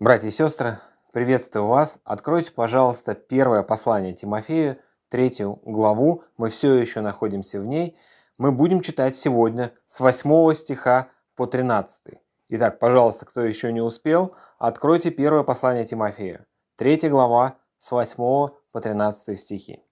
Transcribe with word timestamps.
Братья 0.00 0.28
и 0.28 0.30
сестры, 0.30 0.78
приветствую 1.10 1.66
вас. 1.66 1.98
Откройте, 2.04 2.52
пожалуйста, 2.52 3.16
первое 3.16 3.64
послание 3.64 4.14
Тимофею, 4.14 4.78
третью 5.08 5.60
главу. 5.64 6.22
Мы 6.36 6.50
все 6.50 6.74
еще 6.74 7.00
находимся 7.00 7.58
в 7.58 7.66
ней. 7.66 7.98
Мы 8.36 8.52
будем 8.52 8.80
читать 8.80 9.16
сегодня 9.16 9.72
с 9.88 9.98
8 9.98 10.54
стиха 10.54 11.08
по 11.34 11.48
13. 11.48 12.14
Итак, 12.50 12.78
пожалуйста, 12.78 13.26
кто 13.26 13.42
еще 13.42 13.72
не 13.72 13.80
успел, 13.80 14.36
откройте 14.60 15.10
первое 15.10 15.42
послание 15.42 15.84
Тимофею, 15.84 16.46
третья 16.76 17.10
глава 17.10 17.58
с 17.80 17.90
8 17.90 18.16
по 18.16 18.80
13 18.80 19.36
стихи. 19.36 19.82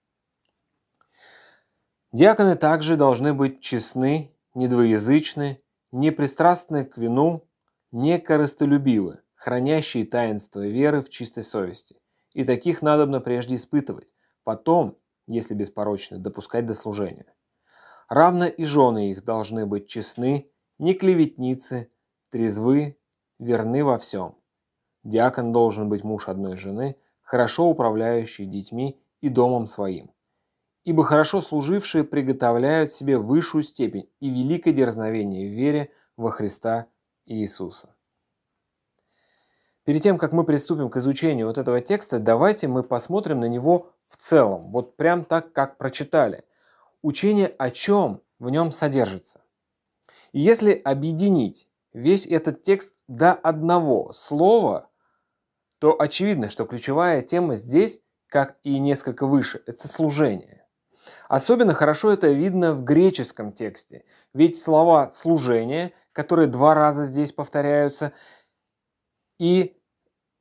Диаконы 2.13 2.55
также 2.55 2.95
должны 2.95 3.33
быть 3.33 3.59
честны, 3.59 4.33
недвоязычны, 4.53 5.61
непристрастны 5.91 6.85
к 6.85 6.97
вину, 6.97 7.45
некорыстолюбивы, 7.91 9.19
хранящие 9.37 10.05
таинство 10.05 10.67
веры 10.67 11.01
в 11.01 11.09
чистой 11.09 11.43
совести. 11.43 11.95
И 12.33 12.43
таких 12.43 12.81
надобно 12.81 13.21
прежде 13.21 13.55
испытывать, 13.55 14.11
потом, 14.43 14.97
если 15.27 15.53
беспорочны, 15.53 16.17
допускать 16.17 16.65
до 16.65 16.73
служения. 16.73 17.33
Равно 18.09 18.45
и 18.45 18.63
жены 18.63 19.11
их 19.11 19.23
должны 19.23 19.65
быть 19.65 19.87
честны, 19.87 20.51
не 20.79 20.93
клеветницы, 20.93 21.91
трезвы, 22.29 22.97
верны 23.39 23.83
во 23.83 23.97
всем. 23.97 24.35
Диакон 25.03 25.51
должен 25.51 25.89
быть 25.89 26.03
муж 26.03 26.27
одной 26.27 26.57
жены, 26.57 26.97
хорошо 27.21 27.69
управляющий 27.69 28.45
детьми 28.45 28.99
и 29.21 29.29
домом 29.29 29.67
своим. 29.67 30.11
Ибо 30.83 31.03
хорошо 31.03 31.41
служившие 31.41 32.03
приготовляют 32.03 32.93
себе 32.93 33.17
высшую 33.17 33.63
степень 33.63 34.09
и 34.19 34.29
великое 34.29 34.71
дерзновение 34.71 35.49
в 35.49 35.53
вере 35.53 35.91
во 36.15 36.31
Христа 36.31 36.87
Иисуса. 37.25 37.96
Перед 39.87 40.03
тем, 40.03 40.17
как 40.17 40.33
мы 40.33 40.43
приступим 40.43 40.89
к 40.89 40.97
изучению 40.97 41.47
вот 41.47 41.57
этого 41.57 41.79
текста, 41.79 42.19
давайте 42.19 42.67
мы 42.67 42.83
посмотрим 42.83 43.39
на 43.39 43.45
него 43.45 43.93
в 44.09 44.17
целом, 44.17 44.69
вот 44.71 44.97
прям 44.97 45.23
так, 45.23 45.53
как 45.53 45.77
прочитали. 45.77 46.43
Учение 47.01 47.47
о 47.57 47.71
чем 47.71 48.21
в 48.37 48.49
нем 48.49 48.73
содержится. 48.73 49.39
И 50.33 50.41
если 50.41 50.73
объединить 50.73 51.69
весь 51.93 52.27
этот 52.27 52.63
текст 52.63 52.95
до 53.07 53.31
одного 53.31 54.11
слова, 54.11 54.89
то 55.79 55.95
очевидно, 55.97 56.49
что 56.49 56.65
ключевая 56.65 57.21
тема 57.21 57.55
здесь, 57.55 58.01
как 58.27 58.57
и 58.63 58.79
несколько 58.79 59.25
выше, 59.25 59.63
это 59.67 59.87
служение. 59.87 60.65
Особенно 61.29 61.73
хорошо 61.73 62.11
это 62.11 62.27
видно 62.27 62.73
в 62.73 62.83
греческом 62.83 63.53
тексте, 63.53 64.03
ведь 64.33 64.59
слова 64.59 65.11
«служение», 65.13 65.93
которые 66.11 66.49
два 66.49 66.73
раза 66.73 67.05
здесь 67.05 67.31
повторяются, 67.31 68.11
и 69.39 69.76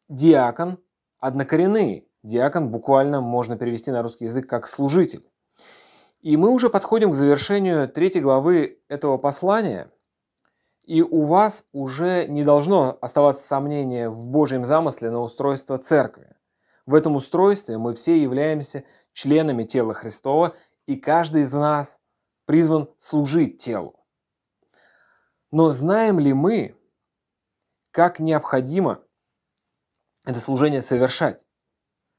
диакон 0.09 0.79
однокоренные. 1.19 2.07
Диакон 2.23 2.71
буквально 2.71 3.21
можно 3.21 3.57
перевести 3.57 3.91
на 3.91 4.03
русский 4.03 4.25
язык 4.25 4.49
как 4.49 4.67
служитель. 4.67 5.29
И 6.21 6.37
мы 6.37 6.51
уже 6.51 6.71
подходим 6.71 7.13
к 7.13 7.17
завершению 7.17 7.89
третьей 7.89 8.21
главы 8.21 8.81
этого 8.89 9.17
послания, 9.17 9.93
и 10.83 11.03
у 11.03 11.25
вас 11.25 11.65
уже 11.73 12.27
не 12.29 12.45
должно 12.45 12.97
оставаться 13.01 13.47
сомнения 13.47 14.09
в 14.09 14.27
Божьем 14.27 14.65
замысле 14.65 15.11
на 15.11 15.21
устройство 15.21 15.79
церкви. 15.79 16.37
В 16.87 16.95
этом 16.95 17.17
устройстве 17.17 17.77
мы 17.77 17.95
все 17.95 18.21
являемся 18.21 18.85
членами 19.13 19.65
тела 19.65 19.95
Христова, 19.95 20.55
и 20.87 20.97
каждый 20.97 21.43
из 21.43 21.53
нас 21.53 21.99
призван 22.45 22.89
служить 22.99 23.59
телу. 23.59 23.99
Но 25.51 25.73
знаем 25.73 26.21
ли 26.21 26.33
мы, 26.33 26.77
как 27.91 28.21
необходимо 28.21 29.01
это 30.27 30.41
служение 30.41 30.83
совершать, 30.83 31.41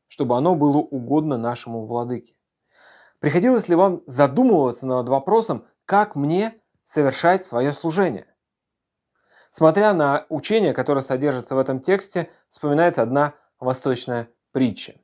чтобы 0.07 0.35
оно 0.37 0.55
было 0.55 0.77
угодно 0.77 1.37
нашему 1.37 1.85
владыке. 1.85 2.33
Приходилось 3.19 3.67
ли 3.67 3.75
вам 3.75 4.01
задумываться 4.07 4.85
над 4.85 5.09
вопросом, 5.09 5.65
как 5.85 6.15
мне 6.15 6.55
совершать 6.85 7.45
свое 7.45 7.73
служение? 7.73 8.27
Смотря 9.51 9.93
на 9.93 10.25
учение, 10.29 10.73
которое 10.73 11.01
содержится 11.01 11.55
в 11.55 11.59
этом 11.59 11.81
тексте, 11.81 12.29
вспоминается 12.49 13.01
одна 13.01 13.33
восточная 13.59 14.29
притча. 14.51 14.95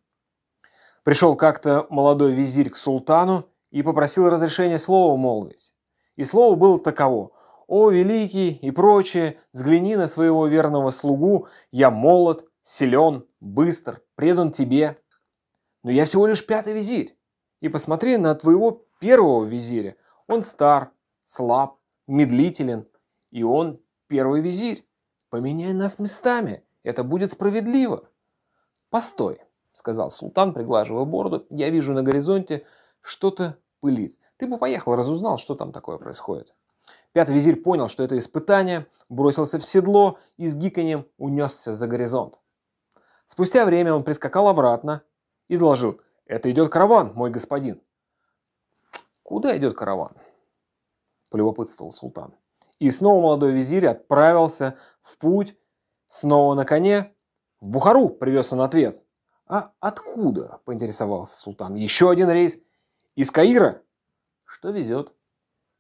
Пришел 1.04 1.36
как-то 1.36 1.86
молодой 1.90 2.34
визирь 2.34 2.70
к 2.70 2.78
султану 2.78 3.50
и 3.72 3.84
попросил 3.84 4.30
разрешения 4.30 4.80
слова 4.80 5.18
молвить. 5.18 5.74
И 6.16 6.24
слово 6.24 6.56
было 6.56 6.80
таково. 6.80 7.32
«О, 7.68 7.90
великий!» 7.90 8.52
и 8.52 8.72
прочее, 8.72 9.40
взгляни 9.52 9.96
на 9.96 10.08
своего 10.08 10.46
верного 10.48 10.92
слугу, 10.92 11.48
я 11.72 11.90
молод, 11.90 12.46
силен, 12.64 13.26
быстр, 13.40 14.02
предан 14.16 14.52
тебе. 14.52 14.98
Но 15.84 15.92
я 15.92 16.06
всего 16.06 16.28
лишь 16.28 16.46
пятый 16.46 16.74
визирь. 16.74 17.18
И 17.60 17.70
посмотри 17.70 18.18
на 18.18 18.34
твоего 18.36 18.86
первого 19.00 19.46
визиря. 19.46 19.96
Он 20.28 20.44
стар, 20.44 20.92
слаб, 21.24 21.78
медлителен, 22.08 22.88
и 23.32 23.44
он 23.44 23.82
первый 24.08 24.42
визирь. 24.42 24.88
Поменяй 25.30 25.74
нас 25.74 26.00
местами, 26.00 26.64
это 26.84 27.04
будет 27.04 27.32
справедливо. 27.32 28.08
Постой, 28.90 29.42
сказал 29.74 30.12
султан, 30.12 30.54
приглаживая 30.54 31.06
бороду. 31.06 31.46
Я 31.50 31.70
вижу 31.70 31.94
на 31.94 32.04
горизонте 32.04 32.66
что-то 33.02 33.58
пылит. 33.80 34.18
Ты 34.38 34.48
бы 34.48 34.58
поехал, 34.58 34.96
разузнал, 34.96 35.38
что 35.38 35.56
там 35.56 35.72
такое 35.72 35.98
происходит. 35.98 36.54
Пятый 37.12 37.36
визирь 37.36 37.62
понял, 37.62 37.88
что 37.88 38.04
это 38.04 38.18
испытание, 38.18 38.88
бросился 39.10 39.60
в 39.60 39.66
седло 39.66 40.20
и 40.38 40.48
с 40.48 40.56
гиканьем 40.56 41.08
унесся 41.18 41.76
за 41.76 41.88
горизонт. 41.88 42.40
Спустя 43.34 43.66
время 43.66 43.96
он 43.96 44.04
прискакал 44.04 44.48
обратно 44.48 45.02
и 45.48 45.58
доложил, 45.58 46.00
это 46.28 46.52
идет 46.52 46.70
караван, 46.70 47.14
мой 47.16 47.32
господин. 47.32 47.82
Куда 49.24 49.58
идет 49.58 49.76
караван? 49.76 50.12
Полюбопытствовал 51.32 51.94
султан. 51.94 52.36
И 52.78 52.92
снова 52.92 53.24
молодой 53.24 53.54
визирь 53.54 53.88
отправился 53.88 54.78
в 55.02 55.18
путь, 55.18 55.58
снова 56.10 56.54
на 56.54 56.64
коне. 56.64 57.16
В 57.60 57.70
Бухару 57.70 58.10
привез 58.10 58.54
он 58.54 58.62
ответ. 58.62 59.04
А 59.48 59.72
откуда? 59.80 60.60
Поинтересовался 60.66 61.36
султан. 61.36 61.74
Еще 61.74 62.12
один 62.12 62.30
рейс. 62.30 62.60
Из 63.16 63.32
Каира. 63.32 63.82
Что 64.46 64.70
везет? 64.70 65.16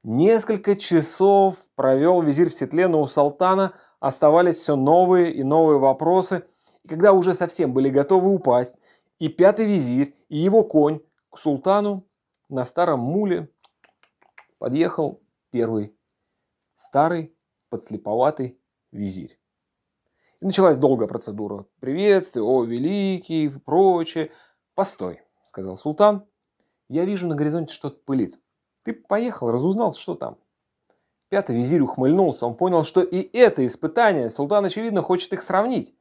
Несколько 0.01 0.75
часов 0.75 1.57
провел 1.75 2.23
визирь 2.23 2.49
в 2.49 2.53
седле, 2.55 2.87
но 2.87 2.99
у 2.99 3.05
султана 3.05 3.73
оставались 3.99 4.55
все 4.55 4.75
новые 4.75 5.31
и 5.31 5.43
новые 5.43 5.77
вопросы– 5.77 6.47
и 6.83 6.87
когда 6.87 7.13
уже 7.13 7.33
совсем 7.33 7.73
были 7.73 7.89
готовы 7.89 8.33
упасть, 8.33 8.77
и 9.19 9.29
пятый 9.29 9.65
визирь, 9.65 10.15
и 10.29 10.37
его 10.37 10.63
конь 10.63 11.01
к 11.29 11.39
султану 11.39 12.05
на 12.49 12.65
старом 12.65 12.99
муле 12.99 13.49
подъехал 14.57 15.21
первый 15.49 15.95
старый 16.75 17.35
подслеповатый 17.69 18.59
визирь. 18.91 19.39
И 20.41 20.45
началась 20.45 20.77
долгая 20.77 21.07
процедура. 21.07 21.65
Приветствие, 21.79 22.43
о, 22.43 22.63
великий, 22.65 23.49
прочее. 23.49 24.31
Постой, 24.75 25.21
сказал 25.45 25.77
султан. 25.77 26.25
Я 26.89 27.05
вижу 27.05 27.27
на 27.27 27.35
горизонте 27.35 27.73
что-то 27.73 27.99
пылит. 28.05 28.39
Ты 28.83 28.93
поехал, 28.93 29.51
разузнал, 29.51 29.93
что 29.93 30.15
там. 30.15 30.37
Пятый 31.29 31.55
визирь 31.55 31.81
ухмыльнулся. 31.81 32.45
Он 32.45 32.55
понял, 32.55 32.83
что 32.83 33.01
и 33.01 33.21
это 33.35 33.65
испытание 33.65 34.29
султан, 34.29 34.65
очевидно, 34.65 35.01
хочет 35.01 35.31
их 35.31 35.41
сравнить. 35.41 35.95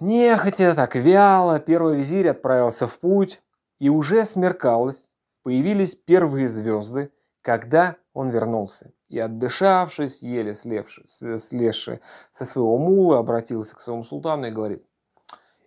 Нехотя, 0.00 0.74
так 0.74 0.96
вяло, 0.96 1.60
первый 1.60 1.98
визирь 1.98 2.28
отправился 2.28 2.86
в 2.86 2.98
путь, 2.98 3.42
и 3.78 3.90
уже 3.90 4.24
смеркалось, 4.24 5.14
появились 5.42 5.94
первые 5.94 6.48
звезды, 6.48 7.12
когда 7.42 7.96
он 8.14 8.30
вернулся. 8.30 8.92
И 9.08 9.18
отдышавшись, 9.18 10.22
еле 10.22 10.54
слезший 10.54 12.00
со 12.32 12.44
своего 12.44 12.78
мула, 12.78 13.18
обратился 13.18 13.76
к 13.76 13.80
своему 13.80 14.04
султану 14.04 14.46
и 14.46 14.50
говорит, 14.50 14.86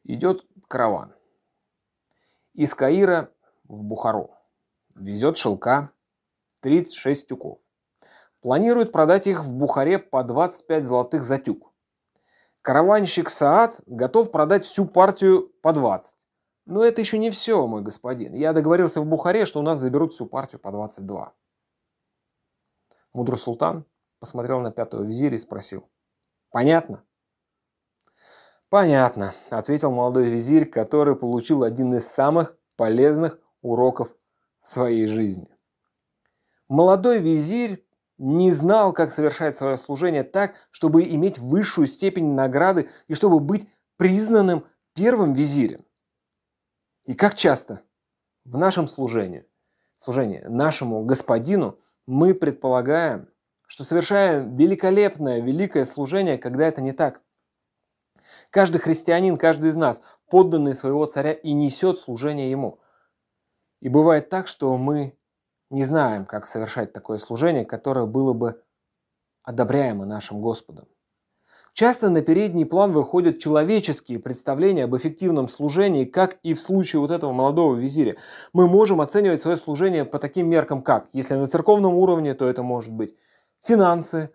идет 0.04 0.46
караван 0.68 1.14
из 2.54 2.74
Каира 2.74 3.30
в 3.66 3.84
Бухару. 3.84 4.32
Везет 4.96 5.38
шелка 5.38 5.92
36 6.62 7.28
тюков. 7.28 7.60
Планирует 8.42 8.92
продать 8.92 9.28
их 9.28 9.44
в 9.44 9.54
Бухаре 9.54 10.00
по 10.00 10.24
25 10.24 10.86
золотых 10.86 11.24
за 11.24 11.38
тюк. 11.38 11.73
Караванщик 12.64 13.30
Саад 13.30 13.82
готов 13.86 14.32
продать 14.32 14.64
всю 14.64 14.86
партию 14.86 15.52
по 15.62 15.74
20. 15.74 16.16
Но 16.66 16.82
это 16.82 17.02
еще 17.02 17.18
не 17.18 17.30
все, 17.30 17.68
мой 17.68 17.82
господин. 17.82 18.34
Я 18.34 18.54
договорился 18.54 19.02
в 19.02 19.06
Бухаре, 19.06 19.46
что 19.46 19.60
у 19.60 19.64
нас 19.64 19.82
заберут 19.82 20.14
всю 20.14 20.26
партию 20.26 20.62
по 20.62 20.72
22. 20.72 21.34
Мудрый 23.12 23.38
султан 23.38 23.86
посмотрел 24.20 24.62
на 24.62 24.72
пятого 24.72 25.04
визиря 25.04 25.36
и 25.36 25.40
спросил. 25.40 25.90
Понятно? 26.52 27.04
Понятно, 28.70 29.36
ответил 29.50 29.92
молодой 29.92 30.30
визирь, 30.30 30.66
который 30.66 31.18
получил 31.18 31.64
один 31.64 31.94
из 31.94 32.08
самых 32.08 32.58
полезных 32.78 33.40
уроков 33.62 34.10
в 34.62 34.70
своей 34.70 35.08
жизни. 35.08 35.50
Молодой 36.70 37.20
визирь 37.20 37.86
не 38.18 38.52
знал, 38.52 38.94
как 38.94 39.12
совершать 39.12 39.56
свое 39.56 39.78
служение 39.78 40.24
так, 40.24 40.56
чтобы 40.72 41.04
иметь 41.04 41.40
высшую 41.40 41.88
степень 41.88 42.34
награды 42.34 42.90
и 43.08 43.16
чтобы 43.16 43.40
быть 43.40 43.68
признанным 43.98 44.66
первым 44.94 45.34
визирем. 45.34 45.86
И 47.06 47.14
как 47.14 47.36
часто 47.36 47.82
в 48.46 48.58
нашем 48.58 48.88
служении, 48.88 49.46
служении 49.98 50.42
нашему 50.48 51.04
господину 51.04 51.80
мы 52.06 52.34
предполагаем, 52.34 53.30
что 53.68 53.84
совершаем 53.84 54.56
великолепное, 54.56 55.42
великое 55.42 55.86
служение, 55.86 56.38
когда 56.38 56.68
это 56.68 56.82
не 56.82 56.92
так. 56.92 57.22
Каждый 58.52 58.80
христианин, 58.80 59.38
каждый 59.38 59.70
из 59.70 59.76
нас, 59.76 60.02
подданный 60.30 60.74
своего 60.74 61.06
царя 61.06 61.34
и 61.34 61.54
несет 61.54 62.00
служение 62.00 62.52
ему. 62.52 62.80
И 63.82 63.90
бывает 63.90 64.30
так, 64.30 64.48
что 64.48 64.78
мы 64.78 65.18
не 65.74 65.84
знаем, 65.84 66.26
как 66.26 66.46
совершать 66.46 66.94
такое 66.94 67.18
служение, 67.18 67.66
которое 67.66 68.06
было 68.06 68.34
бы 68.34 68.62
одобряемо 69.42 70.06
нашим 70.06 70.40
Господом. 70.40 70.86
Часто 71.74 72.12
на 72.12 72.22
передний 72.22 72.68
план 72.68 72.92
выходят 72.92 73.40
человеческие 73.40 74.20
представления 74.20 74.84
об 74.84 74.96
эффективном 74.96 75.50
служении, 75.50 76.06
как 76.06 76.38
и 76.44 76.54
в 76.54 76.60
случае 76.60 77.00
вот 77.00 77.10
этого 77.10 77.34
молодого 77.34 77.76
визиря. 77.76 78.18
Мы 78.54 78.68
можем 78.68 79.02
оценивать 79.02 79.42
свое 79.42 79.58
служение 79.58 80.06
по 80.06 80.20
таким 80.20 80.48
меркам, 80.48 80.84
как, 80.84 81.08
если 81.12 81.34
на 81.34 81.48
церковном 81.48 81.96
уровне, 81.96 82.36
то 82.36 82.48
это 82.48 82.62
может 82.62 82.94
быть 82.94 83.16
финансы, 83.64 84.30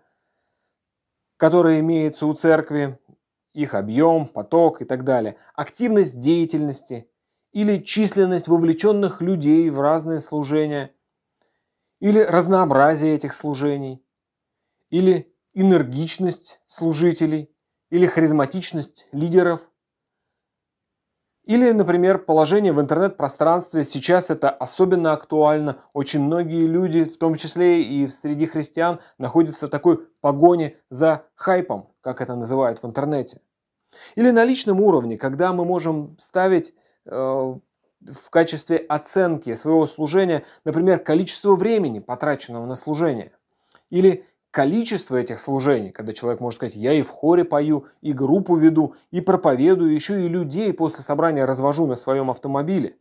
которые 1.37 1.79
имеются 1.79 2.25
у 2.25 2.33
церкви, 2.33 2.99
их 3.53 3.73
объем, 3.73 4.27
поток 4.27 4.81
и 4.81 4.85
так 4.85 5.05
далее, 5.05 5.37
активность 5.55 6.19
деятельности 6.19 7.09
или 7.53 7.77
численность 7.77 8.49
вовлеченных 8.49 9.21
людей 9.21 9.69
в 9.69 9.79
разные 9.79 10.19
служения– 10.19 10.91
или 11.99 12.19
разнообразие 12.19 13.15
этих 13.15 13.33
служений, 13.33 14.03
или 14.89 15.33
энергичность 15.53 16.61
служителей, 16.65 17.49
или 17.89 18.05
харизматичность 18.05 19.07
лидеров, 19.11 19.69
или, 21.49 21.71
например, 21.71 22.19
положение 22.19 22.71
в 22.73 22.79
интернет-пространстве. 22.79 23.83
Сейчас 23.83 24.29
это 24.29 24.51
особенно 24.51 25.13
актуально. 25.13 25.79
Очень 25.93 26.21
многие 26.21 26.67
люди, 26.67 27.05
в 27.05 27.17
том 27.17 27.33
числе 27.33 27.81
и 27.81 28.07
среди 28.07 28.45
христиан, 28.45 28.99
находятся 29.17 29.65
в 29.65 29.71
такой 29.71 29.97
погоне 30.21 30.77
за 30.91 31.25
хайпом, 31.33 31.89
как 32.01 32.21
это 32.21 32.35
называют 32.35 32.83
в 32.83 32.85
интернете. 32.85 33.41
Или 34.13 34.29
на 34.29 34.43
личном 34.43 34.79
уровне, 34.79 35.17
когда 35.17 35.51
мы 35.51 35.65
можем 35.65 36.17
ставить 36.19 36.75
э, 37.07 37.55
в 38.01 38.29
качестве 38.29 38.77
оценки 38.77 39.53
своего 39.55 39.85
служения, 39.87 40.45
например, 40.63 40.99
количество 40.99 41.55
времени, 41.55 41.99
потраченного 41.99 42.65
на 42.65 42.75
служение, 42.75 43.31
или 43.89 44.25
количество 44.51 45.15
этих 45.15 45.39
служений, 45.39 45.91
когда 45.91 46.13
человек 46.13 46.39
может 46.39 46.57
сказать, 46.57 46.75
я 46.75 46.93
и 46.93 47.01
в 47.01 47.09
хоре 47.09 47.43
пою, 47.43 47.85
и 48.01 48.13
группу 48.13 48.55
веду, 48.55 48.95
и 49.11 49.21
проповедую, 49.21 49.93
еще 49.93 50.25
и 50.25 50.29
людей 50.29 50.73
после 50.73 51.03
собрания 51.03 51.45
развожу 51.45 51.85
на 51.85 51.95
своем 51.95 52.31
автомобиле. 52.31 52.97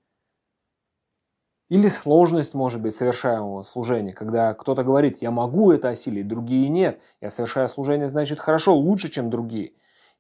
Или 1.69 1.89
сложность, 1.89 2.55
может 2.55 2.81
быть, 2.81 2.95
совершаемого 2.95 3.63
служения, 3.63 4.15
когда 4.15 4.55
кто-то 4.55 4.85
говорит, 4.85 5.19
я 5.21 5.31
могу 5.31 5.71
это 5.71 5.91
осилить, 5.91 6.27
другие 6.27 6.71
нет, 6.71 6.99
я 7.21 7.31
совершаю 7.31 7.69
служение, 7.69 8.09
значит, 8.09 8.41
хорошо, 8.41 8.75
лучше, 8.75 9.11
чем 9.11 9.29
другие. 9.29 9.73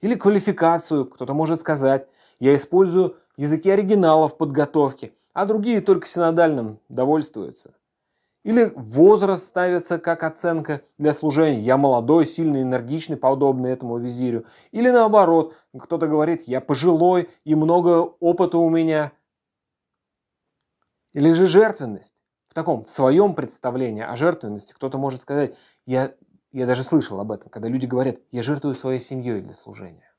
Или 0.02 0.14
квалификацию, 0.14 1.06
кто-то 1.06 1.32
может 1.32 1.60
сказать, 1.60 2.06
я 2.38 2.54
использую 2.54 3.16
языки 3.38 3.70
оригиналов 3.70 4.36
подготовки, 4.36 5.14
а 5.32 5.46
другие 5.46 5.80
только 5.80 6.06
синодальным 6.06 6.80
довольствуются. 6.90 7.74
Или 8.44 8.72
возраст 8.76 9.44
ставится 9.44 9.98
как 9.98 10.22
оценка 10.22 10.82
для 10.96 11.12
служения. 11.12 11.60
Я 11.60 11.76
молодой, 11.76 12.26
сильный, 12.26 12.62
энергичный, 12.62 13.16
подобный 13.16 13.70
этому 13.70 13.98
визирю. 13.98 14.46
Или 14.70 14.90
наоборот, 14.90 15.54
кто-то 15.78 16.06
говорит, 16.06 16.42
я 16.46 16.60
пожилой 16.60 17.28
и 17.44 17.54
много 17.54 18.14
опыта 18.20 18.58
у 18.58 18.68
меня. 18.70 19.12
Или 21.12 21.32
же 21.32 21.46
жертвенность. 21.46 22.22
В 22.48 22.54
таком, 22.54 22.84
в 22.84 22.90
своем 22.90 23.34
представлении 23.34 24.02
о 24.02 24.16
жертвенности 24.16 24.72
кто-то 24.72 24.98
может 24.98 25.22
сказать, 25.22 25.54
я, 25.84 26.14
я 26.52 26.66
даже 26.66 26.84
слышал 26.84 27.20
об 27.20 27.30
этом, 27.30 27.50
когда 27.50 27.68
люди 27.68 27.86
говорят, 27.86 28.16
я 28.32 28.42
жертвую 28.42 28.74
своей 28.74 29.00
семьей 29.00 29.42
для 29.42 29.54
служения. 29.54 30.10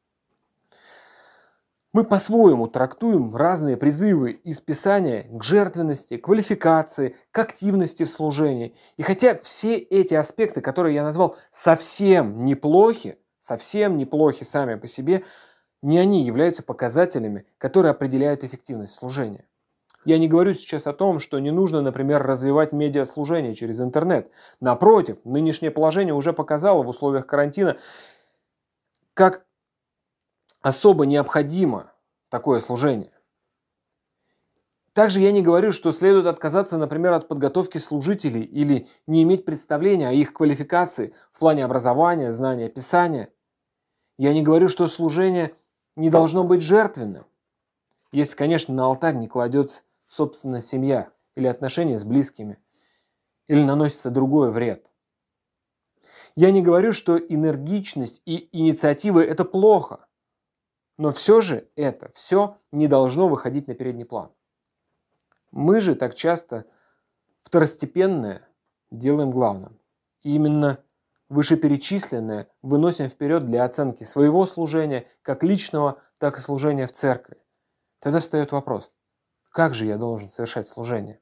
Мы 1.91 2.03
по-своему 2.03 2.67
трактуем 2.67 3.35
разные 3.35 3.75
призывы 3.75 4.31
из 4.31 4.61
Писания 4.61 5.25
к 5.31 5.43
жертвенности, 5.43 6.17
квалификации, 6.17 7.15
к 7.31 7.39
активности 7.39 8.03
в 8.03 8.09
служении. 8.09 8.75
И 8.97 9.01
хотя 9.01 9.35
все 9.35 9.75
эти 9.75 10.13
аспекты, 10.13 10.61
которые 10.61 10.93
я 10.93 11.03
назвал, 11.03 11.35
совсем 11.51 12.45
неплохи, 12.45 13.17
совсем 13.41 13.97
неплохи 13.97 14.43
сами 14.43 14.75
по 14.75 14.87
себе, 14.87 15.23
не 15.81 15.97
они 15.97 16.23
являются 16.23 16.61
показателями, 16.61 17.45
которые 17.57 17.89
определяют 17.89 18.43
эффективность 18.43 18.93
служения. 18.93 19.45
Я 20.05 20.19
не 20.19 20.27
говорю 20.27 20.53
сейчас 20.53 20.85
о 20.85 20.93
том, 20.93 21.19
что 21.19 21.39
не 21.39 21.51
нужно, 21.51 21.81
например, 21.81 22.21
развивать 22.21 22.71
медиаслужение 22.71 23.55
через 23.55 23.81
интернет. 23.81 24.31
Напротив, 24.61 25.17
нынешнее 25.23 25.71
положение 25.71 26.13
уже 26.13 26.33
показало 26.33 26.83
в 26.83 26.87
условиях 26.87 27.25
карантина, 27.25 27.77
как 29.15 29.45
особо 30.61 31.05
необходимо 31.05 31.93
такое 32.29 32.59
служение. 32.59 33.11
Также 34.93 35.21
я 35.21 35.31
не 35.31 35.41
говорю, 35.41 35.71
что 35.71 35.91
следует 35.91 36.25
отказаться, 36.25 36.77
например, 36.77 37.13
от 37.13 37.27
подготовки 37.27 37.77
служителей 37.77 38.43
или 38.43 38.87
не 39.07 39.23
иметь 39.23 39.45
представления 39.45 40.09
о 40.09 40.13
их 40.13 40.33
квалификации 40.33 41.13
в 41.31 41.39
плане 41.39 41.63
образования, 41.63 42.31
знания 42.31 42.69
Писания. 42.69 43.29
Я 44.17 44.33
не 44.33 44.41
говорю, 44.41 44.67
что 44.67 44.87
служение 44.87 45.55
не 45.95 46.09
должно 46.09 46.43
быть 46.43 46.61
жертвенным, 46.61 47.25
если, 48.11 48.35
конечно, 48.35 48.73
на 48.73 48.85
алтарь 48.85 49.15
не 49.15 49.27
кладется 49.27 49.83
собственная 50.07 50.61
семья 50.61 51.11
или 51.35 51.47
отношения 51.47 51.97
с 51.97 52.03
близкими, 52.03 52.57
или 53.47 53.63
наносится 53.63 54.09
другой 54.09 54.51
вред. 54.51 54.91
Я 56.35 56.51
не 56.51 56.61
говорю, 56.61 56.93
что 56.93 57.17
энергичность 57.17 58.21
и 58.25 58.49
инициатива– 58.51 59.19
это 59.23 59.45
плохо– 59.45 60.05
но 60.99 61.13
все 61.13 61.39
же 61.39 61.69
это 61.77 62.11
все 62.13 62.57
не 62.73 62.89
должно 62.89 63.29
выходить 63.29 63.69
на 63.69 63.73
передний 63.73 64.03
план. 64.03 64.31
Мы 65.49 65.79
же 65.79 65.95
так 65.95 66.13
часто 66.13 66.65
второстепенное 67.43 68.45
делаем 68.91 69.31
главным. 69.31 69.79
И 70.23 70.35
именно 70.35 70.83
вышеперечисленное 71.29 72.49
выносим 72.61 73.07
вперед 73.07 73.45
для 73.45 73.63
оценки 73.63 74.03
своего 74.03 74.45
служения, 74.45 75.07
как 75.21 75.41
личного, 75.41 76.01
так 76.17 76.37
и 76.37 76.41
служения 76.41 76.85
в 76.85 76.91
церкви. 76.91 77.37
Тогда 77.99 78.19
встает 78.19 78.51
вопрос, 78.51 78.91
как 79.51 79.75
же 79.75 79.85
я 79.85 79.97
должен 79.97 80.29
совершать 80.29 80.67
служение? 80.67 81.21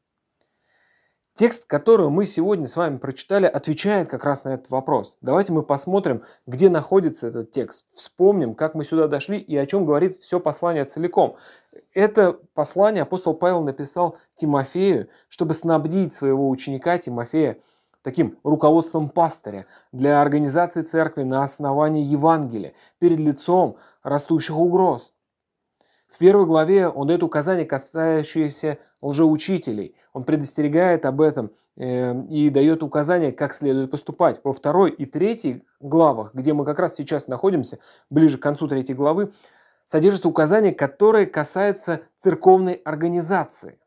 Текст, 1.38 1.66
который 1.68 2.10
мы 2.10 2.26
сегодня 2.26 2.68
с 2.68 2.76
вами 2.76 2.98
прочитали, 2.98 3.46
отвечает 3.46 4.10
как 4.10 4.24
раз 4.24 4.44
на 4.44 4.56
этот 4.56 4.72
вопрос. 4.72 5.16
Давайте 5.22 5.54
мы 5.54 5.62
посмотрим, 5.62 6.24
где 6.48 6.68
находится 6.68 7.28
этот 7.28 7.52
текст. 7.52 7.86
Вспомним, 7.94 8.56
как 8.56 8.74
мы 8.74 8.84
сюда 8.84 9.08
дошли 9.08 9.38
и 9.38 9.56
о 9.56 9.68
чем 9.68 9.86
говорит 9.86 10.16
все 10.16 10.40
послание 10.40 10.84
целиком. 10.86 11.36
Это 11.94 12.40
послание 12.56 13.04
апостол 13.04 13.36
Павел 13.36 13.62
написал 13.62 14.18
Тимофею, 14.36 15.10
чтобы 15.30 15.54
снабдить 15.54 16.16
своего 16.16 16.50
ученика 16.50 16.98
Тимофея 16.98 17.60
таким 18.02 18.40
руководством 18.44 19.08
пастыря 19.08 19.68
для 19.92 20.24
организации 20.24 20.82
церкви 20.82 21.22
на 21.22 21.44
основании 21.44 22.04
Евангелия 22.04 22.74
перед 22.98 23.20
лицом 23.20 23.78
растущих 24.02 24.58
угроз. 24.58 25.14
В 26.08 26.18
первой 26.18 26.48
главе 26.48 26.88
он 26.88 27.06
дает 27.06 27.22
указания, 27.22 27.66
касающиеся 27.66 28.80
лжеучителей. 29.02 29.96
Он 30.14 30.24
предостерегает 30.24 31.06
об 31.06 31.22
этом 31.22 31.52
э, 31.76 32.20
и 32.30 32.50
дает 32.50 32.84
указания, 32.84 33.32
как 33.32 33.54
следует 33.54 33.92
поступать. 33.92 34.40
Во 34.44 34.54
второй 34.54 34.92
и 34.92 35.06
третьей 35.06 35.64
главах, 35.80 36.34
где 36.34 36.54
мы 36.54 36.66
как 36.66 36.80
раз 36.80 36.96
сейчас 36.96 37.28
находимся, 37.28 37.80
ближе 38.10 38.38
к 38.38 38.42
концу 38.42 38.68
третьей 38.68 38.96
главы, 38.96 39.34
содержатся 39.88 40.28
указания, 40.28 40.74
которые 40.74 41.26
касаются 41.26 42.02
церковной 42.22 42.74
организации. 42.74 43.80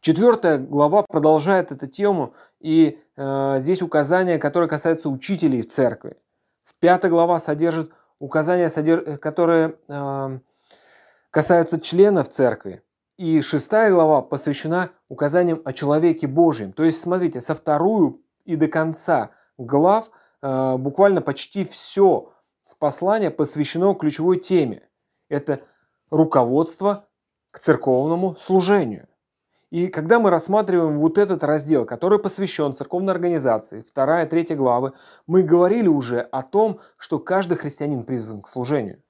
Четвертая 0.00 0.58
глава 0.58 1.02
продолжает 1.02 1.72
эту 1.72 1.86
тему, 1.86 2.34
и 2.60 3.00
э, 3.16 3.56
здесь 3.58 3.82
указания, 3.82 4.38
которые 4.38 4.68
касаются 4.68 5.08
учителей 5.08 5.62
в 5.62 5.70
церкви. 5.70 6.16
В 6.64 6.74
пятой 6.78 7.10
глава 7.10 7.38
содержит 7.38 7.90
указания, 8.18 8.68
содерж... 8.68 9.18
которые 9.18 9.76
э, 9.88 10.38
касаются 11.30 11.80
членов 11.80 12.28
церкви. 12.28 12.82
И 13.18 13.40
шестая 13.40 13.90
глава 13.90 14.20
посвящена 14.20 14.90
указаниям 15.08 15.62
о 15.64 15.72
человеке 15.72 16.26
Божьем. 16.26 16.72
То 16.72 16.84
есть, 16.84 17.00
смотрите, 17.00 17.40
со 17.40 17.54
вторую 17.54 18.20
и 18.44 18.56
до 18.56 18.68
конца 18.68 19.30
глав 19.56 20.10
э, 20.42 20.76
буквально 20.76 21.22
почти 21.22 21.64
все 21.64 22.34
послание 22.78 23.30
посвящено 23.30 23.94
ключевой 23.94 24.38
теме. 24.38 24.86
Это 25.30 25.62
руководство 26.10 27.08
к 27.52 27.58
церковному 27.58 28.36
служению. 28.36 29.08
И 29.70 29.88
когда 29.88 30.20
мы 30.20 30.28
рассматриваем 30.28 30.98
вот 30.98 31.16
этот 31.16 31.42
раздел, 31.42 31.86
который 31.86 32.18
посвящен 32.18 32.74
церковной 32.74 33.14
организации, 33.14 33.82
вторая, 33.88 34.26
третья 34.26 34.56
главы, 34.56 34.92
мы 35.26 35.42
говорили 35.42 35.88
уже 35.88 36.20
о 36.20 36.42
том, 36.42 36.80
что 36.98 37.18
каждый 37.18 37.56
христианин 37.56 38.04
призван 38.04 38.42
к 38.42 38.48
служению. 38.48 39.02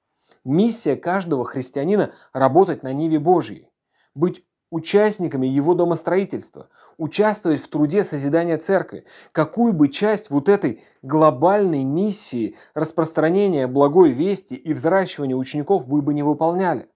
Миссия 0.45 0.95
каждого 0.95 1.43
христианина– 1.43 2.13
работать 2.33 2.83
на 2.83 2.93
Ниве 2.93 3.19
Божьей, 3.19 3.69
быть 4.17 4.43
участниками 4.69 5.47
его 5.47 5.73
домостроительства, 5.73 6.67
участвовать 6.97 7.61
в 7.61 7.69
труде 7.69 8.03
созидания 8.03 8.57
церкви. 8.57 9.05
Какую 9.31 9.71
бы 9.71 9.87
часть 9.87 10.29
вот 10.29 10.49
этой 10.49 10.83
глобальной 11.01 11.83
миссии 11.83 12.57
распространения 12.73 13.67
благой 13.67 14.11
вести 14.11 14.55
и 14.55 14.73
взращивания 14.73 15.35
учеников 15.35 15.87
вы 15.87 16.01
бы 16.01 16.13
не 16.13 16.23
выполняли. 16.23 16.89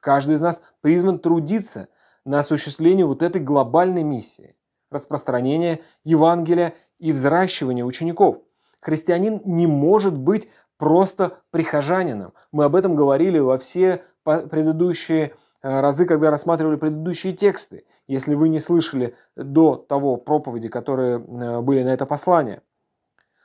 Каждый 0.00 0.34
из 0.36 0.40
нас 0.40 0.60
призван 0.80 1.18
трудиться 1.18 1.88
на 2.24 2.40
осуществление 2.40 3.06
вот 3.06 3.22
этой 3.22 3.40
глобальной 3.40 4.02
миссии– 4.02 4.54
распространения 4.90 5.80
Евангелия 6.04 6.74
и 6.98 7.12
взращивания 7.12 7.84
учеников. 7.84 8.38
Христианин 8.80 9.40
не 9.44 9.66
может 9.66 10.16
быть 10.16 10.48
просто 10.76 11.38
прихожанином. 11.50 12.32
Мы 12.52 12.64
об 12.64 12.76
этом 12.76 12.94
говорили 12.94 13.38
во 13.38 13.58
все 13.58 14.02
предыдущие 14.24 15.34
разы, 15.62 16.06
когда 16.06 16.30
рассматривали 16.30 16.76
предыдущие 16.76 17.32
тексты, 17.32 17.84
если 18.06 18.34
вы 18.34 18.48
не 18.48 18.60
слышали 18.60 19.16
до 19.36 19.76
того 19.76 20.16
проповеди, 20.16 20.68
которые 20.68 21.16
э, 21.16 21.60
были 21.60 21.82
на 21.82 21.88
это 21.88 22.06
послание. 22.06 22.62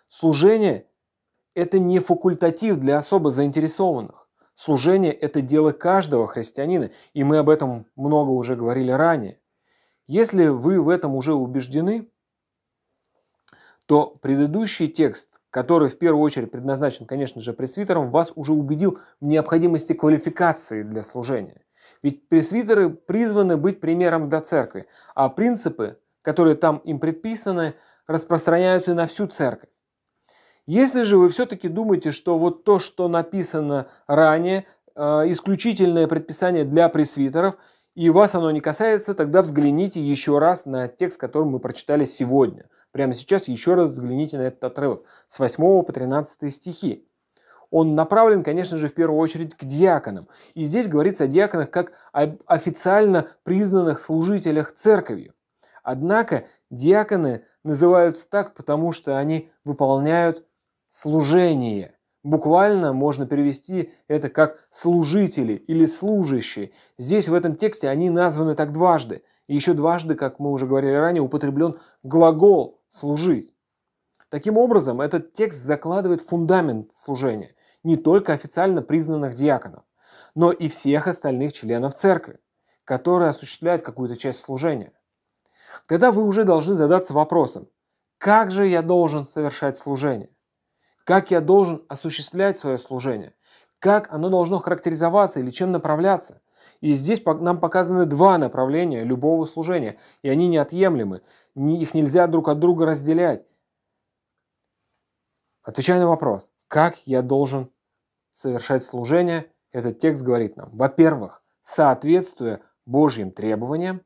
Служение– 0.08 0.88
это 1.55 1.79
не 1.79 2.00
факультатив 2.00 2.77
для 2.77 2.98
особо 2.98 3.32
заинтересованных. 3.32 4.27
Служение– 4.55 5.12
это 5.13 5.41
дело 5.41 5.72
каждого 5.72 6.27
христианина, 6.27 6.91
и 7.13 7.24
мы 7.24 7.38
об 7.38 7.50
этом 7.50 7.88
много 7.96 8.29
уже 8.29 8.55
говорили 8.55 8.91
ранее. 8.91 9.39
Если 10.05 10.48
вы 10.48 10.82
в 10.82 10.89
этом 10.89 11.15
уже 11.15 11.34
убеждены, 11.34 12.10
то 13.86 14.08
предыдущий 14.22 14.88
текст 14.88 15.39
который 15.53 15.88
в 15.88 16.00
первую 16.00 16.24
очередь 16.24 16.50
предназначен, 16.50 17.05
конечно 17.05 17.39
же, 17.39 17.53
пресвитерам, 17.53 18.10
вас 18.10 18.32
уже 18.34 18.53
убедил 18.53 18.98
в 19.22 19.25
необходимости 19.25 19.93
квалификации 19.93 20.82
для 20.82 21.03
служения. 21.03 21.62
Ведь 22.03 22.27
пресвитеры 22.29 22.89
призваны 22.89 23.57
быть 23.57 23.79
примером 23.79 24.29
для 24.29 24.41
церкви, 24.41 24.86
а 25.15 25.29
принципы, 25.29 25.98
которые 26.22 26.55
там 26.55 26.77
им 26.77 27.00
предписаны, 27.00 27.74
распространяются 28.05 28.93
на 28.93 29.07
всю 29.07 29.27
церковь. 29.27 29.69
Если 30.67 31.01
же 31.01 31.17
вы 31.17 31.29
все-таки 31.29 31.67
думаете, 31.67 32.12
что 32.12 32.38
вот 32.38 32.63
то, 32.63 32.79
что 32.79 33.07
написано 33.07 33.88
ранее, 34.05 34.65
э, 34.95 35.01
исключительное 35.31 36.07
предписание 36.07 36.65
для 36.65 36.89
пресвитеров, 36.89 37.55
и 37.95 38.10
вас 38.10 38.36
оно 38.36 38.51
не 38.51 38.62
касается, 38.62 39.15
тогда 39.15 39.41
взгляните 39.41 40.01
еще 40.01 40.39
раз 40.39 40.65
на 40.65 40.88
текст, 40.88 41.19
который 41.19 41.45
мы 41.45 41.60
прочитали 41.60 42.05
сегодня– 42.05 42.69
Прямо 42.93 43.15
сейчас 43.15 43.48
еще 43.48 43.74
раз 43.74 43.91
взгляните 43.91 44.38
на 44.38 44.43
этот 44.43 44.63
отрывок 44.63 45.03
с 45.27 45.39
8 45.39 45.83
по 45.83 45.91
13 45.91 46.53
стихи. 46.53 47.07
Он 47.73 47.95
направлен, 47.95 48.43
конечно 48.43 48.77
же, 48.77 48.87
в 48.87 48.93
первую 48.93 49.19
очередь 49.19 49.55
к 49.55 49.65
диаконам. 49.65 50.27
И 50.53 50.61
здесь 50.61 50.87
говорится 50.87 51.23
о 51.23 51.27
диаконах 51.27 51.71
как 51.71 51.93
об 52.11 52.35
официально 52.45 53.29
признанных 53.41 53.97
служителях 53.97 54.75
церковью. 54.75 55.33
Однако 55.81 56.45
диаконы 56.69 57.45
называются 57.63 58.29
так, 58.29 58.53
потому 58.53 58.91
что 58.91 59.17
они 59.17 59.49
выполняют 59.65 60.45
служение. 60.91 61.95
Буквально 62.21 62.93
можно 62.93 63.25
перевести 63.25 63.91
это 64.07 64.29
как 64.29 64.59
служители 64.69 65.53
или 65.53 65.87
служащие. 65.87 66.73
Здесь 66.99 67.27
в 67.27 67.33
этом 67.33 67.55
тексте 67.55 67.89
они 67.89 68.11
названы 68.11 68.53
так 68.53 68.71
дважды. 68.71 69.23
И 69.47 69.55
еще 69.55 69.73
дважды, 69.73 70.13
как 70.13 70.37
мы 70.37 70.51
уже 70.51 70.67
говорили 70.67 70.93
ранее, 70.93 71.23
употреблен 71.23 71.79
глагол 72.03 72.81
служить. 72.91 73.51
Таким 74.29 74.59
образом, 74.59 75.01
этот 75.01 75.33
текст 75.33 75.63
закладывает 75.63 76.21
фундамент 76.21 76.91
служения 76.95 77.55
не 77.83 77.97
только 77.97 78.33
официально 78.33 78.81
признанных 78.81 79.33
диаконов, 79.33 79.83
но 80.35 80.51
и 80.51 80.67
всех 80.69 81.07
остальных 81.07 81.53
членов 81.53 81.95
церкви, 81.95 82.39
которые 82.85 83.29
осуществляют 83.29 83.83
какую-то 83.83 84.15
часть 84.15 84.41
служения. 84.41 84.93
Тогда 85.87 86.11
вы 86.11 86.23
уже 86.23 86.43
должны 86.43 86.75
задаться 86.75 87.13
вопросом, 87.13 87.67
как 88.17 88.51
же 88.51 88.67
я 88.67 88.81
должен 88.81 89.27
совершать 89.27 89.77
служение? 89.77 90.29
Как 91.03 91.31
я 91.31 91.41
должен 91.41 91.83
осуществлять 91.89 92.57
свое 92.57 92.77
служение? 92.77 93.35
Как 93.79 94.13
оно 94.13 94.29
должно 94.29 94.59
характеризоваться 94.59 95.41
или 95.41 95.51
чем 95.51 95.73
направляться? 95.73 96.41
И 96.79 96.93
здесь 96.93 97.21
нам 97.25 97.59
показаны 97.59 98.05
два 98.05 98.37
направления 98.37 99.03
любого 99.03 99.45
служения, 99.45 99.99
и 100.21 100.29
они 100.29 100.47
неотъемлемы 100.47 101.21
их 101.55 101.93
нельзя 101.93 102.27
друг 102.27 102.47
от 102.47 102.59
друга 102.59 102.85
разделять. 102.85 103.45
Отвечая 105.61 105.99
на 105.99 106.07
вопрос, 106.07 106.49
как 106.67 106.97
я 107.05 107.21
должен 107.21 107.72
совершать 108.33 108.83
служение, 108.83 109.51
этот 109.71 109.99
текст 109.99 110.23
говорит 110.23 110.57
нам, 110.57 110.69
во-первых, 110.73 111.43
соответствуя 111.63 112.61
Божьим 112.85 113.31
требованиям, 113.31 114.01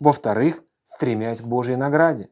во-вторых, 0.00 0.62
стремясь 0.84 1.40
к 1.40 1.44
Божьей 1.44 1.76
награде. 1.76 2.30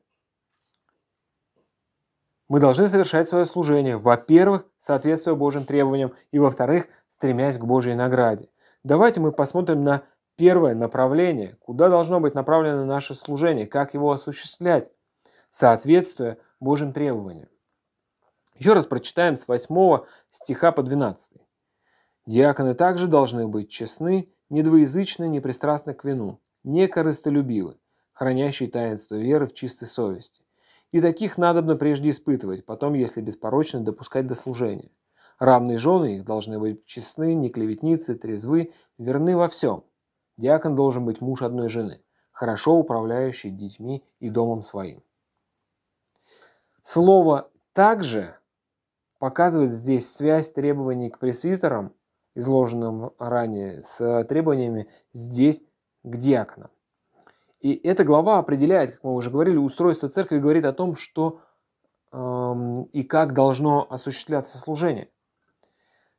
Мы 2.48 2.58
должны 2.58 2.88
совершать 2.88 3.28
свое 3.28 3.46
служение, 3.46 3.96
во-первых, 3.96 4.66
соответствуя 4.80 5.34
Божьим 5.34 5.64
требованиям, 5.64 6.14
и 6.32 6.38
во-вторых, 6.38 6.88
стремясь 7.10 7.58
к 7.58 7.64
Божьей 7.64 7.94
награде. 7.94 8.48
Давайте 8.82 9.20
мы 9.20 9.30
посмотрим 9.30 9.84
на 9.84 10.02
Первое 10.40 10.74
направление. 10.74 11.58
Куда 11.60 11.90
должно 11.90 12.18
быть 12.18 12.34
направлено 12.34 12.86
наше 12.86 13.14
служение? 13.14 13.66
Как 13.66 13.92
его 13.92 14.10
осуществлять? 14.10 14.90
Соответствуя 15.50 16.38
Божьим 16.60 16.94
требованиям. 16.94 17.50
Еще 18.60 18.74
раз 18.74 18.84
прочитаем 18.84 19.36
с 19.36 19.48
8 19.48 20.04
стиха 20.30 20.70
по 20.70 20.82
12. 20.82 21.30
Диаконы 22.26 22.74
также 22.74 23.06
должны 23.06 23.48
быть 23.48 23.70
честны, 23.70 24.30
недвоязычны, 24.50 25.28
непристрастны 25.30 25.94
к 25.94 26.04
вину, 26.04 26.40
не 26.62 26.86
корыстолюбивы, 26.86 27.78
хранящие 28.12 28.70
таинство 28.70 29.14
веры 29.14 29.46
в 29.46 29.54
чистой 29.54 29.86
совести. 29.86 30.42
И 30.92 31.00
таких 31.00 31.38
надобно 31.38 31.74
прежде 31.74 32.10
испытывать, 32.10 32.66
потом, 32.66 32.92
если 32.92 33.22
беспорочно, 33.22 33.80
допускать 33.80 34.26
до 34.26 34.34
служения. 34.34 34.90
Равные 35.38 35.78
жены 35.78 36.16
их 36.16 36.26
должны 36.26 36.58
быть 36.58 36.84
честны, 36.84 37.32
не 37.32 37.48
клеветницы, 37.48 38.14
трезвы, 38.14 38.74
верны 38.98 39.38
во 39.38 39.48
всем. 39.48 39.84
Диакон 40.36 40.76
должен 40.76 41.06
быть 41.06 41.22
муж 41.22 41.40
одной 41.40 41.70
жены, 41.70 42.02
хорошо 42.30 42.74
управляющий 42.74 43.48
детьми 43.48 44.04
и 44.18 44.28
домом 44.28 44.62
своим. 44.62 45.02
Слово 46.82 47.50
«также» 47.72 48.36
показывает 49.20 49.72
здесь 49.72 50.10
связь 50.10 50.50
требований 50.50 51.10
к 51.10 51.18
пресвитерам, 51.18 51.92
изложенным 52.34 53.12
ранее, 53.18 53.84
с 53.84 54.24
требованиями 54.24 54.88
здесь 55.12 55.62
к 56.02 56.16
диаконам. 56.16 56.70
И 57.60 57.74
эта 57.74 58.02
глава 58.02 58.38
определяет, 58.38 58.94
как 58.94 59.04
мы 59.04 59.14
уже 59.14 59.30
говорили, 59.30 59.58
устройство 59.58 60.08
церкви 60.08 60.38
говорит 60.38 60.64
о 60.64 60.72
том, 60.72 60.96
что 60.96 61.42
эм, 62.12 62.84
и 62.84 63.02
как 63.02 63.34
должно 63.34 63.86
осуществляться 63.90 64.56
служение. 64.56 65.10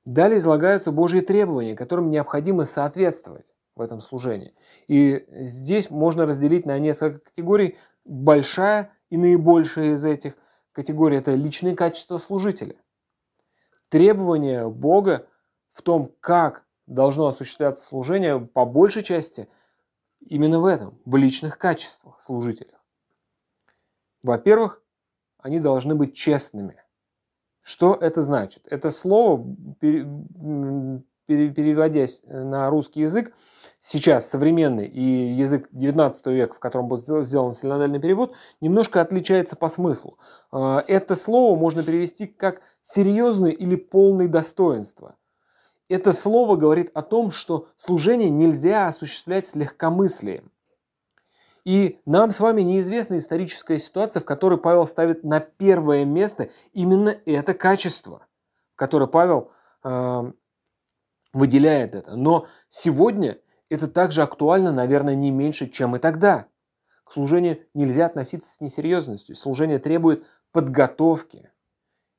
Далее 0.05 0.38
излагаются 0.38 0.91
Божьи 0.91 1.22
требования, 1.22 1.75
которым 1.75 2.12
необходимо 2.12 2.65
соответствовать 2.65 3.55
в 3.75 3.81
этом 3.81 4.00
служении. 4.01 4.53
И 4.88 5.25
здесь 5.29 5.89
можно 5.89 6.27
разделить 6.27 6.67
на 6.67 6.77
несколько 6.77 7.20
категорий. 7.20 7.77
Большая 8.05 8.91
и 9.10 9.17
наибольшая 9.17 9.96
из 9.96 10.05
этих 10.05 10.38
категорий– 10.72 11.17
это 11.17 11.34
личные 11.34 11.75
качества 11.75 12.20
служителя. 12.20 12.75
Требования 13.91 14.67
Бога 14.69 15.27
в 15.71 15.81
том, 15.81 16.13
как 16.21 16.63
должно 16.88 17.27
осуществляться 17.27 17.86
служение, 17.86 18.39
по 18.39 18.63
большей 18.65 19.03
части 19.03 19.50
именно 20.21 20.62
в 20.62 20.65
этом, 20.65 20.98
в 21.03 21.17
личных 21.17 21.57
качествах 21.57 22.21
служителя. 22.21 22.79
Во-первых, 24.24 24.81
они 25.39 25.60
должны 25.60 25.93
быть 25.93 26.15
честными. 26.15 26.81
Что 27.62 27.93
это 27.93 28.21
значит? 28.21 28.65
Это 28.69 28.91
слово, 28.91 29.45
переводясь 31.25 32.24
на 32.24 32.69
русский 32.69 33.01
язык, 33.01 33.36
сейчас 33.81 34.29
современный 34.29 34.88
и 34.88 35.33
язык 35.33 35.67
19 35.71 36.25
века, 36.27 36.53
в 36.53 36.59
котором 36.59 36.88
был 36.88 36.97
сделан 36.97 37.55
синодальный 37.55 38.00
перевод, 38.00 38.33
немножко 38.61 39.01
отличается 39.01 39.55
по 39.55 39.67
смыслу. 39.67 40.17
А, 40.51 40.83
это 40.88 41.15
слово 41.15 41.57
можно 41.57 41.83
перевести 41.83 42.27
как 42.27 42.61
серьезное 42.81 43.51
или 43.51 43.75
полное 43.75 44.27
достоинство. 44.27 45.15
Это 45.89 46.13
слово 46.13 46.55
говорит 46.55 46.91
о 46.93 47.01
том, 47.01 47.31
что 47.31 47.67
служение 47.75 48.29
нельзя 48.29 48.88
осуществлять 48.88 49.47
с 49.47 49.55
легкомыслием. 49.55 50.51
И 51.65 52.00
нам 52.05 52.31
с 52.31 52.39
вами 52.39 52.61
неизвестна 52.61 53.17
историческая 53.17 53.77
ситуация, 53.77 54.21
в 54.21 54.25
которой 54.25 54.57
Павел 54.57 54.88
ставит 54.88 55.23
на 55.23 55.39
первое 55.39 56.05
место 56.05 56.50
именно 56.73 57.17
это 57.25 57.53
качество, 57.53 58.25
которое 58.75 59.05
Павел 59.07 59.51
э, 59.83 60.31
выделяет 61.33 61.93
это. 61.93 62.15
Но 62.15 62.47
сегодня 62.69 63.38
это 63.71 63.87
также 63.87 64.21
актуально, 64.21 64.73
наверное, 64.73 65.15
не 65.15 65.31
меньше, 65.31 65.69
чем 65.69 65.95
и 65.95 65.99
тогда. 65.99 66.47
К 67.05 67.13
служению 67.13 67.59
нельзя 67.73 68.05
относиться 68.05 68.53
с 68.53 68.59
несерьезностью. 68.59 69.33
Служение 69.37 69.79
требует 69.79 70.25
подготовки 70.51 71.49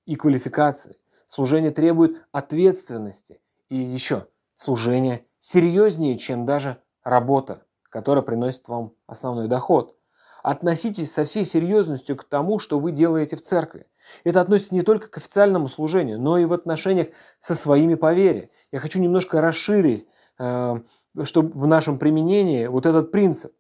и 0.06 0.16
квалификации. 0.16 0.96
Служение 1.28 1.70
требует 1.70 2.22
ответственности. 2.32 3.42
И 3.68 3.76
еще, 3.76 4.28
служение 4.56 5.26
серьезнее, 5.40 6.16
чем 6.16 6.46
даже 6.46 6.78
работа, 7.04 7.66
которая 7.90 8.22
приносит 8.22 8.66
вам 8.68 8.94
основной 9.06 9.46
доход. 9.46 9.94
Относитесь 10.42 11.12
со 11.12 11.26
всей 11.26 11.44
серьезностью 11.44 12.16
к 12.16 12.24
тому, 12.24 12.60
что 12.60 12.78
вы 12.78 12.92
делаете 12.92 13.36
в 13.36 13.42
церкви. 13.42 13.86
Это 14.24 14.40
относится 14.40 14.74
не 14.74 14.82
только 14.82 15.08
к 15.08 15.18
официальному 15.18 15.68
служению, 15.68 16.18
но 16.18 16.38
и 16.38 16.46
в 16.46 16.54
отношениях 16.54 17.08
со 17.40 17.54
своими 17.54 17.94
по 17.94 18.14
вере. 18.14 18.48
Я 18.72 18.78
хочу 18.80 19.00
немножко 19.00 19.42
расширить 19.42 20.06
э, 20.38 20.80
что 21.24 21.42
в 21.42 21.66
нашем 21.66 21.98
применении 21.98 22.66
вот 22.66 22.86
этот 22.86 23.12
принцип. 23.12 23.52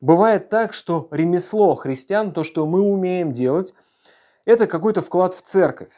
Бывает 0.00 0.48
так, 0.48 0.72
что 0.72 1.08
ремесло 1.10 1.74
христиан, 1.74 2.32
то, 2.32 2.42
что 2.42 2.66
мы 2.66 2.80
умеем 2.80 3.32
делать, 3.32 3.72
это 4.44 4.66
какой-то 4.66 5.00
вклад 5.00 5.34
в 5.34 5.42
церковь. 5.42 5.92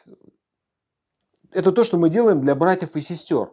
Это 1.51 1.71
то, 1.71 1.83
что 1.83 1.97
мы 1.97 2.09
делаем 2.09 2.41
для 2.41 2.53
братьев 2.53 2.95
и 2.95 3.01
сестер. 3.01 3.51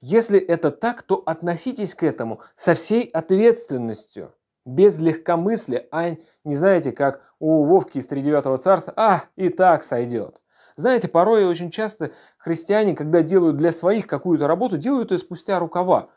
Если 0.00 0.38
это 0.38 0.70
так, 0.70 1.02
то 1.02 1.22
относитесь 1.24 1.94
к 1.94 2.02
этому 2.02 2.40
со 2.56 2.74
всей 2.74 3.04
ответственностью, 3.04 4.34
без 4.64 4.98
легкомыслия, 4.98 5.86
а 5.90 6.16
не 6.42 6.54
знаете, 6.54 6.92
как 6.92 7.22
у 7.38 7.64
Вовки 7.64 7.98
из 7.98 8.06
Тридевятого 8.06 8.58
царства, 8.58 8.92
а, 8.96 9.24
и 9.36 9.48
так 9.48 9.84
сойдет. 9.84 10.40
Знаете, 10.76 11.06
порой 11.06 11.44
очень 11.44 11.70
часто 11.70 12.12
христиане, 12.38 12.96
когда 12.96 13.22
делают 13.22 13.56
для 13.56 13.70
своих 13.70 14.06
какую-то 14.06 14.48
работу, 14.48 14.76
делают 14.76 15.12
ее 15.12 15.18
спустя 15.18 15.58
рукава 15.58 16.10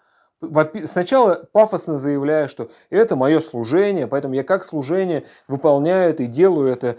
сначала 0.86 1.48
пафосно 1.52 1.98
заявляю, 1.98 2.50
что 2.50 2.70
это 2.90 3.16
мое 3.16 3.40
служение, 3.40 4.08
поэтому 4.08 4.34
я 4.34 4.44
как 4.44 4.64
служение 4.64 5.26
выполняю 5.48 6.12
это 6.12 6.24
и 6.24 6.28
делаю 6.28 6.72
это 6.72 6.98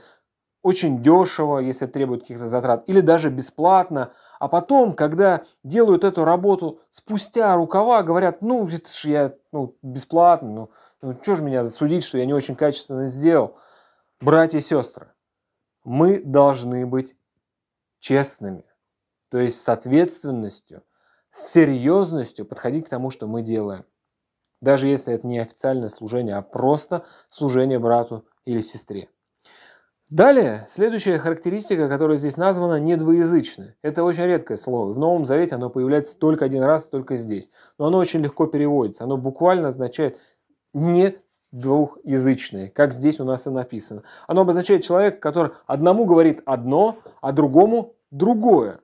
очень 0.63 1.03
дешево, 1.03 1.59
если 1.59 1.87
требует 1.87 2.23
каких-то 2.23 2.49
затрат, 2.49 2.85
или 2.89 3.01
даже 3.01 3.31
бесплатно. 3.31 4.13
А 4.41 4.49
потом, 4.49 4.95
когда 4.95 5.45
делают 5.63 6.05
эту 6.05 6.25
работу 6.25 6.81
спустя 6.91 7.55
рукава, 7.55 8.03
говорят, 8.03 8.43
ну, 8.43 8.67
это 8.67 8.93
же 8.93 9.11
я 9.11 9.35
ну, 9.53 9.77
бесплатно, 9.83 10.49
ну, 10.49 10.71
ну 11.01 11.19
что 11.23 11.37
же 11.37 11.43
меня 11.43 11.67
судить, 11.67 12.05
что 12.05 12.19
я 12.19 12.27
не 12.27 12.35
очень 12.35 12.57
качественно 12.57 13.09
сделал. 13.09 13.57
Братья 14.21 14.59
и 14.59 14.61
сестры, 14.61 15.09
мы 15.85 16.21
должны 16.21 16.87
быть 16.87 17.17
честными, 18.01 18.65
то 19.31 19.39
есть 19.39 19.61
с 19.63 19.69
ответственностью 19.69 20.83
с 21.39 21.53
серьезностью 21.53 22.45
подходить 22.45 22.87
к 22.87 22.89
тому, 22.89 23.11
что 23.11 23.27
мы 23.27 23.43
делаем. 23.43 23.85
Даже 24.61 24.89
если 24.89 25.15
это 25.15 25.27
не 25.27 25.39
официальное 25.39 25.89
служение, 25.89 26.35
а 26.35 26.43
просто 26.43 27.05
служение 27.31 27.79
брату 27.79 28.25
или 28.45 28.61
сестре. 28.61 29.09
Далее, 30.11 30.67
следующая 30.69 31.19
характеристика, 31.19 31.89
которая 31.89 32.17
здесь 32.17 32.37
названа, 32.37 32.81
недвоязычное. 32.81 33.77
Это 33.83 34.05
очень 34.05 34.25
редкое 34.25 34.57
слово. 34.57 34.93
В 34.93 34.99
Новом 34.99 35.27
Завете 35.27 35.55
оно 35.55 35.71
появляется 35.71 36.17
только 36.17 36.47
один 36.47 36.63
раз, 36.63 36.89
только 36.89 37.17
здесь. 37.19 37.51
Но 37.79 37.87
оно 37.87 37.99
очень 37.99 38.21
легко 38.21 38.47
переводится. 38.47 39.05
Оно 39.05 39.17
буквально 39.17 39.69
означает 39.69 40.19
не 40.73 41.15
двухязычное, 41.53 42.69
как 42.69 42.93
здесь 42.93 43.21
у 43.21 43.25
нас 43.25 43.47
и 43.47 43.51
написано. 43.51 44.03
Оно 44.27 44.41
обозначает 44.41 44.83
человека, 44.83 45.19
который 45.19 45.53
одному 45.67 46.05
говорит 46.05 46.43
одно, 46.47 46.99
а 47.21 47.33
другому 47.33 47.95
другое. 48.11 48.81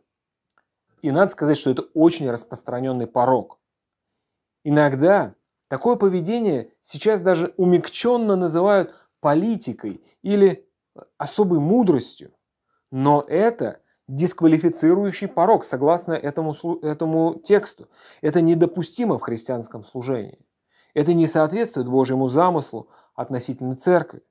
И 1.04 1.10
надо 1.10 1.32
сказать, 1.32 1.58
что 1.58 1.70
это 1.70 1.82
очень 1.92 2.30
распространенный 2.30 3.06
порог. 3.06 3.58
Иногда 4.64 5.34
такое 5.68 5.96
поведение 5.96 6.72
сейчас 6.80 7.20
даже 7.20 7.52
умягченно 7.58 8.36
называют 8.36 8.94
политикой 9.20 10.02
или 10.22 10.66
особой 11.18 11.58
мудростью. 11.58 12.32
Но 12.90 13.22
это 13.28 13.82
дисквалифицирующий 14.08 15.28
порог, 15.28 15.66
согласно 15.66 16.14
этому, 16.14 16.54
этому 16.80 17.34
тексту. 17.34 17.90
Это 18.22 18.40
недопустимо 18.40 19.18
в 19.18 19.22
христианском 19.22 19.84
служении. 19.84 20.38
Это 20.94 21.12
не 21.12 21.26
соответствует 21.26 21.86
Божьему 21.86 22.30
замыслу 22.30 22.88
относительно 23.14 23.76
церкви. 23.76 24.22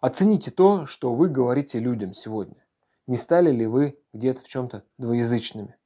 Оцените 0.00 0.50
то, 0.50 0.86
что 0.86 1.14
вы 1.14 1.28
говорите 1.28 1.78
людям 1.78 2.14
сегодня. 2.14 2.64
Не 3.06 3.16
стали 3.16 3.50
ли 3.50 3.66
вы 3.66 3.98
где-то 4.16 4.40
в 4.40 4.48
чем-то 4.48 4.84
двоязычными? 4.98 5.76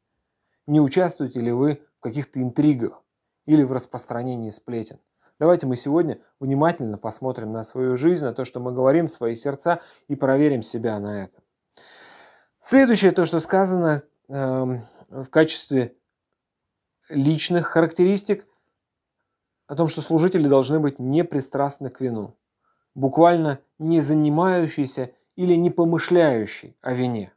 Не 0.66 0.81
участвуете 0.81 1.40
ли 1.40 1.53
вы 1.53 1.83
в 1.99 2.01
каких-то 2.01 2.40
интригах 2.40 3.03
или 3.47 3.62
в 3.62 3.73
распространении 3.73 4.51
сплетен? 4.51 4.99
Давайте 5.38 5.66
мы 5.66 5.77
сегодня 5.77 6.21
внимательно 6.38 6.99
посмотрим 6.99 7.51
на 7.53 7.64
свою 7.64 7.97
жизнь, 7.97 8.25
на 8.25 8.35
то, 8.35 8.45
что 8.45 8.61
мы 8.61 8.73
говорим, 8.73 9.09
свои 9.09 9.35
сердца 9.35 9.81
и 10.07 10.14
проверим 10.14 10.62
себя 10.62 10.99
на 11.01 11.25
это. 11.25 11.43
Следующее, 12.61 13.11
то, 13.12 13.25
что 13.25 13.40
сказано 13.40 14.03
э, 14.29 14.35
в 15.09 15.31
качестве 15.31 15.97
личных 17.09 17.69
характеристик, 17.69 18.47
о 19.66 19.77
том, 19.77 19.88
что 19.88 20.03
служители 20.03 20.47
должны 20.47 20.79
быть 20.79 20.99
непристрастны 20.99 21.90
к 21.90 22.01
вину, 22.01 22.37
буквально 22.95 23.61
не 23.79 24.01
занимающиеся 24.01 25.12
или 25.37 25.55
не 25.55 25.71
помышляющий 25.71 26.77
о 26.83 26.93
вине. 26.93 27.33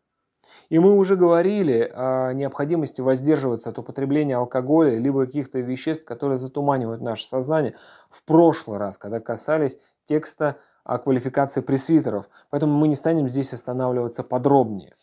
И 0.70 0.80
мы 0.80 0.98
уже 0.98 1.16
говорили 1.16 1.92
о 1.94 2.32
необходимости 2.34 3.02
воздерживаться 3.02 3.70
от 3.70 3.80
употребления 3.80 4.38
алкоголя 4.38 4.98
либо 4.98 5.26
каких-то 5.26 5.60
веществ, 5.60 6.06
которые 6.06 6.38
затуманивают 6.38 7.02
наше 7.02 7.26
сознание 7.26 7.76
в 8.10 8.24
прошлый 8.24 8.78
раз, 8.78 8.98
когда 8.98 9.20
касались 9.20 9.78
текста 10.06 10.58
о 10.84 10.98
квалификации 10.98 11.62
пресвитеров. 11.62 12.30
Поэтому 12.50 12.74
мы 12.74 12.88
не 12.88 12.96
станем 12.96 13.30
здесь 13.30 13.54
останавливаться 13.54 14.24
подробнее. 14.24 14.96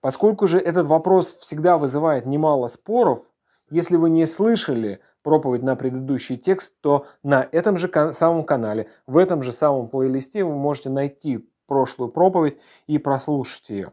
Поскольку 0.00 0.46
же 0.46 0.58
этот 0.58 0.86
вопрос 0.86 1.34
всегда 1.34 1.78
вызывает 1.78 2.26
немало 2.26 2.68
споров, 2.68 3.22
если 3.70 3.96
вы 3.96 4.10
не 4.10 4.26
слышали 4.26 5.00
проповедь 5.22 5.62
на 5.62 5.76
предыдущий 5.76 6.36
текст, 6.36 6.74
то 6.80 7.06
на 7.22 7.46
этом 7.52 7.76
же 7.76 7.90
самом 8.12 8.44
канале, 8.44 8.88
в 9.06 9.16
этом 9.16 9.42
же 9.42 9.52
самом 9.52 9.88
плейлисте 9.88 10.42
вы 10.42 10.54
можете 10.56 10.88
найти 10.88 11.46
прошлую 11.66 12.10
проповедь 12.10 12.58
и 12.86 12.98
прослушать 12.98 13.68
ее. 13.68 13.92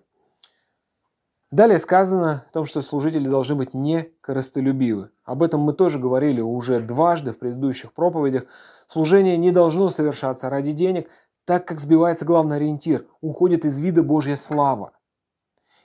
Далее 1.49 1.79
сказано 1.79 2.45
о 2.49 2.53
том, 2.53 2.65
что 2.65 2.81
служители 2.81 3.27
должны 3.27 3.55
быть 3.55 3.73
не 3.73 4.11
корыстолюбивы. 4.21 5.11
Об 5.23 5.43
этом 5.43 5.61
мы 5.61 5.73
тоже 5.73 5.97
говорили 5.97 6.41
уже 6.41 6.81
дважды 6.81 7.31
в 7.31 7.39
предыдущих 7.39 7.93
проповедях. 7.93 8.45
Служение 8.87 9.37
не 9.37 9.51
должно 9.51 9.89
совершаться 9.89 10.49
ради 10.49 10.73
денег, 10.73 11.09
так 11.45 11.65
как 11.65 11.79
сбивается 11.79 12.25
главный 12.25 12.57
ориентир, 12.57 13.05
уходит 13.21 13.63
из 13.63 13.79
вида 13.79 14.03
Божья 14.03 14.35
слава. 14.35 14.91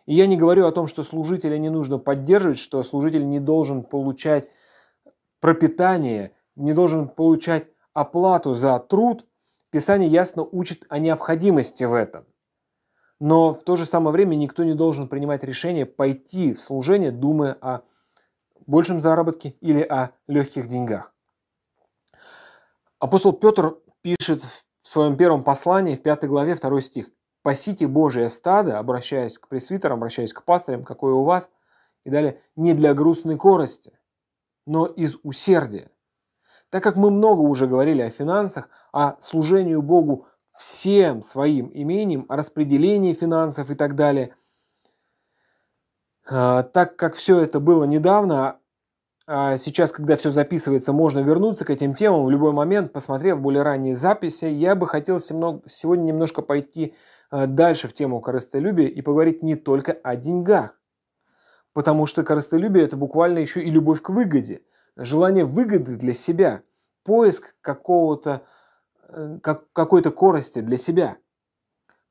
И 0.07 0.15
я 0.15 0.27
не 0.27 0.37
говорю 0.37 0.67
о 0.67 0.73
том, 0.73 0.89
что 0.89 1.05
служителя 1.05 1.59
не 1.59 1.71
нужно 1.71 1.99
поддерживать, 1.99 2.59
что 2.59 2.83
служитель 2.83 3.29
не 3.29 3.39
должен 3.39 3.85
получать 3.85 4.49
пропитание, 5.41 6.33
не 6.57 6.75
должен 6.75 7.09
получать 7.09 7.69
оплату 7.93 8.57
за 8.57 8.77
труд, 8.81 9.25
Писание 9.73 10.11
ясно 10.11 10.43
учит 10.43 10.85
о 10.91 10.99
необходимости 10.99 11.85
в 11.85 11.95
этом. 11.95 12.27
Но 13.23 13.55
в 13.55 13.63
то 13.63 13.77
же 13.77 13.87
самое 13.87 14.13
время 14.13 14.35
никто 14.35 14.65
не 14.65 14.75
должен 14.75 15.07
принимать 15.07 15.45
решение 15.45 15.87
пойти 15.87 16.55
в 16.55 16.61
служение, 16.61 17.13
думая 17.13 17.57
о 17.61 17.83
большем 18.67 19.01
заработке 19.01 19.51
или 19.61 19.81
о 19.81 20.11
легких 20.27 20.67
деньгах. 20.67 21.15
Апостол 22.99 23.33
Петр 23.33 23.77
пишет 24.01 24.43
в 24.43 24.65
своем 24.83 25.17
первом 25.17 25.45
послании, 25.45 25.95
в 25.95 26.03
пятой 26.03 26.29
главе, 26.29 26.57
второй 26.57 26.83
стих. 26.83 27.11
«Пасите 27.43 27.87
Божие 27.87 28.29
стадо, 28.29 28.81
обращаясь 28.81 29.39
к 29.39 29.47
пресвитерам, 29.47 29.99
обращаясь 29.99 30.33
к 30.33 30.43
пастырям, 30.43 30.83
какое 30.83 31.15
у 31.15 31.23
вас». 31.23 31.49
И 32.03 32.11
далее, 32.11 32.41
не 32.57 32.75
для 32.75 32.93
грустной 32.93 33.37
корости, 33.37 33.93
но 34.67 34.87
из 34.87 35.15
усердия. 35.23 35.93
Так 36.71 36.83
как 36.83 36.97
мы 36.97 37.13
много 37.13 37.43
уже 37.43 37.69
говорили 37.69 38.03
о 38.03 38.11
финансах, 38.11 38.69
о 38.91 39.15
служении 39.21 39.77
Богу 39.77 40.27
всем 40.53 41.23
своим 41.23 41.71
имением, 41.73 42.27
о 42.29 42.37
распределении 42.37 43.15
финансов 43.15 43.71
и 43.71 43.75
так 43.75 43.95
далее, 43.95 44.35
а, 46.29 46.63
так 46.63 46.97
как 46.97 47.15
все 47.15 47.41
это 47.41 47.61
было 47.61 47.85
недавно, 47.85 48.59
а 49.27 49.57
сейчас, 49.57 49.93
когда 49.93 50.17
все 50.17 50.31
записывается, 50.31 50.93
можно 50.93 51.21
вернуться 51.21 51.65
к 51.65 51.71
этим 51.71 51.95
темам 51.95 52.25
в 52.25 52.31
любой 52.31 52.53
момент, 52.53 52.93
посмотрев 52.93 53.41
более 53.41 53.63
ранние 53.63 53.95
записи. 53.95 54.47
Я 54.47 54.75
бы 54.75 54.87
хотел 54.87 55.21
сегодня 55.21 56.05
немножко 56.05 56.43
пойти 56.43 56.95
а, 57.31 57.47
дальше 57.47 57.89
в 57.89 57.95
тему 57.95 58.21
корыстолюбия 58.21 58.89
и 58.89 59.01
поговорить 59.01 59.43
не 59.43 59.55
только 59.55 59.93
о 59.93 60.17
деньгах. 60.17 60.79
Потому 61.73 62.07
что 62.07 62.23
корыстолюбие– 62.23 62.85
это 62.87 62.97
буквально 62.97 63.39
еще 63.39 63.63
и 63.63 63.71
любовь 63.71 64.03
к 64.03 64.11
выгоде– 64.11 64.63
желание 64.97 65.45
выгоды 65.45 65.97
для 65.97 66.13
себя, 66.13 66.63
поиск 67.05 67.55
какого-то, 67.61 68.31
э, 68.31 68.41
как, 69.43 69.73
какой-то 69.73 70.11
корости 70.11 70.61
для 70.61 70.77
себя. 70.77 71.19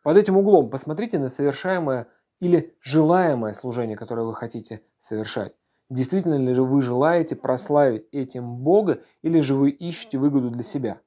Под 0.03 0.17
этим 0.17 0.37
углом 0.37 0.69
посмотрите 0.69 1.19
на 1.19 1.29
совершаемое 1.29 2.07
или 2.39 2.75
желаемое 2.81 3.53
служение, 3.53 3.95
которое 3.95 4.23
вы 4.23 4.35
хотите 4.35 4.81
совершать. 4.99 5.57
Действительно 5.89 6.35
ли 6.35 6.53
же 6.53 6.63
вы 6.63 6.81
желаете 6.81 7.35
прославить 7.35 8.07
этим 8.11 8.57
Бога 8.57 9.01
или 9.21 9.41
же 9.41 9.55
вы 9.55 9.69
ищете 9.69 10.17
выгоду 10.17 10.49
для 10.49 10.63
себя? 10.63 11.01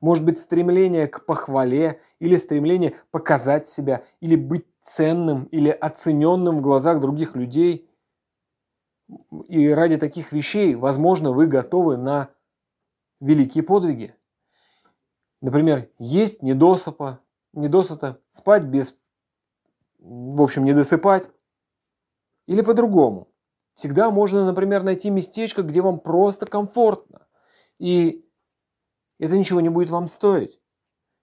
Может 0.00 0.24
быть, 0.24 0.38
стремление 0.38 1.06
к 1.06 1.24
похвале 1.24 2.00
или 2.18 2.36
стремление 2.36 2.96
показать 3.10 3.68
себя, 3.68 4.04
или 4.20 4.36
быть 4.36 4.66
ценным, 4.82 5.44
или 5.44 5.70
оцененным 5.70 6.58
в 6.58 6.60
глазах 6.60 7.00
других 7.00 7.36
людей. 7.36 7.88
И 9.48 9.68
ради 9.68 9.96
таких 9.96 10.32
вещей, 10.32 10.74
возможно, 10.74 11.30
вы 11.30 11.46
готовы 11.46 11.96
на 11.96 12.30
великие 13.20 13.62
подвиги. 13.62 14.14
Например, 15.40 15.88
есть 15.98 16.42
недосыпа, 16.42 17.20
недосыта, 17.52 18.20
спать 18.30 18.64
без, 18.64 18.96
в 19.98 20.40
общем, 20.40 20.64
не 20.64 20.72
досыпать. 20.72 21.28
Или 22.46 22.62
по-другому. 22.62 23.28
Всегда 23.74 24.10
можно, 24.10 24.44
например, 24.46 24.82
найти 24.82 25.10
местечко, 25.10 25.62
где 25.62 25.82
вам 25.82 26.00
просто 26.00 26.46
комфортно. 26.46 27.26
И 27.78 28.24
это 29.18 29.36
ничего 29.36 29.60
не 29.60 29.68
будет 29.68 29.90
вам 29.90 30.08
стоить. 30.08 30.60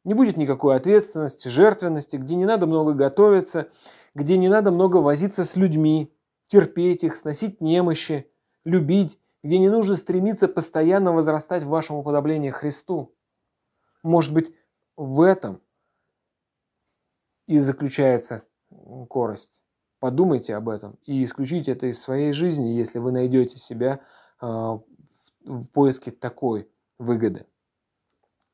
Не 0.04 0.14
будет 0.14 0.38
никакой 0.38 0.76
ответственности, 0.76 1.48
жертвенности, 1.48 2.18
где 2.18 2.36
не 2.36 2.46
надо 2.46 2.68
много 2.68 2.94
готовиться, 2.94 3.70
где 4.14 4.38
не 4.38 4.50
надо 4.50 4.72
много 4.72 4.98
возиться 4.98 5.46
с 5.46 5.56
людьми, 5.56 6.14
терпеть 6.48 7.04
их, 7.04 7.16
сносить 7.16 7.62
немощи, 7.62 8.30
любить, 8.66 9.18
где 9.44 9.58
не 9.58 9.70
нужно 9.70 9.96
стремиться 9.96 10.48
постоянно 10.48 11.14
возрастать 11.14 11.64
в 11.64 11.70
вашем 11.70 11.96
уподоблении 11.98 12.50
Христу. 12.50 13.16
Может 14.04 14.34
быть, 14.34 14.54
в 14.96 15.22
этом 15.22 15.62
и 17.48 17.60
заключается 17.60 18.44
корость. 19.10 19.64
Подумайте 20.00 20.56
об 20.56 20.70
этом 20.70 20.98
и 21.06 21.24
исключите 21.24 21.72
это 21.72 21.88
из 21.88 22.02
своей 22.02 22.34
жизни, 22.34 22.68
если 22.68 23.00
вы 23.00 23.12
найдете 23.12 23.58
себя 23.58 24.02
а, 24.42 24.82
в 25.46 25.68
поиске 25.70 26.12
такой 26.12 26.70
выгоды. 27.00 27.48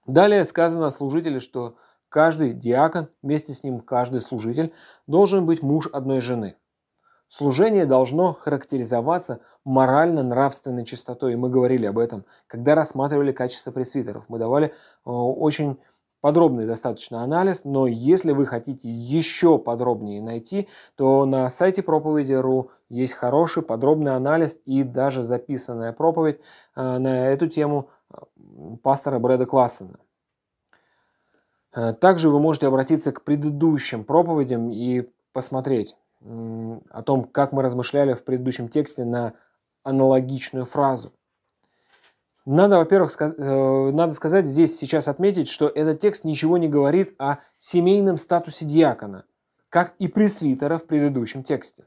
Далее 0.06 0.44
сказано 0.44 0.88
о 0.88 0.92
служителе, 0.92 1.40
что 1.40 1.76
каждый 2.10 2.54
диакон, 2.54 3.10
вместе 3.22 3.54
с 3.54 3.64
ним 3.64 3.80
каждый 3.80 4.20
служитель, 4.20 4.74
должен 5.08 5.46
быть 5.46 5.64
муж 5.64 5.88
одной 5.92 6.22
жены. 6.22 6.56
Служение 7.30 7.86
должно 7.86 8.34
характеризоваться 8.34 9.40
морально-нравственной 9.64 10.84
чистотой. 10.84 11.34
И 11.34 11.36
мы 11.36 11.52
говорили 11.52 11.86
об 11.86 12.00
этом, 12.00 12.26
когда 12.48 12.74
рассматривали 12.74 13.32
качество 13.32 13.70
пресвитеров. 13.70 14.26
Мы 14.30 14.40
давали 14.40 14.70
э, 14.70 14.72
очень 15.06 15.78
подробный 16.22 16.66
достаточно 16.66 17.22
анализ, 17.22 17.66
но 17.66 17.86
если 17.86 18.32
вы 18.32 18.48
хотите 18.48 18.90
еще 18.90 19.60
подробнее 19.60 20.24
найти, 20.24 20.68
то 20.96 21.26
на 21.26 21.48
сайте 21.52 21.84
проповеди.ру 21.84 22.72
есть 22.90 23.14
хороший 23.14 23.62
подробный 23.62 24.16
анализ 24.16 24.58
и 24.66 24.82
даже 24.82 25.22
записанная 25.22 25.94
проповедь 25.94 26.42
э, 26.76 26.98
на 26.98 27.28
эту 27.28 27.48
тему 27.48 27.92
э, 28.12 28.18
пастора 28.82 29.20
Брэда 29.20 29.46
Классена. 29.46 30.00
Также 32.02 32.30
вы 32.30 32.40
можете 32.40 32.66
обратиться 32.66 33.12
к 33.12 33.24
предыдущим 33.24 34.04
проповедям 34.04 34.72
и 34.72 35.08
посмотреть 35.34 35.96
о 36.22 37.02
том, 37.04 37.24
как 37.24 37.52
мы 37.52 37.64
размышляли 37.64 38.14
в 38.14 38.24
предыдущем 38.24 38.70
тексте 38.70 39.06
на 39.06 39.34
аналогичную 39.84 40.66
фразу. 40.66 41.14
Надо, 42.46 42.78
во-первых, 42.78 43.16
э, 43.20 43.92
надо 43.92 44.14
сказать 44.14 44.48
здесь 44.48 44.78
сейчас 44.78 45.08
отметить, 45.08 45.48
что 45.48 45.68
этот 45.68 46.00
текст 46.00 46.24
ничего 46.24 46.58
не 46.58 46.68
говорит 46.68 47.14
о 47.20 47.38
семейном 47.58 48.18
статусе 48.18 48.66
диакона, 48.66 49.26
как 49.70 49.94
и 50.00 50.08
пресвитера 50.08 50.78
в 50.78 50.86
предыдущем 50.86 51.44
тексте. 51.44 51.86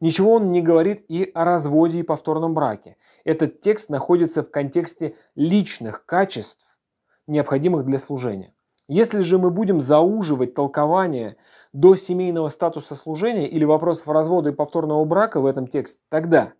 Ничего 0.00 0.34
он 0.34 0.50
не 0.50 0.62
говорит 0.62 1.04
и 1.08 1.30
о 1.34 1.44
разводе 1.44 2.00
и 2.00 2.02
повторном 2.02 2.54
браке. 2.54 2.96
Этот 3.24 3.60
текст 3.60 3.90
находится 3.90 4.42
в 4.42 4.50
контексте 4.50 5.14
личных 5.34 6.06
качеств, 6.06 6.78
необходимых 7.26 7.84
для 7.84 7.98
служения. 7.98 8.54
Если 8.88 9.20
же 9.20 9.36
мы 9.38 9.50
будем 9.50 9.82
зауживать 9.82 10.54
толкование 10.54 11.36
до 11.74 11.94
семейного 11.96 12.48
статуса 12.48 12.94
служения 12.94 13.46
или 13.46 13.64
вопросов 13.64 14.08
развода 14.08 14.48
и 14.48 14.54
повторного 14.54 15.04
брака 15.04 15.40
в 15.40 15.46
этом 15.46 15.66
тексте, 15.66 16.00
тогда 16.08 16.54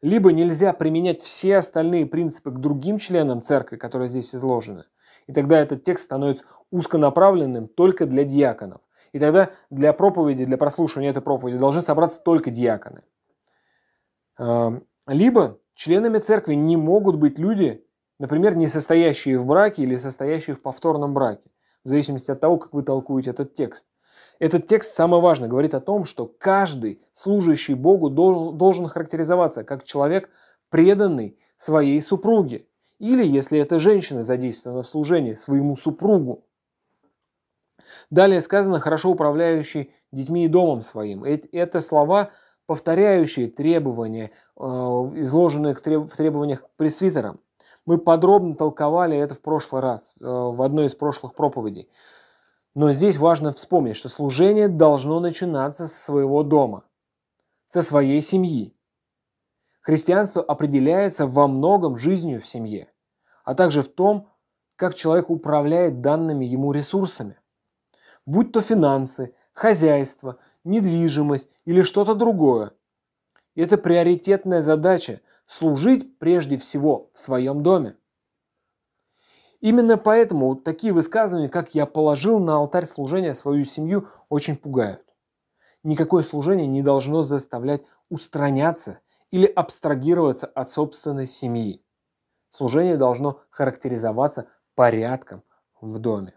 либо 0.00 0.30
нельзя 0.32 0.72
применять 0.72 1.22
все 1.22 1.56
остальные 1.56 2.06
принципы 2.06 2.52
к 2.52 2.58
другим 2.58 2.98
членам 2.98 3.42
церкви, 3.42 3.76
которые 3.76 4.08
здесь 4.08 4.32
изложены, 4.32 4.84
и 5.26 5.32
тогда 5.32 5.58
этот 5.58 5.82
текст 5.82 6.04
становится 6.04 6.44
узконаправленным 6.70 7.66
только 7.66 8.06
для 8.06 8.22
диаконов. 8.22 8.80
И 9.12 9.18
тогда 9.18 9.50
для 9.70 9.92
проповеди, 9.92 10.44
для 10.44 10.58
прослушивания 10.58 11.10
этой 11.10 11.22
проповеди 11.22 11.58
должны 11.58 11.80
собраться 11.80 12.20
только 12.20 12.50
диаконы. 12.50 13.02
Эм, 14.38 14.86
либо 15.06 15.58
членами 15.74 16.18
церкви 16.18 16.54
не 16.54 16.76
могут 16.76 17.16
быть 17.16 17.38
люди, 17.38 17.84
например, 18.18 18.56
не 18.56 18.66
состоящие 18.66 19.38
в 19.38 19.46
браке 19.46 19.82
или 19.82 19.96
состоящие 19.96 20.54
в 20.54 20.60
повторном 20.60 21.14
браке, 21.14 21.50
в 21.86 21.88
зависимости 21.88 22.32
от 22.32 22.40
того, 22.40 22.58
как 22.58 22.74
вы 22.74 22.82
толкуете 22.82 23.30
этот 23.30 23.54
текст. 23.54 23.86
Этот 24.40 24.66
текст, 24.66 24.92
самое 24.92 25.22
важное, 25.22 25.48
говорит 25.48 25.72
о 25.72 25.80
том, 25.80 26.04
что 26.04 26.26
каждый 26.26 27.00
служащий 27.12 27.74
Богу 27.74 28.10
должен 28.10 28.88
характеризоваться 28.88 29.62
как 29.62 29.84
человек, 29.84 30.28
преданный 30.68 31.38
своей 31.56 32.02
супруге. 32.02 32.66
Или, 32.98 33.24
если 33.24 33.58
это 33.60 33.78
женщина 33.78 34.24
задействована 34.24 34.82
в 34.82 34.86
служении, 34.86 35.34
своему 35.34 35.76
супругу. 35.76 36.44
Далее 38.10 38.40
сказано 38.40 38.80
«хорошо 38.80 39.10
управляющий 39.10 39.92
детьми 40.10 40.46
и 40.46 40.48
домом 40.48 40.82
своим». 40.82 41.22
Это 41.22 41.80
слова, 41.80 42.30
повторяющие 42.66 43.48
требования, 43.48 44.32
э, 44.56 44.62
изложенные 44.64 45.74
в 45.74 45.80
требованиях 45.80 46.64
к 46.64 46.70
пресвитерам. 46.76 47.38
Мы 47.86 47.98
подробно 47.98 48.56
толковали 48.56 49.16
это 49.16 49.34
в 49.34 49.40
прошлый 49.40 49.80
раз, 49.80 50.14
э, 50.20 50.24
в 50.24 50.60
одной 50.60 50.86
из 50.86 50.94
прошлых 50.96 51.34
проповедей. 51.34 51.88
Но 52.74 52.92
здесь 52.92 53.16
важно 53.16 53.52
вспомнить, 53.52 53.96
что 53.96 54.08
служение 54.08 54.68
должно 54.68 55.20
начинаться 55.20 55.86
со 55.86 56.04
своего 56.04 56.42
дома, 56.42 56.84
со 57.68 57.82
своей 57.82 58.20
семьи. 58.20 58.76
Христианство 59.80 60.42
определяется 60.42 61.28
во 61.28 61.46
многом 61.46 61.96
жизнью 61.96 62.40
в 62.40 62.46
семье, 62.46 62.92
а 63.44 63.54
также 63.54 63.82
в 63.82 63.88
том, 63.88 64.28
как 64.74 64.96
человек 64.96 65.30
управляет 65.30 66.00
данными 66.00 66.44
ему 66.44 66.72
ресурсами. 66.72 67.38
Будь 68.26 68.50
то 68.50 68.60
финансы, 68.60 69.32
хозяйство, 69.52 70.38
недвижимость 70.64 71.48
или 71.64 71.82
что-то 71.82 72.16
другое. 72.16 72.72
Это 73.54 73.78
приоритетная 73.78 74.60
задача– 74.60 75.20
служить 75.46 76.18
прежде 76.18 76.56
всего 76.56 77.10
в 77.14 77.18
своем 77.18 77.62
доме. 77.62 77.96
Именно 79.60 79.96
поэтому 79.96 80.54
такие 80.54 80.92
высказывания, 80.92 81.48
как 81.48 81.74
«я 81.74 81.86
положил 81.86 82.38
на 82.38 82.56
алтарь 82.56 82.84
служения 82.84 83.34
свою 83.34 83.64
семью», 83.64 84.08
очень 84.28 84.56
пугают. 84.56 85.02
Никакое 85.82 86.22
служение 86.22 86.66
не 86.66 86.82
должно 86.82 87.22
заставлять 87.22 87.82
устраняться 88.08 89.00
или 89.30 89.46
абстрагироваться 89.46 90.46
от 90.46 90.70
собственной 90.70 91.26
семьи. 91.26 91.82
Служение 92.50 92.96
должно 92.96 93.40
характеризоваться 93.50 94.46
порядком 94.74 95.42
в 95.80 95.98
доме. 95.98 96.34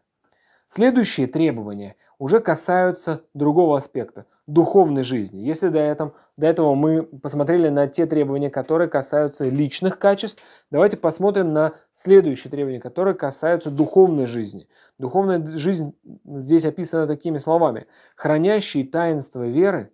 Следующие 0.70 1.26
требования 1.26 1.96
уже 2.20 2.40
касаются 2.40 3.24
другого 3.34 3.78
аспекта– 3.78 4.28
духовной 4.50 5.04
жизни. 5.04 5.42
Если 5.42 5.70
до 5.70 5.80
этого, 5.80 6.14
до 6.38 6.46
этого 6.46 6.76
мы 6.76 7.04
посмотрели 7.04 7.70
на 7.70 7.88
те 7.88 8.06
требования, 8.06 8.52
которые 8.52 8.88
касаются 8.88 9.50
личных 9.50 9.98
качеств, 9.98 10.42
давайте 10.70 10.96
посмотрим 10.96 11.54
на 11.54 11.74
следующие 11.96 12.52
требования, 12.52 12.80
которые 12.80 13.16
касаются 13.16 13.72
духовной 13.72 14.28
жизни. 14.28 14.68
Духовная 15.00 15.46
жизнь 15.58 15.96
здесь 16.26 16.66
описана 16.66 17.08
такими 17.08 17.40
словами. 17.40 17.88
Хранящие 18.16 18.86
таинство 18.86 19.48
веры 19.48 19.92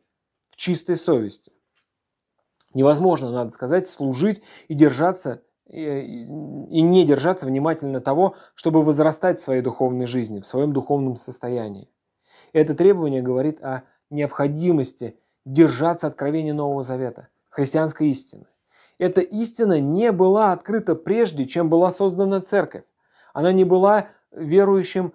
в 0.49 0.57
чистой 0.57 0.97
совести. 0.97 1.53
Невозможно, 2.73 3.31
надо 3.31 3.51
сказать, 3.51 3.89
служить 3.89 4.41
и 4.67 4.73
держаться 4.73 5.41
и 5.67 6.82
не 6.82 7.06
держаться 7.06 7.45
внимательно 7.45 7.99
того, 7.99 8.36
чтобы 8.54 8.84
возрастать 8.84 9.39
в 9.39 9.43
своей 9.43 9.62
духовной 9.62 10.06
жизни, 10.06 10.41
в 10.41 10.45
своем 10.45 10.73
духовном 10.73 11.15
состоянии. 11.15 11.89
Это 12.54 12.75
требование 12.75 13.21
говорит 13.21 13.62
о 13.63 13.84
необходимости 14.10 15.17
держаться 15.45 16.08
откровения 16.08 16.54
Нового 16.54 16.84
Завета, 16.84 17.30
христианской 17.49 18.10
истины. 18.10 18.45
Эта 18.97 19.21
истина 19.21 19.80
не 19.80 20.12
была 20.12 20.54
открыта 20.54 20.95
прежде, 20.95 21.45
чем 21.45 21.69
была 21.69 21.91
создана 21.91 22.41
церковь. 22.41 22.84
Она 23.34 23.51
не 23.51 23.65
была 23.65 24.08
верующим 24.32 25.13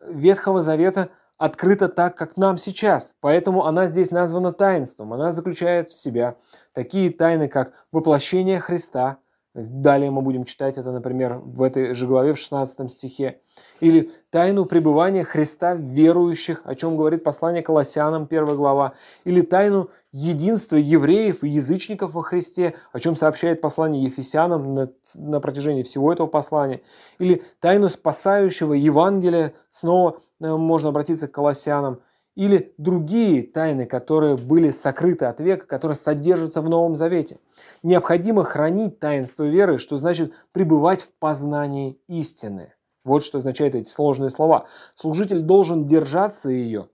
Ветхого 0.00 0.62
Завета 0.62 1.10
открыта 1.36 1.88
так, 1.88 2.16
как 2.16 2.36
нам 2.36 2.58
сейчас. 2.58 3.12
Поэтому 3.20 3.66
она 3.66 3.86
здесь 3.86 4.10
названа 4.10 4.52
таинством. 4.52 5.12
Она 5.12 5.32
заключает 5.32 5.90
в 5.90 5.94
себя 5.94 6.36
такие 6.72 7.10
тайны, 7.10 7.48
как 7.48 7.72
воплощение 7.90 8.60
Христа, 8.60 9.18
Далее 9.56 10.10
мы 10.10 10.20
будем 10.20 10.44
читать 10.44 10.76
это, 10.76 10.92
например, 10.92 11.38
в 11.42 11.62
этой 11.62 11.94
же 11.94 12.06
главе, 12.06 12.34
в 12.34 12.38
16 12.38 12.92
стихе. 12.92 13.40
Или 13.80 14.10
тайну 14.28 14.66
пребывания 14.66 15.24
Христа 15.24 15.74
в 15.74 15.80
верующих, 15.80 16.60
о 16.64 16.74
чем 16.74 16.98
говорит 16.98 17.24
послание 17.24 17.62
Колоссянам, 17.62 18.26
1 18.28 18.54
глава. 18.54 18.92
Или 19.24 19.40
тайну 19.40 19.88
единства 20.12 20.76
евреев 20.76 21.42
и 21.42 21.48
язычников 21.48 22.12
во 22.12 22.22
Христе, 22.22 22.74
о 22.92 23.00
чем 23.00 23.16
сообщает 23.16 23.62
послание 23.62 24.04
Ефесянам 24.04 24.74
на, 24.74 24.90
на 25.14 25.40
протяжении 25.40 25.82
всего 25.82 26.12
этого 26.12 26.26
послания. 26.26 26.82
Или 27.18 27.42
тайну 27.60 27.88
спасающего 27.88 28.74
Евангелия, 28.74 29.54
снова 29.70 30.20
э, 30.38 30.54
можно 30.54 30.90
обратиться 30.90 31.28
к 31.28 31.32
Колоссянам 31.32 32.00
или 32.36 32.74
другие 32.78 33.42
тайны, 33.42 33.86
которые 33.86 34.36
были 34.36 34.70
сокрыты 34.70 35.24
от 35.24 35.40
века, 35.40 35.66
которые 35.66 35.96
содержатся 35.96 36.60
в 36.60 36.68
Новом 36.68 36.94
Завете. 36.94 37.40
Необходимо 37.82 38.44
хранить 38.44 39.00
таинство 39.00 39.44
веры, 39.44 39.78
что 39.78 39.96
значит 39.96 40.32
пребывать 40.52 41.02
в 41.02 41.10
познании 41.18 41.98
истины. 42.06 42.74
Вот 43.04 43.24
что 43.24 43.38
означают 43.38 43.74
эти 43.74 43.88
сложные 43.88 44.30
слова. 44.30 44.66
Служитель 44.94 45.40
должен 45.40 45.86
держаться 45.86 46.50
ее 46.50 46.88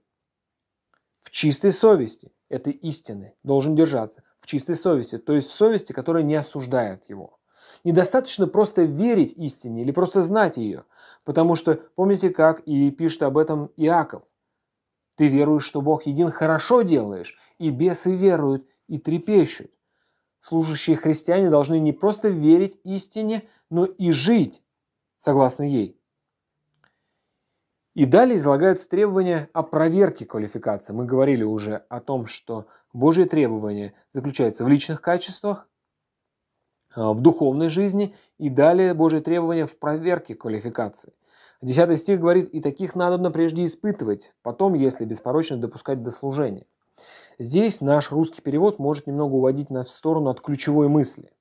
в 1.21 1.29
чистой 1.29 1.73
совести, 1.73 2.31
этой 2.49 2.73
истины, 2.73 3.33
должен 3.43 3.75
держаться 3.75 4.23
в 4.39 4.45
чистой 4.45 4.75
совести, 4.75 5.17
то 5.17 5.33
есть 5.33 5.49
в 5.49 5.53
совести, 5.53 5.91
которая 5.91 6.23
не 6.23 6.35
осуждает 6.35 7.09
его. 7.09 7.39
Недостаточно 7.83 8.47
просто 8.47 8.83
верить 8.83 9.33
истине 9.33 9.81
или 9.81 9.91
просто 9.91 10.21
знать 10.21 10.57
ее, 10.57 10.85
потому 11.25 11.55
что 11.55 11.79
помните, 11.95 12.29
как 12.29 12.61
и 12.61 12.91
пишет 12.91 13.23
об 13.23 13.37
этом 13.37 13.71
Иаков. 13.75 14.23
Ты 15.15 15.27
веруешь, 15.27 15.65
что 15.65 15.81
Бог 15.81 16.05
един, 16.05 16.31
хорошо 16.31 16.81
делаешь, 16.81 17.37
и 17.59 17.69
бесы 17.69 18.15
веруют 18.15 18.67
и 18.87 18.97
трепещут. 18.97 19.71
Служащие 20.41 20.97
христиане 20.97 21.49
должны 21.49 21.79
не 21.79 21.93
просто 21.93 22.29
верить 22.29 22.79
истине, 22.83 23.43
но 23.69 23.85
и 23.85 24.11
жить 24.11 24.61
согласно 25.17 25.63
ей. 25.63 25.99
И 27.93 28.05
далее 28.05 28.37
излагаются 28.37 28.89
требования 28.89 29.49
о 29.53 29.63
проверке 29.63 30.25
квалификации. 30.25 30.93
Мы 30.93 31.05
говорили 31.05 31.43
уже 31.43 31.85
о 31.89 32.01
том, 32.01 32.25
что 32.25 32.67
Божьи 32.91 33.23
требования 33.23 33.93
заключаются 34.11 34.63
в 34.63 34.67
личных 34.67 35.01
качествах, 35.01 35.69
в 36.95 37.21
духовной 37.21 37.69
жизни, 37.69 38.15
и 38.37 38.49
далее 38.49 38.93
Божьи 38.93 39.19
требования 39.19 39.65
в 39.65 39.77
проверке 39.77 40.35
квалификации. 40.35 41.13
Десятый 41.63 41.95
стих 41.95 42.19
говорит, 42.19 42.49
«И 42.49 42.59
таких 42.59 42.93
надобно 42.93 43.31
прежде 43.31 43.63
испытывать, 43.63 44.33
потом, 44.41 44.73
если 44.73 45.05
беспорочно 45.05 45.55
допускать 45.55 46.03
до 46.03 46.11
служения». 46.11 46.65
Здесь 47.39 47.79
наш 47.79 48.11
русский 48.11 48.41
перевод 48.41 48.79
может 48.79 49.07
немного 49.07 49.35
уводить 49.35 49.69
нас 49.69 49.87
в 49.87 49.91
сторону 49.91 50.29
от 50.29 50.41
ключевой 50.41 50.89
мысли. 50.89 51.31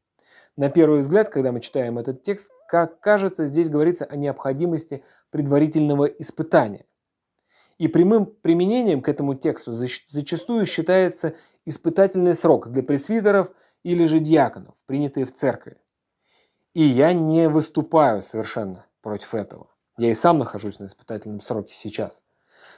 На 0.56 0.68
первый 0.68 1.00
взгляд, 1.00 1.28
когда 1.28 1.50
мы 1.50 1.61
читаем 1.61 1.98
этот 1.98 2.22
текст, 2.22 2.48
как 2.68 3.00
кажется, 3.00 3.46
здесь 3.46 3.68
говорится 3.68 4.04
о 4.04 4.14
необходимости 4.14 5.02
предварительного 5.30 6.04
испытания. 6.04 6.87
И 7.78 7.88
прямым 7.88 8.26
применением 8.26 9.02
к 9.02 9.08
этому 9.08 9.35
тексту 9.35 9.72
зачастую 9.72 10.66
считается 10.66 11.35
испытательный 11.66 12.37
срок 12.37 12.70
для 12.70 12.85
пресвитеров 12.85 13.50
или 13.82 14.04
же 14.04 14.20
диаконов, 14.20 14.76
принятые 14.87 15.26
в 15.26 15.35
церкви. 15.35 15.78
И 16.74 16.82
я 16.82 17.12
не 17.12 17.48
выступаю 17.48 18.22
совершенно 18.22 18.87
против 19.00 19.35
этого. 19.35 19.71
Я 19.98 20.11
и 20.11 20.14
сам 20.14 20.38
нахожусь 20.38 20.78
на 20.78 20.87
испытательном 20.87 21.40
сроке 21.40 21.74
сейчас. 21.74 22.22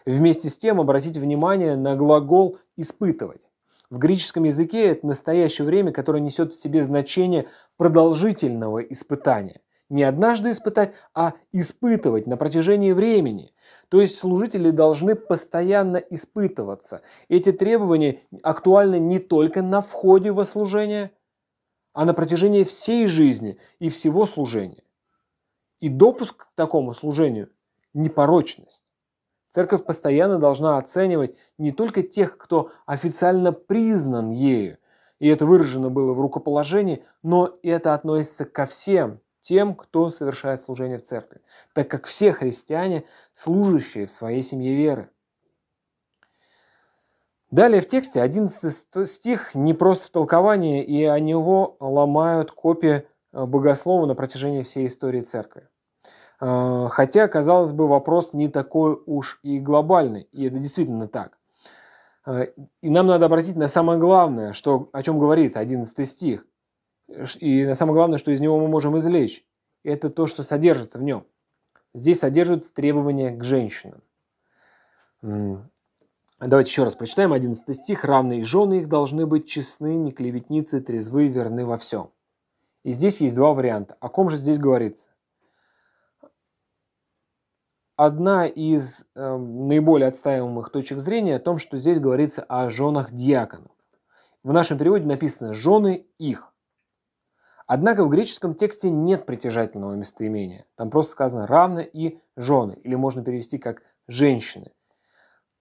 Вместе 0.04 0.48
с 0.48 0.58
тем 0.58 0.80
обратите 0.80 1.20
внимание 1.20 1.76
на 1.76 1.94
глагол 1.96 2.58
«испытывать». 2.76 3.48
В 3.90 3.98
греческом 3.98 4.44
языке 4.44 4.86
это 4.86 5.06
настоящее 5.06 5.66
время, 5.66 5.92
которое 5.92 6.20
несет 6.20 6.52
в 6.52 6.60
себе 6.60 6.82
значение 6.82 7.46
продолжительного 7.76 8.80
испытания. 8.80 9.60
Не 9.88 10.02
однажды 10.02 10.50
испытать, 10.50 10.94
а 11.14 11.34
испытывать 11.52 12.26
на 12.26 12.36
протяжении 12.36 12.92
времени. 12.92 13.52
То 13.90 14.00
есть 14.00 14.18
служители 14.18 14.70
должны 14.70 15.14
постоянно 15.14 15.98
испытываться. 15.98 17.02
Эти 17.28 17.52
требования 17.52 18.22
актуальны 18.42 18.98
не 18.98 19.20
только 19.20 19.62
на 19.62 19.80
входе 19.80 20.32
во 20.32 20.44
служение, 20.44 21.12
а 21.92 22.04
на 22.04 22.14
протяжении 22.14 22.64
всей 22.64 23.06
жизни 23.06 23.58
и 23.78 23.90
всего 23.90 24.26
служения. 24.26 24.82
И 25.84 25.90
допуск 25.90 26.46
к 26.46 26.48
такому 26.54 26.94
служению– 26.94 27.50
непорочность. 27.92 28.94
Церковь 29.50 29.84
постоянно 29.84 30.38
должна 30.38 30.78
оценивать 30.78 31.36
не 31.58 31.72
только 31.72 32.02
тех, 32.02 32.38
кто 32.38 32.70
официально 32.86 33.52
признан 33.52 34.30
ею, 34.30 34.78
и 35.18 35.28
это 35.28 35.44
выражено 35.44 35.90
было 35.90 36.14
в 36.14 36.20
рукоположении, 36.22 37.04
но 37.22 37.58
это 37.62 37.92
относится 37.92 38.46
ко 38.46 38.64
всем 38.64 39.20
тем, 39.42 39.74
кто 39.74 40.10
совершает 40.10 40.62
служение 40.62 40.96
в 40.96 41.04
церкви, 41.04 41.42
так 41.74 41.86
как 41.86 42.06
все 42.06 42.32
христиане– 42.32 43.04
служащие 43.34 44.06
в 44.06 44.10
своей 44.10 44.42
семье 44.42 44.74
веры. 44.74 45.10
Далее 47.50 47.82
в 47.82 47.88
тексте 47.88 48.22
11 48.22 49.06
стих 49.06 49.54
не 49.54 49.74
просто 49.74 50.06
в 50.06 50.10
толковании, 50.12 50.82
и 50.82 51.04
о 51.04 51.20
него 51.20 51.76
ломают 51.78 52.52
копии 52.52 53.06
богослова 53.34 54.06
на 54.06 54.14
протяжении 54.14 54.62
всей 54.62 54.86
истории 54.86 55.20
церкви. 55.20 55.68
А, 56.40 56.88
хотя, 56.88 57.28
казалось 57.28 57.72
бы, 57.72 57.86
вопрос 57.86 58.32
не 58.32 58.48
такой 58.48 59.00
уж 59.06 59.38
и 59.42 59.58
глобальный, 59.58 60.28
и 60.32 60.46
это 60.46 60.58
действительно 60.58 61.08
так. 61.08 61.38
А, 62.24 62.42
и 62.80 62.90
нам 62.90 63.06
надо 63.06 63.26
обратить 63.26 63.56
на 63.56 63.68
самое 63.68 63.98
главное, 63.98 64.52
что, 64.52 64.88
о 64.92 65.02
чем 65.02 65.18
говорит 65.18 65.56
11 65.56 66.08
стих, 66.08 66.46
и 67.38 67.64
на 67.64 67.74
самое 67.74 67.94
главное, 67.94 68.18
что 68.18 68.30
из 68.30 68.40
него 68.40 68.58
мы 68.58 68.68
можем 68.68 68.98
извлечь. 68.98 69.46
Это 69.82 70.08
то, 70.08 70.26
что 70.26 70.42
содержится 70.42 70.98
в 70.98 71.02
нем. 71.02 71.26
Здесь 71.92 72.20
содержатся 72.20 72.72
требования 72.72 73.30
к 73.30 73.44
женщинам. 73.44 74.02
Давайте 76.40 76.70
еще 76.70 76.84
раз 76.84 76.96
прочитаем 76.96 77.32
11 77.32 77.76
стих. 77.76 78.04
«Равные 78.04 78.44
жены 78.44 78.80
их 78.80 78.88
должны 78.88 79.26
быть 79.26 79.46
честны, 79.46 79.94
не 79.94 80.10
клеветницы, 80.10 80.80
трезвы, 80.80 81.28
верны 81.28 81.64
во 81.64 81.78
всем». 81.78 82.10
И 82.82 82.92
здесь 82.92 83.20
есть 83.20 83.34
два 83.34 83.54
варианта. 83.54 83.96
О 84.00 84.08
ком 84.08 84.28
же 84.28 84.36
здесь 84.36 84.58
говорится? 84.58 85.10
Одна 87.96 88.46
из 88.46 89.04
э, 89.14 89.36
наиболее 89.36 90.08
отстаиваемых 90.08 90.70
точек 90.70 90.98
зрения 90.98 91.36
о 91.36 91.40
том, 91.40 91.58
что 91.58 91.76
здесь 91.76 92.00
говорится 92.00 92.42
о 92.42 92.70
женах 92.70 93.12
диаконов. 93.12 93.70
В 94.42 94.52
нашем 94.52 94.78
переводе 94.78 95.06
написано 95.06 95.54
«жены 95.54 96.06
их». 96.18 96.52
Однако 97.66 98.04
в 98.04 98.10
греческом 98.10 98.54
тексте 98.54 98.90
нет 98.90 99.24
притяжательного 99.24 99.94
местоимения. 99.94 100.66
Там 100.76 100.90
просто 100.90 101.12
сказано 101.12 101.46
«равно» 101.46 101.80
и 101.80 102.18
«жены», 102.36 102.78
или 102.82 102.94
можно 102.94 103.24
перевести 103.24 103.58
как 103.58 103.82
«женщины». 104.06 104.72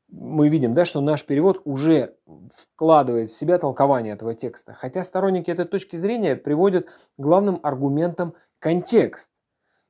Мы 0.09 0.49
видим, 0.49 0.75
да, 0.75 0.85
что 0.85 1.01
наш 1.01 1.25
перевод 1.25 1.61
уже 1.65 2.17
вкладывает 2.53 3.31
в 3.31 3.35
себя 3.35 3.57
толкование 3.57 4.13
этого 4.13 4.35
текста, 4.35 4.73
хотя 4.73 5.03
сторонники 5.03 5.49
этой 5.49 5.65
точки 5.65 5.95
зрения 5.95 6.35
приводят 6.35 6.87
главным 7.17 7.59
аргументом 7.63 8.35
контекст. 8.59 9.31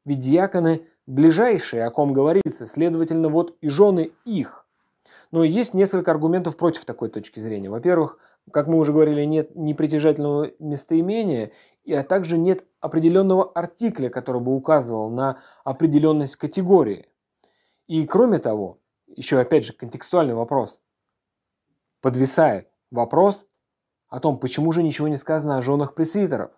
Ведь 0.05 0.19
диаконы 0.19 0.87
ближайшие, 1.05 1.85
о 1.85 1.91
ком 1.91 2.13
говорится, 2.13 2.65
следовательно, 2.65 3.29
вот 3.29 3.57
и 3.61 3.69
жены 3.69 4.11
их. 4.25 4.65
Но 5.31 5.43
есть 5.43 5.73
несколько 5.73 6.11
аргументов 6.11 6.57
против 6.57 6.85
такой 6.85 7.09
точки 7.09 7.39
зрения. 7.39 7.69
Во-первых, 7.69 8.19
как 8.51 8.67
мы 8.67 8.77
уже 8.77 8.91
говорили, 8.91 9.23
нет 9.23 9.55
непритяжательного 9.55 10.51
местоимения, 10.59 11.51
а 11.89 12.03
также 12.03 12.37
нет 12.37 12.65
определенного 12.81 13.51
артикля, 13.51 14.09
который 14.09 14.41
бы 14.41 14.55
указывал 14.55 15.09
на 15.09 15.39
определенность 15.63 16.35
категории. 16.35 17.07
И 17.87 18.05
кроме 18.05 18.39
того, 18.39 18.79
еще 19.15 19.39
опять 19.39 19.65
же 19.65 19.73
контекстуальный 19.73 20.33
вопрос. 20.33 20.81
Подвисает 22.01 22.69
вопрос 22.91 23.47
о 24.07 24.19
том, 24.19 24.37
почему 24.37 24.71
же 24.71 24.83
ничего 24.83 25.07
не 25.07 25.17
сказано 25.17 25.57
о 25.57 25.61
женах 25.61 25.95
пресвитеров. 25.95 26.51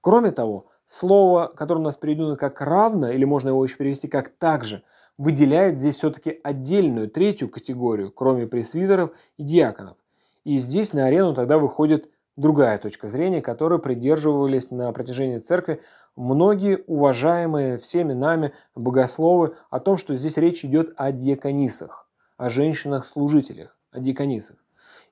Кроме 0.00 0.30
того, 0.30 0.70
Слово, 0.88 1.52
которое 1.54 1.80
у 1.80 1.84
нас 1.84 1.98
переведено 1.98 2.36
как 2.36 2.62
равно, 2.62 3.10
или 3.10 3.26
можно 3.26 3.50
его 3.50 3.62
еще 3.62 3.76
перевести 3.76 4.08
как 4.08 4.30
также, 4.30 4.82
выделяет 5.18 5.78
здесь 5.78 5.96
все-таки 5.96 6.40
отдельную, 6.42 7.10
третью 7.10 7.50
категорию, 7.50 8.10
кроме 8.10 8.46
пресвитеров 8.46 9.10
и 9.36 9.42
диаконов. 9.42 9.98
И 10.44 10.56
здесь 10.58 10.94
на 10.94 11.04
арену 11.04 11.34
тогда 11.34 11.58
выходит 11.58 12.08
другая 12.36 12.78
точка 12.78 13.06
зрения, 13.06 13.42
которой 13.42 13.80
придерживались 13.80 14.70
на 14.70 14.90
протяжении 14.92 15.40
церкви 15.40 15.82
многие 16.16 16.82
уважаемые 16.86 17.76
всеми 17.76 18.14
нами 18.14 18.54
богословы 18.74 19.56
о 19.68 19.80
том, 19.80 19.98
что 19.98 20.14
здесь 20.14 20.38
речь 20.38 20.64
идет 20.64 20.94
о 20.96 21.12
диаконисах, 21.12 22.08
о 22.38 22.48
женщинах-служителях, 22.48 23.76
о 23.92 24.00
диаконисах. 24.00 24.56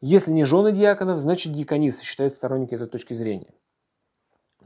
Если 0.00 0.32
не 0.32 0.44
жены 0.44 0.72
диаконов, 0.72 1.18
значит 1.18 1.52
диаконисы, 1.52 2.02
считают 2.02 2.34
сторонники 2.34 2.74
этой 2.74 2.88
точки 2.88 3.12
зрения. 3.12 3.52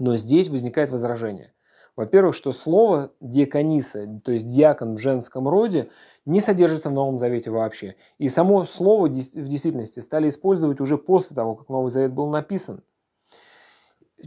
Но 0.01 0.17
здесь 0.17 0.49
возникает 0.49 0.91
возражение. 0.91 1.53
Во-первых, 1.95 2.35
что 2.35 2.53
слово 2.53 3.13
диакониса, 3.21 4.21
то 4.25 4.33
есть 4.33 4.47
диакон 4.47 4.95
в 4.95 4.99
женском 4.99 5.47
роде, 5.47 5.91
не 6.25 6.41
содержится 6.41 6.89
в 6.89 6.95
Новом 6.95 7.19
Завете 7.19 7.51
вообще. 7.51 7.97
И 8.17 8.31
само 8.31 8.65
слово 8.65 9.09
в 9.09 9.13
действительности 9.13 10.01
стали 10.01 10.31
использовать 10.31 10.81
уже 10.81 10.97
после 10.97 11.37
того, 11.37 11.55
как 11.55 11.69
Новый 11.69 11.91
Завет 11.91 12.13
был 12.13 12.29
написан. 12.31 12.83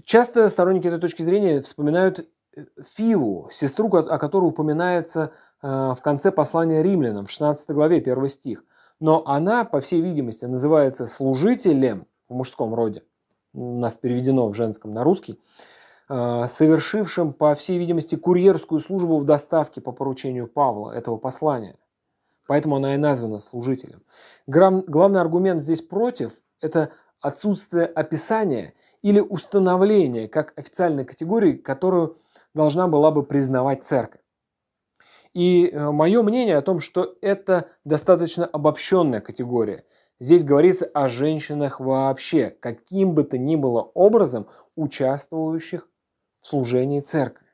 Часто 0.05 0.47
сторонники 0.49 0.85
этой 0.85 0.99
точки 0.99 1.23
зрения 1.23 1.59
вспоминают 1.61 2.27
э, 2.55 2.65
Фиву, 2.95 3.49
сестру, 3.51 3.91
о 3.95 4.19
которой 4.19 4.45
упоминается 4.45 5.31
э, 5.63 5.67
в 5.67 5.99
конце 6.03 6.31
послания 6.31 6.83
римлянам, 6.83 7.25
в 7.25 7.31
16 7.31 7.67
главе, 7.71 7.97
1 7.97 8.29
стих. 8.29 8.63
Но 8.99 9.23
она, 9.25 9.65
по 9.65 9.81
всей 9.81 10.01
видимости, 10.01 10.45
называется 10.45 11.07
служителем 11.07 12.05
в 12.29 12.35
мужском 12.35 12.75
роде. 12.75 13.03
У 13.53 13.77
нас 13.77 13.97
переведено 13.97 14.47
в 14.47 14.53
женском 14.53 14.93
на 14.93 15.03
русский. 15.03 15.39
Э, 16.09 16.47
совершившим, 16.47 17.33
по 17.33 17.53
всей 17.55 17.77
видимости, 17.77 18.15
курьерскую 18.15 18.81
службу 18.81 19.17
в 19.19 19.25
доставке 19.25 19.79
по 19.81 19.91
поручению 19.91 20.47
Павла 20.47 20.91
этого 20.91 21.17
послания. 21.17 21.75
Поэтому 22.47 22.75
она 22.75 22.95
и 22.95 22.97
названа 22.97 23.39
служителем. 23.39 24.01
Главный 24.47 25.21
аргумент 25.21 25.63
здесь 25.63 25.81
против– 25.81 26.33
это 26.61 26.89
отсутствие 27.21 27.85
описания 27.85 28.73
или 29.01 29.19
установления 29.19 30.27
как 30.27 30.53
официальной 30.57 31.05
категории, 31.05 31.53
которую 31.53 32.17
должна 32.53 32.87
была 32.87 33.11
бы 33.11 33.23
признавать 33.23 33.85
церковь. 33.85 34.21
И 35.33 35.67
э, 35.67 35.91
мое 35.91 36.21
мнение 36.21 36.57
о 36.57 36.61
том, 36.61 36.79
что 36.79 37.15
это 37.21 37.69
достаточно 37.85 38.45
обобщенная 38.45 39.21
категория. 39.21 39.83
Здесь 40.19 40.43
говорится 40.43 40.85
о 40.85 41.09
женщинах 41.09 41.79
вообще, 41.79 42.49
каким 42.49 43.13
бы 43.13 43.23
то 43.23 43.37
ни 43.37 43.55
было 43.55 43.81
образом 43.81 44.47
участвующих 44.75 45.89
в 46.41 46.47
служении 46.47 47.01
церкви. 47.01 47.47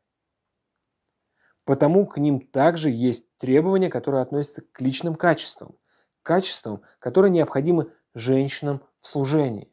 Потому 1.65 2.06
к 2.08 2.17
ним 2.17 2.41
также 2.41 2.89
есть 2.89 3.28
требования, 3.38 3.89
которые 3.89 4.22
относятся 4.22 4.63
к 4.72 4.82
личным 4.82 5.15
качествам. 5.15 5.76
Качествам, 6.24 6.82
которые 7.00 7.32
необходимы 7.32 7.91
женщинам 8.13 8.82
в 9.02 9.08
служении. 9.08 9.72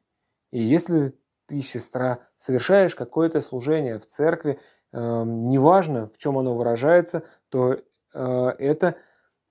И 0.51 0.61
если 0.62 1.14
ты, 1.46 1.61
сестра, 1.62 2.20
совершаешь 2.37 2.94
какое-то 2.94 3.40
служение 3.40 3.99
в 3.99 4.07
церкви, 4.07 4.61
э, 4.92 5.22
неважно, 5.25 6.09
в 6.09 6.18
чем 6.18 6.38
оно 6.38 6.55
выражается, 6.55 7.25
то 7.49 7.72
э, 7.72 8.49
это, 8.59 8.96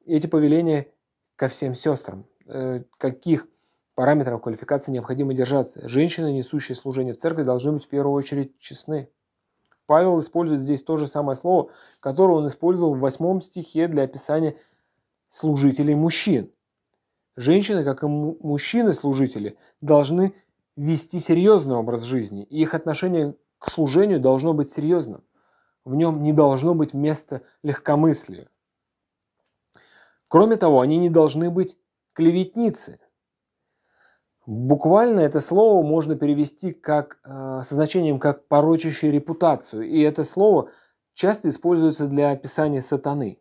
эти 0.05 0.27
повеления 0.27 0.87
ко 1.35 1.49
всем 1.49 1.75
сестрам. 1.75 2.25
Э, 2.47 2.83
каких 2.97 3.47
параметров 3.95 4.41
квалификации 4.41 4.91
необходимо 4.91 5.33
держаться? 5.33 5.87
Женщины, 5.87 6.31
несущие 6.31 6.75
служение 6.75 7.13
в 7.13 7.17
церкви, 7.17 7.43
должны 7.43 7.73
быть 7.73 7.85
в 7.85 7.89
первую 7.89 8.13
очередь 8.13 8.57
честны. 8.59 9.09
Павел 9.87 10.19
использует 10.19 10.61
здесь 10.61 10.83
то 10.83 10.97
же 10.97 11.07
самое 11.07 11.35
слово, 11.35 11.71
которое 11.99 12.33
он 12.33 12.47
использовал 12.47 12.95
в 12.95 12.99
восьмом 12.99 13.41
стихе 13.41 13.87
для 13.87 14.03
описания 14.03 14.57
служителей 15.29 15.95
мужчин. 15.95 16.51
Женщины, 17.35 17.83
как 17.83 18.03
и 18.03 18.07
мужчины-служители, 18.07 19.57
должны 19.81 20.33
вести 20.75 21.19
серьезный 21.19 21.75
образ 21.75 22.03
жизни, 22.03 22.43
и 22.43 22.61
их 22.61 22.73
отношение 22.73 23.35
к 23.59 23.69
служению 23.69 24.19
должно 24.19 24.53
быть 24.53 24.71
серьезным. 24.71 25.23
В 25.83 25.95
нем 25.95 26.23
не 26.23 26.33
должно 26.33 26.73
быть 26.73 26.93
места 26.93 27.41
легкомыслию. 27.61 28.49
Кроме 30.27 30.55
того, 30.55 30.81
они 30.81 30.97
не 30.97 31.09
должны 31.09 31.49
быть 31.49 31.77
клеветницы. 32.15 32.99
Буквально 34.47 35.19
это 35.19 35.39
слово 35.39 35.85
можно 35.85 36.15
перевести 36.15 36.71
как, 36.71 37.19
э, 37.23 37.61
со 37.63 37.75
значением 37.75 38.19
как 38.19 38.47
порочащий 38.47 39.11
репутацию. 39.11 39.83
И 39.83 39.99
это 40.01 40.23
слово 40.23 40.71
часто 41.13 41.49
используется 41.49 42.07
для 42.07 42.31
описания 42.31 42.81
сатаны. 42.81 43.39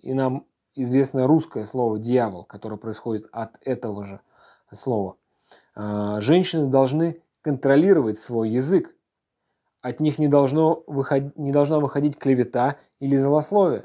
И 0.00 0.14
нам 0.14 0.46
известно 0.74 1.26
русское 1.26 1.64
слово 1.64 1.98
«дьявол», 1.98 2.44
которое 2.44 2.76
происходит 2.76 3.26
от 3.32 3.56
этого 3.62 4.04
же 4.04 4.20
слова. 4.72 5.16
Э, 5.76 6.16
женщины 6.20 6.68
должны 6.68 7.20
контролировать 7.42 8.18
свой 8.18 8.50
язык. 8.50 8.94
От 9.82 10.00
них 10.00 10.18
не, 10.18 10.28
должно 10.28 10.82
выходить, 10.86 11.36
не 11.36 11.52
должна 11.52 11.78
выходить 11.78 12.16
клевета 12.16 12.78
или 13.00 13.16
злословие. 13.16 13.84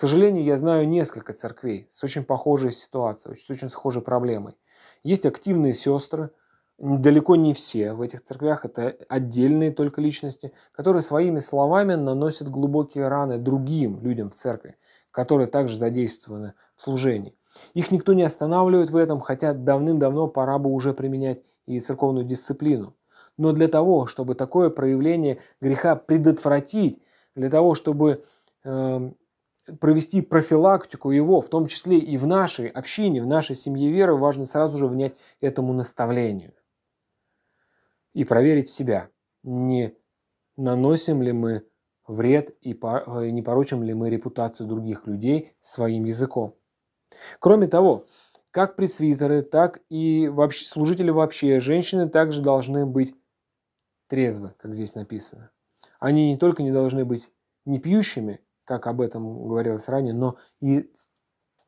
Сожалению, 0.00 0.44
я 0.44 0.56
знаю 0.56 0.88
несколько 0.88 1.32
церквей 1.34 1.86
с 1.90 2.02
очень 2.02 2.24
похожей 2.24 2.72
ситуацией, 2.72 3.36
с 3.36 3.48
очень 3.50 3.70
схожей 3.70 4.02
проблемой– 4.02 4.54
есть 5.02 5.26
активные 5.26 5.72
сестры, 5.72 6.30
далеко 6.78 7.36
не 7.36 7.54
все 7.54 7.92
в 7.92 8.00
этих 8.00 8.24
церквях, 8.24 8.64
это 8.64 8.96
отдельные 9.08 9.70
только 9.70 10.00
личности, 10.00 10.52
которые 10.72 11.02
своими 11.02 11.40
словами 11.40 11.94
наносят 11.94 12.48
глубокие 12.48 13.08
раны 13.08 13.38
другим 13.38 14.00
людям 14.00 14.30
в 14.30 14.34
церкви, 14.34 14.76
которые 15.10 15.46
также 15.46 15.76
задействованы 15.76 16.54
в 16.76 16.82
служении. 16.82 17.36
Их 17.74 17.90
никто 17.90 18.12
не 18.12 18.22
останавливает 18.22 18.90
в 18.90 18.96
этом, 18.96 19.20
хотя 19.20 19.52
давным-давно 19.52 20.28
пора 20.28 20.58
бы 20.58 20.70
уже 20.70 20.94
применять 20.94 21.42
и 21.66 21.80
церковную 21.80 22.24
дисциплину. 22.24 22.94
Но 23.36 23.52
для 23.52 23.68
того, 23.68 24.06
чтобы 24.06 24.34
такое 24.34 24.70
проявление 24.70 25.38
греха 25.60 25.96
предотвратить, 25.96 27.02
для 27.34 27.48
того, 27.48 27.74
чтобы 27.74 28.24
э, 28.64 29.10
провести 29.80 30.22
профилактику 30.22 31.10
его, 31.10 31.40
в 31.40 31.48
том 31.48 31.66
числе 31.66 31.98
и 31.98 32.16
в 32.16 32.26
нашей 32.26 32.68
общине, 32.68 33.22
в 33.22 33.26
нашей 33.26 33.54
семье 33.54 33.90
веры, 33.90 34.16
важно 34.16 34.46
сразу 34.46 34.78
же 34.78 34.86
внять 34.86 35.14
этому 35.40 35.72
наставлению. 35.72 36.54
И 38.12 38.24
проверить 38.24 38.68
себя, 38.68 39.10
не 39.42 39.94
наносим 40.56 41.22
ли 41.22 41.32
мы 41.32 41.66
вред 42.06 42.56
и 42.60 42.70
не 42.70 43.42
порочим 43.42 43.82
ли 43.82 43.94
мы 43.94 44.10
репутацию 44.10 44.66
других 44.66 45.06
людей 45.06 45.52
своим 45.60 46.04
языком. 46.04 46.56
Кроме 47.38 47.68
того, 47.68 48.06
как 48.50 48.74
пресвитеры, 48.74 49.42
так 49.42 49.80
и 49.88 50.28
вообще, 50.28 50.64
служители 50.64 51.10
вообще, 51.10 51.60
женщины 51.60 52.08
также 52.08 52.42
должны 52.42 52.84
быть 52.84 53.14
трезвы, 54.08 54.54
как 54.58 54.74
здесь 54.74 54.96
написано. 54.96 55.50
Они 56.00 56.32
не 56.32 56.36
только 56.36 56.64
не 56.64 56.72
должны 56.72 57.04
быть 57.04 57.30
не 57.64 57.78
пьющими, 57.78 58.40
как 58.70 58.86
об 58.86 59.00
этом 59.00 59.48
говорилось 59.48 59.88
ранее, 59.88 60.14
но 60.14 60.36
и 60.60 60.88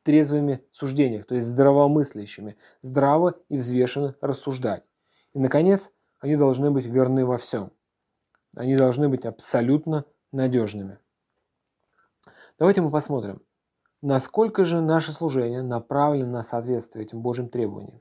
трезвыми 0.03 0.63
суждениях, 0.71 1.25
то 1.25 1.35
есть 1.35 1.47
здравомыслящими, 1.47 2.55
здраво 2.81 3.35
и 3.49 3.57
взвешенно 3.57 4.15
рассуждать. 4.21 4.85
И, 5.33 5.39
наконец, 5.39 5.91
они 6.21 6.37
должны 6.37 6.71
быть 6.71 6.85
верны 6.85 7.25
во 7.25 7.37
всем. 7.37 7.73
Они 8.55 8.77
должны 8.77 9.09
быть 9.09 9.25
абсолютно 9.25 10.05
надежными. 10.31 10.97
Давайте 12.57 12.79
мы 12.79 12.89
посмотрим, 12.89 13.41
насколько 14.01 14.63
же 14.63 14.79
наше 14.79 15.11
служение 15.11 15.61
направлено 15.61 16.31
на 16.31 16.43
соответствие 16.43 17.05
этим 17.05 17.21
Божьим 17.21 17.49
требованиям. 17.49 17.99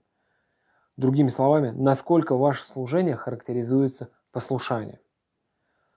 Другими 0.96 1.28
словами, 1.28 1.70
насколько 1.70 2.36
ваше 2.36 2.64
служение 2.66 3.16
характеризуется 3.16 4.10
послушанием. 4.30 5.00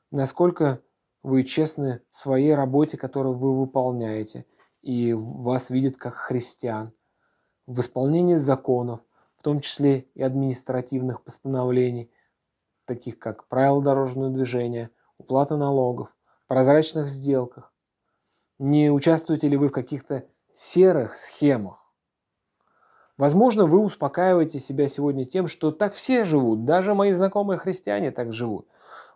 Насколько 0.10 0.82
вы 1.25 1.43
честны 1.43 2.01
в 2.11 2.15
своей 2.15 2.53
работе, 2.53 2.97
которую 2.97 3.35
вы 3.35 3.59
выполняете, 3.59 4.45
и 4.83 5.11
вас 5.11 5.71
видят 5.71 5.97
как 5.97 6.13
христиан, 6.13 6.93
в 7.65 7.79
исполнении 7.79 8.35
законов, 8.35 8.99
в 9.35 9.41
том 9.41 9.59
числе 9.59 10.01
и 10.13 10.21
административных 10.21 11.23
постановлений, 11.23 12.11
таких 12.85 13.17
как 13.17 13.47
правила 13.47 13.81
дорожного 13.81 14.29
движения, 14.29 14.91
уплата 15.17 15.57
налогов, 15.57 16.15
прозрачных 16.45 17.09
сделках. 17.09 17.73
Не 18.59 18.91
участвуете 18.91 19.47
ли 19.47 19.57
вы 19.57 19.69
в 19.69 19.71
каких-то 19.71 20.25
серых 20.53 21.15
схемах? 21.15 21.91
Возможно, 23.17 23.65
вы 23.65 23.79
успокаиваете 23.79 24.59
себя 24.59 24.88
сегодня 24.88 25.25
тем, 25.25 25.47
что 25.47 25.71
так 25.71 25.95
все 25.95 26.23
живут, 26.23 26.65
даже 26.65 26.93
мои 26.93 27.13
знакомые 27.13 27.57
христиане 27.57 28.11
так 28.11 28.31
живут. 28.31 28.67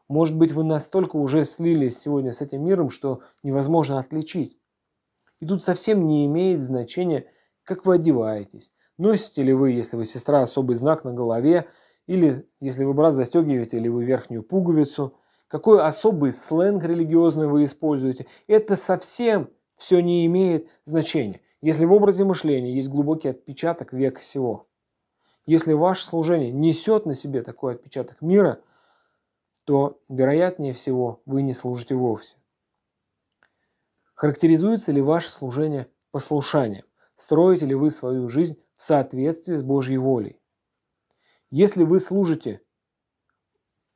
Может 0.09 0.35
быть, 0.35 0.51
вы 0.51 0.63
настолько 0.63 1.17
уже 1.17 1.45
слились 1.45 1.99
сегодня 1.99 2.33
с 2.33 2.41
этим 2.41 2.65
миром, 2.65 2.89
что 2.89 3.21
невозможно 3.43 3.99
отличить. 3.99 4.57
И 5.39 5.45
тут 5.45 5.63
совсем 5.63 6.07
не 6.07 6.25
имеет 6.25 6.63
значения, 6.63 7.27
как 7.63 7.85
вы 7.85 7.95
одеваетесь. 7.95 8.73
Носите 8.97 9.43
ли 9.43 9.53
вы, 9.53 9.71
если 9.71 9.95
вы 9.95 10.05
сестра, 10.05 10.41
особый 10.41 10.75
знак 10.75 11.03
на 11.03 11.13
голове, 11.13 11.67
или 12.07 12.49
если 12.59 12.83
вы 12.83 12.95
брат, 12.95 13.15
застегиваете 13.15 13.77
ли 13.77 13.87
вы 13.87 14.03
верхнюю 14.03 14.41
пуговицу, 14.41 15.15
какой 15.47 15.81
особый 15.81 16.33
сленг 16.33 16.83
религиозный 16.83 17.47
вы 17.47 17.65
используете. 17.65 18.25
Это 18.47 18.77
совсем 18.77 19.51
все 19.77 19.99
не 20.01 20.25
имеет 20.25 20.67
значения. 20.85 21.41
Если 21.61 21.85
в 21.85 21.93
образе 21.93 22.25
мышления 22.25 22.73
есть 22.73 22.89
глубокий 22.89 23.29
отпечаток 23.29 23.93
века 23.93 24.19
всего, 24.19 24.67
если 25.45 25.73
ваше 25.73 26.05
служение 26.05 26.51
несет 26.51 27.05
на 27.05 27.13
себе 27.13 27.43
такой 27.43 27.75
отпечаток 27.75 28.23
мира– 28.23 28.59
то, 29.69 30.01
вероятнее 30.09 30.73
всего, 30.73 31.21
вы 31.27 31.43
не 31.43 31.53
служите 31.53 31.93
вовсе. 31.93 32.37
Характеризуется 34.15 34.91
ли 34.91 34.99
ваше 34.99 35.29
служение 35.29 35.91
послушанием? 36.09 36.85
Строите 37.15 37.67
ли 37.67 37.75
вы 37.75 37.91
свою 37.91 38.29
жизнь 38.29 38.57
в 38.77 38.81
соответствии 38.81 39.55
с 39.55 39.61
Божьей 39.61 39.97
волей? 39.97 40.41
Если 41.51 41.83
вы 41.83 41.99
служите, 41.99 42.61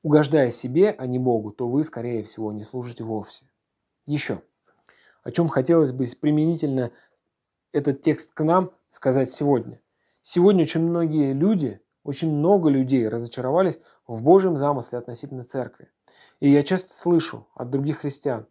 угождая 0.03 0.51
себе, 0.51 0.91
а 0.91 1.07
не 1.07 1.17
Богу, 1.17 1.51
то 1.51 1.67
вы, 1.67 1.83
скорее 1.83 2.21
всего, 2.21 2.51
не 2.51 2.63
служите 2.63 3.03
вовсе. 3.03 3.49
Еще, 4.05 4.43
о 5.23 5.31
чем 5.31 5.47
хотелось 5.47 5.91
бы 5.91 6.05
применительно 6.21 6.91
этот 7.71 8.03
текст 8.03 8.31
к 8.31 8.43
нам 8.43 8.69
сказать 8.91 9.31
сегодня. 9.31 9.81
Сегодня 10.21 10.65
очень 10.65 10.81
многие 10.81 11.33
люди 11.33 11.83
очень 12.03 12.31
много 12.31 12.69
людей 12.69 13.07
разочаровались 13.07 13.79
в 14.15 14.21
Божьем 14.21 14.57
замысле 14.57 14.99
относительно 14.99 15.43
церкви. 15.43 15.89
И 16.39 16.49
я 16.49 16.63
часто 16.63 16.95
слышу 16.95 17.47
от 17.55 17.69
других 17.69 17.99
христиан 17.99 18.47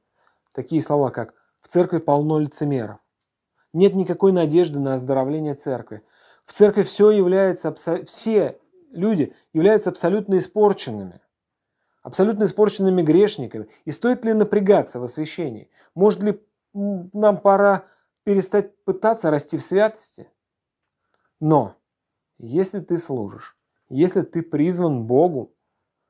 такие 0.53 0.83
слова, 0.83 1.11
как 1.11 1.35
«в 1.61 1.69
церкви 1.69 1.99
полно 1.99 2.39
лицемеров», 2.39 2.99
«нет 3.73 3.95
никакой 3.95 4.33
надежды 4.33 4.79
на 4.79 4.95
оздоровление 4.95 5.55
церкви», 5.55 6.03
«в 6.45 6.53
церкви 6.53 6.83
все 6.83 7.11
является, 7.11 7.75
все 8.05 8.59
люди 8.91 9.35
являются 9.53 9.91
абсолютно 9.91 10.39
испорченными», 10.39 11.21
абсолютно 12.03 12.45
испорченными 12.45 13.03
грешниками. 13.03 13.69
И 13.85 13.93
стоит 13.93 14.25
ли 14.25 14.33
напрягаться 14.33 15.01
в 15.01 15.05
освящении? 15.05 15.71
Может 15.95 16.21
ли 16.21 16.43
нам 16.75 17.39
пора 17.41 17.85
перестать 18.25 18.77
пытаться 18.85 19.31
расти 19.31 19.57
в 19.57 19.63
святости? 19.63 20.29
Но 21.41 21.77
если 22.39 22.81
ты 22.81 22.97
служишь, 22.99 23.57
если 23.95 24.23
ты 24.23 24.43
призван 24.43 25.05
Богу, 25.05 25.55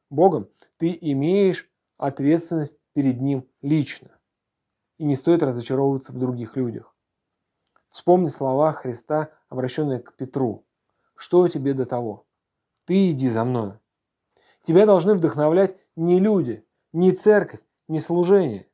Богом, 0.09 0.49
ты 0.77 0.97
имеешь 1.01 1.69
ответственность 1.97 2.77
перед 2.93 3.21
Ним 3.21 3.49
лично. 3.61 4.11
И 4.99 5.05
не 5.05 5.17
стоит 5.17 5.43
разочаровываться 5.43 6.13
в 6.13 6.19
других 6.19 6.57
людях. 6.57 6.95
Вспомни 7.89 8.29
слова 8.29 8.73
Христа, 8.73 9.31
обращенные 9.49 9.99
к 9.99 10.15
Петру. 10.15 10.65
Что 11.17 11.49
тебе 11.49 11.75
до 11.75 11.85
того? 11.85 12.25
Ты 12.85 13.11
иди 13.11 13.29
за 13.29 13.45
мною. 13.45 13.81
Тебя 14.63 14.87
должны 14.87 15.15
вдохновлять 15.15 15.77
не 15.97 16.21
люди, 16.21 16.65
не 16.93 17.11
церковь, 17.11 17.61
не 17.89 17.99
служение, 17.99 18.69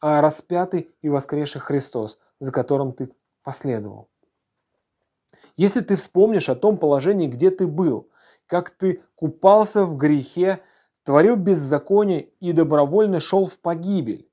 а 0.00 0.22
распятый 0.22 0.94
и 1.02 1.10
воскресший 1.10 1.60
Христос, 1.60 2.18
за 2.40 2.52
которым 2.52 2.92
ты 2.92 3.12
последовал. 3.42 4.08
Если 5.56 5.80
ты 5.80 5.96
вспомнишь 5.96 6.48
о 6.48 6.56
том 6.56 6.78
положении, 6.78 7.28
где 7.28 7.50
ты 7.50 7.66
был, 7.66 8.08
как 8.46 8.70
ты 8.70 9.02
купался 9.14 9.84
в 9.84 9.96
грехе, 9.96 10.60
творил 11.04 11.36
беззаконие 11.36 12.30
и 12.40 12.52
добровольно 12.52 13.20
шел 13.20 13.46
в 13.46 13.58
погибель, 13.58 14.28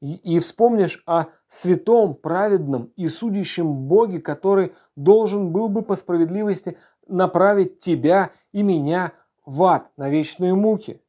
и, 0.00 0.38
вспомнишь 0.38 1.02
о 1.06 1.26
святом, 1.48 2.14
праведном 2.14 2.92
и 2.96 3.08
судящем 3.08 3.72
Боге, 3.86 4.20
который 4.20 4.74
должен 4.96 5.50
был 5.50 5.70
бы 5.70 5.80
по 5.80 5.96
справедливости 5.96 6.76
направить 7.06 7.78
тебя 7.78 8.32
и 8.52 8.62
меня 8.62 9.12
в 9.46 9.62
ад 9.62 9.90
на 9.96 10.10
вечные 10.10 10.54
муки. 10.54 11.00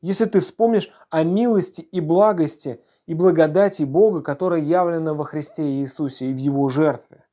Если 0.00 0.24
ты 0.24 0.40
вспомнишь 0.40 0.90
о 1.08 1.22
милости 1.22 1.82
и 1.82 2.00
благости 2.00 2.80
и 3.06 3.14
благодати 3.14 3.84
Бога, 3.84 4.22
которая 4.22 4.60
явлена 4.60 5.14
во 5.14 5.24
Христе 5.24 5.62
Иисусе 5.62 6.30
и 6.30 6.34
в 6.34 6.38
Его 6.38 6.68
жертве. 6.68 7.25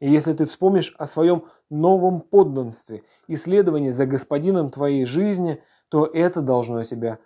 И 0.00 0.10
если 0.10 0.34
ты 0.34 0.44
вспомнишь 0.44 0.94
о 0.98 1.06
своем 1.06 1.46
новом 1.70 2.20
подданстве 2.20 3.02
и 3.26 3.36
следовании 3.36 3.90
за 3.90 4.06
Господином 4.06 4.70
твоей 4.70 5.04
жизни, 5.04 5.62
то 5.88 6.06
это 6.06 6.42
должно 6.42 6.84
тебя 6.84 7.18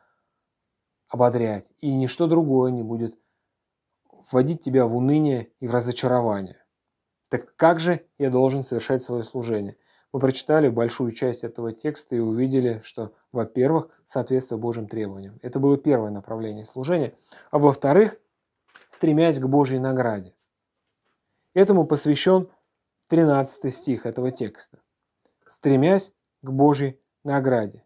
ободрять, 1.08 1.72
и 1.78 1.92
ничто 1.92 2.28
другое 2.28 2.70
не 2.70 2.82
будет 2.82 3.18
вводить 4.30 4.60
тебя 4.60 4.86
в 4.86 4.96
уныние 4.96 5.50
и 5.58 5.66
в 5.66 5.74
разочарование. 5.74 6.64
Так 7.28 7.54
как 7.56 7.80
же 7.80 8.06
я 8.18 8.30
должен 8.30 8.62
совершать 8.62 9.02
свое 9.02 9.24
служение? 9.24 9.76
Мы 10.12 10.20
прочитали 10.20 10.68
большую 10.68 11.12
часть 11.12 11.44
этого 11.44 11.72
текста 11.72 12.16
и 12.16 12.18
увидели, 12.18 12.80
что, 12.84 13.12
во-первых, 13.32 13.88
соответствие 14.06 14.58
Божьим 14.58 14.88
требованиям. 14.88 15.38
Это 15.42 15.60
было 15.60 15.76
первое 15.76 16.10
направление 16.10 16.64
служения. 16.64 17.14
А 17.52 17.58
во-вторых, 17.58 18.16
стремясь 18.88 19.38
к 19.38 19.46
Божьей 19.46 19.78
награде. 19.78 20.34
Этому 21.54 21.86
посвящен 21.86 22.48
13 23.10 23.74
стих 23.74 24.06
этого 24.06 24.30
текста. 24.30 24.78
Стремясь 25.48 26.12
к 26.42 26.50
Божьей 26.50 27.00
награде. 27.24 27.84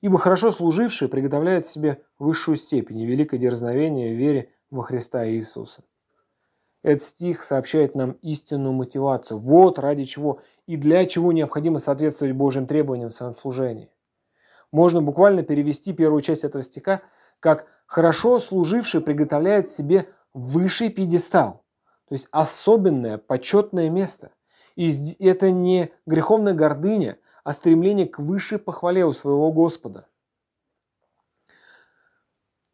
Ибо 0.00 0.16
хорошо 0.16 0.50
служившие 0.50 1.10
приготовляют 1.10 1.66
себе 1.66 2.02
высшую 2.18 2.56
степень 2.56 3.00
и 3.00 3.06
великое 3.06 3.36
дерзновение 3.36 4.14
в 4.14 4.18
вере 4.18 4.50
во 4.70 4.82
Христа 4.82 5.28
Иисуса. 5.28 5.84
Этот 6.82 7.04
стих 7.04 7.42
сообщает 7.42 7.94
нам 7.94 8.12
истинную 8.22 8.72
мотивацию. 8.72 9.38
Вот 9.38 9.78
ради 9.78 10.04
чего 10.04 10.40
и 10.66 10.78
для 10.78 11.04
чего 11.04 11.32
необходимо 11.32 11.78
соответствовать 11.78 12.34
Божьим 12.34 12.66
требованиям 12.66 13.10
в 13.10 13.14
своем 13.14 13.36
служении. 13.36 13.90
Можно 14.72 15.02
буквально 15.02 15.42
перевести 15.42 15.92
первую 15.92 16.22
часть 16.22 16.42
этого 16.44 16.64
стиха 16.64 17.02
как 17.38 17.66
«хорошо 17.84 18.38
служивший 18.38 19.02
приготовляет 19.02 19.68
себе 19.68 20.08
высший 20.32 20.88
пьедестал», 20.88 21.64
то 22.08 22.14
есть 22.14 22.28
особенное, 22.30 23.18
почетное 23.18 23.90
место. 23.90 24.30
И 24.76 25.14
это 25.24 25.50
не 25.50 25.92
греховная 26.06 26.54
гордыня, 26.54 27.18
а 27.44 27.52
стремление 27.52 28.06
к 28.06 28.18
высшей 28.18 28.58
похвале 28.58 29.04
у 29.04 29.12
своего 29.12 29.52
Господа. 29.52 30.08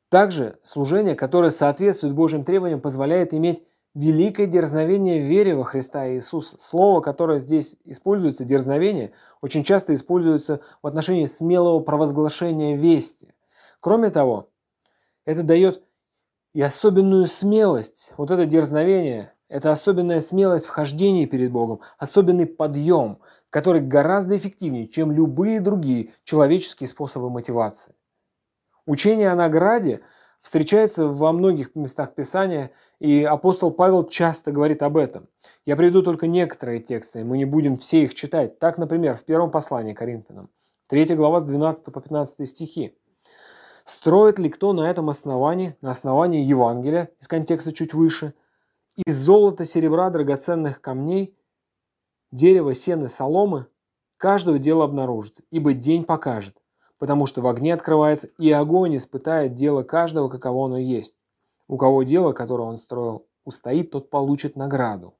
Также 0.08 0.58
служение, 0.62 1.14
которое 1.14 1.50
соответствует 1.50 2.14
Божьим 2.14 2.44
требованиям, 2.44 2.80
позволяет 2.80 3.32
иметь 3.32 3.64
великое 3.94 4.46
дерзновение 4.46 5.22
в 5.22 5.28
вере 5.28 5.54
во 5.54 5.64
Христа 5.64 6.08
Иисуса. 6.08 6.56
Слово, 6.60 7.00
которое 7.00 7.38
здесь 7.38 7.76
используется, 7.84 8.44
дерзновение, 8.44 9.12
очень 9.40 9.64
часто 9.64 9.94
используется 9.94 10.60
в 10.82 10.86
отношении 10.86 11.26
смелого 11.26 11.80
провозглашения 11.80 12.76
вести. 12.76 13.34
Кроме 13.80 14.10
того, 14.10 14.50
это 15.24 15.42
дает 15.42 15.82
и 16.54 16.62
особенную 16.62 17.26
смелость. 17.26 18.12
Вот 18.16 18.30
это 18.30 18.46
дерзновение, 18.46 19.32
это 19.50 19.72
особенная 19.72 20.22
смелость 20.22 20.64
в 20.64 20.70
хождении 20.70 21.26
перед 21.26 21.52
Богом, 21.52 21.80
особенный 21.98 22.46
подъем, 22.46 23.18
который 23.50 23.82
гораздо 23.82 24.38
эффективнее, 24.38 24.88
чем 24.88 25.12
любые 25.12 25.60
другие 25.60 26.14
человеческие 26.24 26.88
способы 26.88 27.28
мотивации. 27.28 27.94
Учение 28.86 29.30
о 29.30 29.36
награде– 29.36 30.00
встречается 30.40 31.06
во 31.06 31.32
многих 31.32 31.74
местах 31.74 32.14
Писания, 32.14 32.70
и 32.98 33.22
апостол 33.24 33.70
Павел 33.70 34.04
часто 34.04 34.52
говорит 34.52 34.82
об 34.82 34.96
этом. 34.96 35.28
Я 35.66 35.76
приведу 35.76 36.02
только 36.02 36.26
некоторые 36.26 36.80
тексты, 36.80 37.24
мы 37.24 37.38
не 37.38 37.44
будем 37.44 37.76
все 37.76 38.04
их 38.04 38.14
читать. 38.14 38.58
Так, 38.58 38.78
например, 38.78 39.16
в 39.16 39.24
первом 39.24 39.50
послании 39.50 39.94
Коринфянам, 39.94 40.50
3 40.88 41.14
глава 41.14 41.40
с 41.40 41.44
12 41.44 41.84
по 41.84 42.00
15 42.00 42.48
стихи. 42.48 42.96
Строит 43.84 44.38
ли 44.38 44.48
кто 44.50 44.72
на 44.72 44.88
этом 44.88 45.10
основании, 45.10 45.76
на 45.80 45.90
основании 45.90 46.44
Евангелия, 46.44 47.10
из 47.20 47.28
контекста 47.28 47.72
чуть 47.72 47.94
выше, 47.94 48.34
из 49.06 49.16
золота, 49.16 49.64
серебра, 49.64 50.10
драгоценных 50.10 50.80
камней, 50.80 51.36
дерева, 52.32 52.74
сены, 52.74 53.08
соломы, 53.08 53.66
каждого 54.16 54.58
дела 54.58 54.84
обнаружится, 54.84 55.42
ибо 55.50 55.72
день 55.72 56.04
покажет, 56.04 56.56
потому 56.98 57.26
что 57.26 57.42
в 57.42 57.46
огне 57.46 57.74
открывается, 57.74 58.28
и 58.38 58.50
огонь 58.50 58.96
испытает 58.96 59.54
дело 59.54 59.82
каждого, 59.82 60.28
каково 60.28 60.66
оно 60.66 60.78
есть. 60.78 61.16
У 61.68 61.76
кого 61.76 62.02
дело, 62.02 62.32
которое 62.32 62.64
он 62.68 62.78
строил, 62.78 63.26
устоит, 63.44 63.90
тот 63.90 64.10
получит 64.10 64.56
награду. 64.56 65.14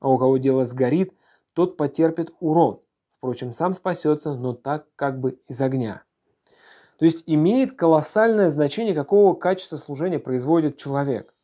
А 0.00 0.08
у 0.08 0.18
кого 0.18 0.38
дело 0.38 0.66
сгорит, 0.66 1.14
тот 1.52 1.76
потерпит 1.76 2.32
урон. 2.40 2.80
Впрочем, 3.18 3.52
сам 3.54 3.74
спасется, 3.74 4.34
но 4.34 4.52
так 4.52 4.86
как 4.96 5.20
бы 5.20 5.38
из 5.48 5.60
огня. 5.60 6.02
То 6.98 7.04
есть 7.04 7.24
имеет 7.26 7.76
колоссальное 7.76 8.50
значение, 8.50 8.94
какого 8.94 9.34
качества 9.34 9.76
служения 9.76 10.18
производит 10.18 10.76
человек. 10.76 11.34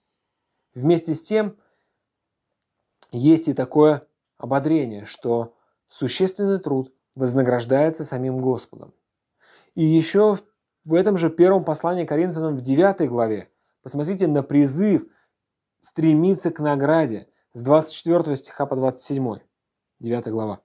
Вместе 0.74 1.14
с 1.14 1.22
тем, 1.22 1.57
есть 3.11 3.49
и 3.49 3.55
такое 3.55 4.07
ободрение, 4.37 5.05
что 5.05 5.55
существенный 5.89 6.61
труд 6.61 6.93
вознаграждается 7.15 8.05
самим 8.05 8.39
Господом. 8.39 8.95
И 9.75 9.85
еще 9.85 10.39
в 10.85 10.95
этом 10.95 11.17
же 11.17 11.31
первом 11.31 11.65
послании 11.65 12.05
Коринфянам 12.05 12.57
в 12.57 12.61
9 12.61 13.09
главе 13.09 13.51
посмотрите 13.83 14.27
на 14.27 14.43
призыв 14.43 15.07
стремиться 15.81 16.51
к 16.51 16.61
награде 16.61 17.29
с 17.53 17.63
24 17.63 18.37
стиха 18.37 18.67
по 18.67 18.77
27. 18.77 19.39
9 20.01 20.27
глава. 20.29 20.61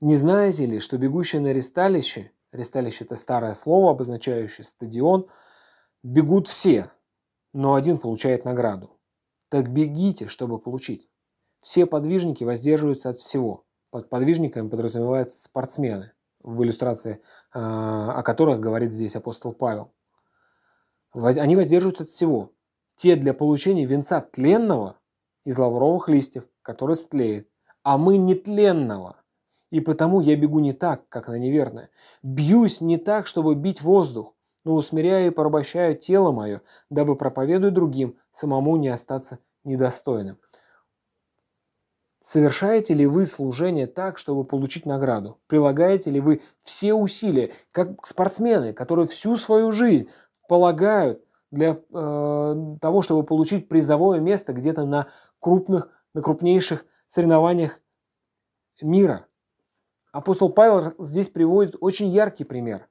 «Не 0.00 0.16
знаете 0.16 0.66
ли, 0.66 0.78
что 0.78 0.96
бегущие 0.96 1.40
на 1.40 1.52
ресталище, 1.52 2.30
ресталище– 2.52 3.04
это 3.06 3.16
старое 3.16 3.54
слово, 3.54 3.90
обозначающее 3.90 4.64
стадион, 4.64 5.28
бегут 6.02 6.46
все, 6.46 6.90
но 7.52 7.74
один 7.74 7.98
получает 7.98 8.44
награду. 8.44 8.98
Так 9.48 9.72
бегите, 9.72 10.28
чтобы 10.28 10.58
получить. 10.58 11.08
Все 11.60 11.86
подвижники 11.86 12.44
воздерживаются 12.44 13.10
от 13.10 13.18
всего. 13.18 13.64
Под 13.90 14.08
подвижниками 14.08 14.68
подразумеваются 14.68 15.42
спортсмены 15.42 16.12
в 16.42 16.62
иллюстрации, 16.62 17.20
а, 17.52 18.12
о 18.12 18.22
которых 18.22 18.60
говорит 18.60 18.92
здесь 18.92 19.16
апостол 19.16 19.52
Павел. 19.52 19.92
Они 21.12 21.56
воздерживают 21.56 22.00
от 22.00 22.08
всего. 22.08 22.52
Те 22.96 23.16
для 23.16 23.32
получения 23.32 23.86
венца 23.86 24.20
тленного 24.20 24.98
из 25.44 25.56
лавровых 25.56 26.08
листьев, 26.08 26.44
который 26.62 26.96
стлеет, 26.96 27.48
а 27.82 27.96
мы 27.96 28.16
нетленного. 28.16 29.16
И 29.70 29.80
потому 29.80 30.20
я 30.20 30.36
бегу 30.36 30.58
не 30.58 30.72
так, 30.72 31.08
как 31.08 31.28
на 31.28 31.38
неверное. 31.38 31.90
Бьюсь 32.22 32.80
не 32.80 32.96
так, 32.98 33.26
чтобы 33.26 33.54
бить 33.54 33.82
воздух, 33.82 34.34
но 34.64 34.74
усмиряю 34.74 35.28
и 35.28 35.34
порабощаю 35.34 35.96
тело 35.96 36.32
мое, 36.32 36.62
дабы 36.90 37.16
проповедуя 37.16 37.70
другим, 37.70 38.18
самому 38.32 38.76
не 38.76 38.88
остаться 38.88 39.38
недостойным. 39.64 40.38
Совершаете 42.30 42.92
ли 42.92 43.06
вы 43.06 43.24
служение 43.24 43.86
так, 43.86 44.18
чтобы 44.18 44.44
получить 44.44 44.84
награду? 44.84 45.38
Прилагаете 45.46 46.10
ли 46.10 46.20
вы 46.20 46.42
все 46.62 46.92
усилия, 46.92 47.54
как 47.72 48.06
спортсмены, 48.06 48.74
которые 48.74 49.06
всю 49.06 49.38
свою 49.38 49.72
жизнь 49.72 50.10
полагают 50.46 51.24
для 51.50 51.80
э, 51.90 52.76
того, 52.82 53.00
чтобы 53.00 53.22
получить 53.22 53.66
призовое 53.66 54.20
место 54.20 54.52
где-то 54.52 54.84
на 54.84 55.06
крупных, 55.40 55.88
на 56.12 56.20
крупнейших 56.20 56.84
соревнованиях 57.08 57.80
мира? 58.82 59.24
Апостол 60.12 60.50
Павел 60.50 60.92
здесь 60.98 61.30
приводит 61.30 61.76
очень 61.80 62.08
яркий 62.08 62.44
пример. 62.44 62.88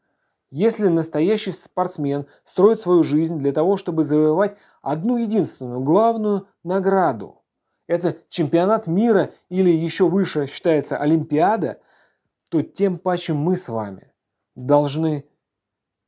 Если 0.49 0.87
настоящий 0.87 1.51
спортсмен 1.51 2.25
строит 2.43 2.81
свою 2.81 3.03
жизнь 3.03 3.37
для 3.37 3.51
того, 3.51 3.77
чтобы 3.77 4.03
завоевать 4.03 4.57
одну 4.81 5.17
единственную 5.17 5.81
главную 5.81 6.47
награду, 6.63 7.43
это 7.87 8.17
чемпионат 8.29 8.87
мира 8.87 9.31
или 9.49 9.69
еще 9.69 10.07
выше 10.07 10.47
считается 10.47 10.97
Олимпиада, 10.97 11.79
то 12.49 12.61
тем 12.61 12.97
паче 12.97 13.33
мы 13.33 13.55
с 13.55 13.69
вами 13.69 14.11
должны 14.55 15.25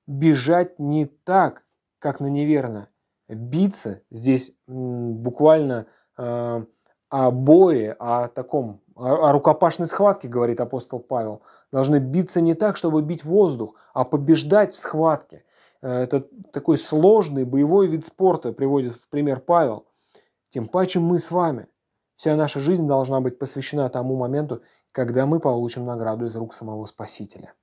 бежать 0.08 0.80
не 0.80 1.06
так, 1.06 1.64
как 2.00 2.20
на 2.20 2.28
неверно. 2.28 2.90
Биться 3.28 4.02
здесь 4.10 4.52
буквально 4.68 5.86
э, 6.18 6.64
о 7.10 7.32
бое, 7.32 7.96
о 8.00 8.28
таком, 8.28 8.82
о, 8.96 9.32
рукопашной 9.32 9.88
схватке, 9.88 10.28
говорит 10.28 10.60
апостол 10.60 11.00
Павел. 11.00 11.44
Должны 11.72 11.98
биться 11.98 12.42
не 12.42 12.56
так, 12.56 12.76
чтобы 12.76 13.04
бить 13.04 13.24
воздух, 13.24 13.76
а 13.94 14.04
побеждать 14.04 14.74
в 14.74 14.80
схватке. 14.80 15.44
Э, 15.82 16.04
это 16.04 16.26
такой 16.52 16.80
сложный 16.80 17.46
боевой 17.46 17.88
вид 17.88 18.06
спорта, 18.06 18.52
приводит 18.52 18.94
в 18.94 19.08
пример 19.10 19.40
Павел. 19.42 19.86
Тем 20.50 20.68
паче 20.68 21.00
мы 21.00 21.20
с 21.20 21.32
вами. 21.32 21.68
Вся 22.16 22.36
наша 22.36 22.60
жизнь 22.60 22.88
должна 22.88 23.22
быть 23.22 23.40
посвящена 23.40 23.90
тому 23.90 24.18
моменту, 24.18 24.64
когда 24.92 25.26
мы 25.26 25.40
получим 25.40 25.86
награду 25.86 26.26
из 26.26 26.36
рук 26.36 26.54
самого 26.54 26.86
Спасителя. 26.86 27.54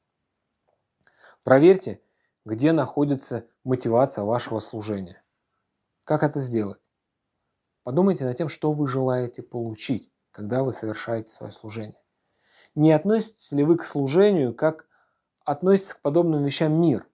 Проверьте, 1.43 2.01
где 2.45 2.72
находится 2.72 3.47
мотивация 3.64 4.24
вашего 4.24 4.61
служения. 4.61 5.22
Как 6.05 6.22
это 6.22 6.41
сделать? 6.41 6.80
Подумайте 7.82 8.24
над 8.24 8.37
тем, 8.37 8.49
что 8.49 8.72
вы 8.72 8.87
желаете 8.89 9.43
получить, 9.43 10.11
когда 10.30 10.62
вы 10.62 10.72
совершаете 10.72 11.30
свое 11.30 11.53
служение. 11.53 12.01
Не 12.74 12.93
относитесь 12.93 13.53
ли 13.53 13.64
вы 13.64 13.76
к 13.76 13.84
служению, 13.84 14.55
как 14.55 14.87
относится 15.45 15.95
к 15.95 16.01
подобным 16.01 16.45
вещам 16.45 16.72
мир? 16.80 17.09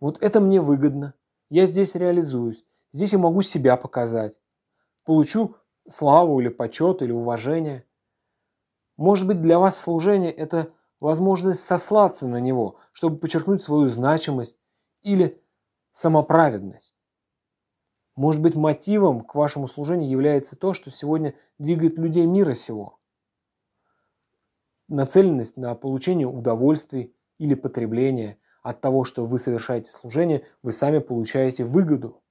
Вот 0.00 0.22
это 0.22 0.40
мне 0.40 0.60
выгодно, 0.60 1.14
я 1.48 1.66
здесь 1.66 1.94
реализуюсь, 1.94 2.64
здесь 2.92 3.12
я 3.12 3.18
могу 3.18 3.42
себя 3.42 3.76
показать, 3.76 4.34
получу 5.04 5.56
славу 5.88 6.40
или 6.40 6.48
почет 6.48 7.02
или 7.02 7.12
уважение. 7.12 7.86
Может 8.96 9.26
быть, 9.26 9.40
для 9.40 9.58
вас 9.58 9.78
служение– 9.78 10.32
это 10.32 10.72
возможность 11.00 11.64
сослаться 11.64 12.26
на 12.26 12.38
него, 12.38 12.76
чтобы 12.92 13.16
подчеркнуть 13.18 13.62
свою 13.62 13.88
значимость 13.88 14.56
или 15.02 15.42
самоправедность. 15.92 16.94
Может 18.14 18.42
быть, 18.42 18.54
мотивом 18.54 19.22
к 19.22 19.34
вашему 19.34 19.66
служению 19.66 20.10
является 20.10 20.54
то, 20.54 20.74
что 20.74 20.90
сегодня 20.90 21.34
двигает 21.58 21.98
людей 21.98 22.26
мира 22.26 22.54
сего. 22.54 22.98
Нацеленность 24.88 25.56
на 25.56 25.74
получение 25.74 26.26
удовольствий 26.26 27.16
или 27.38 27.54
потребления 27.54 28.38
от 28.62 28.80
того, 28.80 29.04
что 29.04 29.24
вы 29.24 29.38
совершаете 29.38 29.90
служение, 29.90 30.46
вы 30.62 30.72
сами 30.72 30.98
получаете 30.98 31.64
выгоду. 31.64 32.21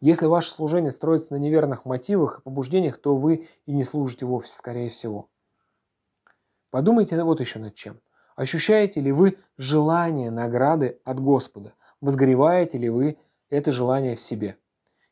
Если 0.00 0.26
ваше 0.26 0.50
служение 0.50 0.92
строится 0.92 1.34
на 1.34 1.36
неверных 1.36 1.84
мотивах 1.84 2.38
и 2.38 2.42
побуждениях, 2.42 2.98
то 2.98 3.14
вы 3.14 3.48
и 3.66 3.72
не 3.72 3.84
служите 3.84 4.24
вовсе, 4.24 4.54
скорее 4.54 4.88
всего. 4.88 5.28
Подумайте 6.70 7.22
вот 7.22 7.40
еще 7.40 7.58
над 7.58 7.74
чем. 7.74 8.00
Ощущаете 8.34 9.00
ли 9.00 9.12
вы 9.12 9.36
желание 9.58 10.30
награды 10.30 11.00
от 11.04 11.20
Господа? 11.20 11.74
Возгореваете 12.00 12.78
ли 12.78 12.88
вы 12.88 13.18
это 13.50 13.72
желание 13.72 14.16
в 14.16 14.22
себе. 14.22 14.56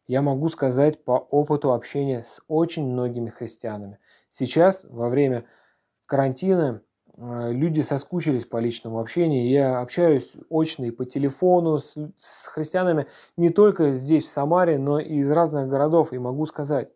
Я 0.06 0.22
могу 0.22 0.48
сказать 0.48 1.04
по 1.04 1.18
опыту 1.18 1.74
общения 1.74 2.22
с 2.22 2.40
очень 2.48 2.90
многими 2.90 3.28
христианами. 3.28 3.98
Сейчас, 4.30 4.84
во 4.88 5.10
время 5.10 5.44
карантина, 6.06 6.80
люди 7.18 7.80
соскучились 7.80 8.46
по 8.46 8.58
личному 8.58 9.00
общению. 9.00 9.48
Я 9.48 9.80
общаюсь 9.80 10.32
очно 10.50 10.84
и 10.84 10.90
по 10.90 11.04
телефону 11.04 11.78
с, 11.78 11.94
с 12.18 12.46
христианами 12.46 13.06
не 13.36 13.50
только 13.50 13.92
здесь, 13.92 14.24
в 14.24 14.28
Самаре, 14.28 14.78
но 14.78 15.00
и 15.00 15.16
из 15.16 15.30
разных 15.30 15.68
городов. 15.68 16.12
И 16.12 16.18
могу 16.18 16.46
сказать, 16.46 16.90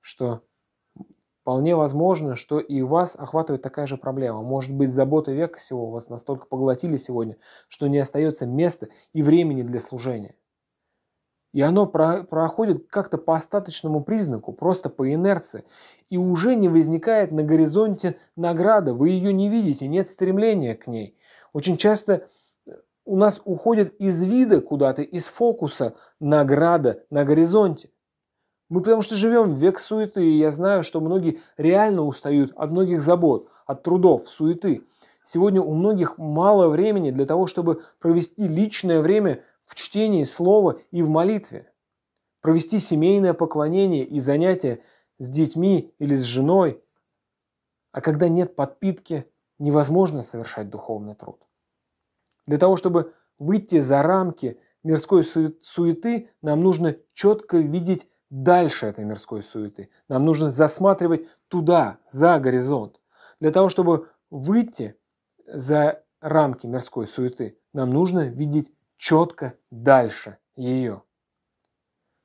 что 0.00 0.42
Вполне 1.42 1.74
возможно, 1.74 2.36
что 2.36 2.60
и 2.60 2.82
вас 2.82 3.16
охватывает 3.16 3.62
такая 3.62 3.88
же 3.88 3.96
проблема. 3.96 4.42
Может 4.42 4.72
быть, 4.72 4.90
заботы 4.90 5.32
века 5.32 5.58
сего 5.58 5.90
вас 5.90 6.08
настолько 6.08 6.46
поглотили 6.46 6.96
сегодня, 6.96 7.36
что 7.66 7.88
не 7.88 7.98
остается 7.98 8.46
места 8.46 8.90
и 9.12 9.24
времени 9.24 9.62
для 9.62 9.80
служения. 9.80 10.36
И 11.52 11.60
оно 11.60 11.86
про 11.86 12.24
проходит 12.24 12.86
как-то 12.88 13.18
по 13.18 13.34
остаточному 13.34 14.02
признаку, 14.02 14.52
просто 14.52 14.88
по 14.88 15.12
инерции. 15.12 15.64
И 16.08 16.16
уже 16.16 16.54
не 16.54 16.68
возникает 16.68 17.30
на 17.30 17.42
горизонте 17.42 18.16
награда, 18.36 18.94
вы 18.94 19.10
ее 19.10 19.32
не 19.32 19.48
видите, 19.48 19.86
нет 19.86 20.08
стремления 20.08 20.74
к 20.74 20.86
ней. 20.86 21.16
Очень 21.52 21.76
часто 21.76 22.28
э, 22.66 22.72
у 23.04 23.16
нас 23.16 23.40
уходит 23.44 23.94
из 24.00 24.22
вида 24.22 24.62
куда-то, 24.62 25.02
из 25.02 25.24
фокуса 25.24 25.94
награда 26.20 27.04
на 27.10 27.24
горизонте. 27.24 27.90
Мы 28.70 28.80
потому 28.80 29.02
что 29.02 29.16
живем 29.16 29.54
в 29.54 29.58
век 29.58 29.78
суеты, 29.78 30.24
и 30.24 30.38
я 30.38 30.50
знаю, 30.50 30.82
что 30.82 31.02
многие 31.02 31.40
реально 31.58 32.04
устают 32.04 32.52
от 32.56 32.70
многих 32.70 33.02
забот, 33.02 33.50
от 33.66 33.82
трудов, 33.82 34.26
суеты. 34.26 34.84
Сегодня 35.24 35.60
у 35.60 35.74
многих 35.74 36.16
мало 36.16 36.68
времени 36.68 37.10
для 37.10 37.26
того, 37.26 37.46
чтобы 37.46 37.82
провести 38.00 38.48
личное 38.48 39.00
время 39.00 39.44
в 39.64 39.74
чтении 39.74 40.24
слова 40.24 40.80
и 40.90 41.02
в 41.02 41.08
молитве, 41.08 41.72
провести 42.40 42.78
семейное 42.78 43.34
поклонение 43.34 44.04
и 44.04 44.18
занятия 44.20 44.82
с 45.18 45.28
детьми 45.28 45.94
или 45.98 46.14
с 46.16 46.22
женой. 46.22 46.82
А 47.92 48.00
когда 48.00 48.28
нет 48.28 48.56
подпитки, 48.56 49.30
невозможно 49.58 50.22
совершать 50.22 50.70
духовный 50.70 51.14
труд. 51.14 51.40
Для 52.46 52.58
того, 52.58 52.76
чтобы 52.76 53.14
выйти 53.38 53.78
за 53.78 54.02
рамки 54.02 54.58
мирской 54.82 55.24
суеты, 55.24 56.30
нам 56.42 56.60
нужно 56.60 56.96
четко 57.14 57.58
видеть 57.58 58.08
дальше 58.30 58.86
этой 58.86 59.04
мирской 59.04 59.42
суеты. 59.42 59.90
Нам 60.08 60.24
нужно 60.24 60.50
засматривать 60.50 61.28
туда, 61.48 61.98
за 62.10 62.40
горизонт. 62.40 63.00
Для 63.40 63.52
того, 63.52 63.68
чтобы 63.68 64.08
выйти 64.30 64.96
за 65.46 66.02
рамки 66.20 66.66
мирской 66.66 67.06
суеты, 67.06 67.58
нам 67.72 67.90
нужно 67.90 68.28
видеть 68.28 68.72
четко 69.02 69.58
дальше 69.72 70.38
ее. 70.54 71.02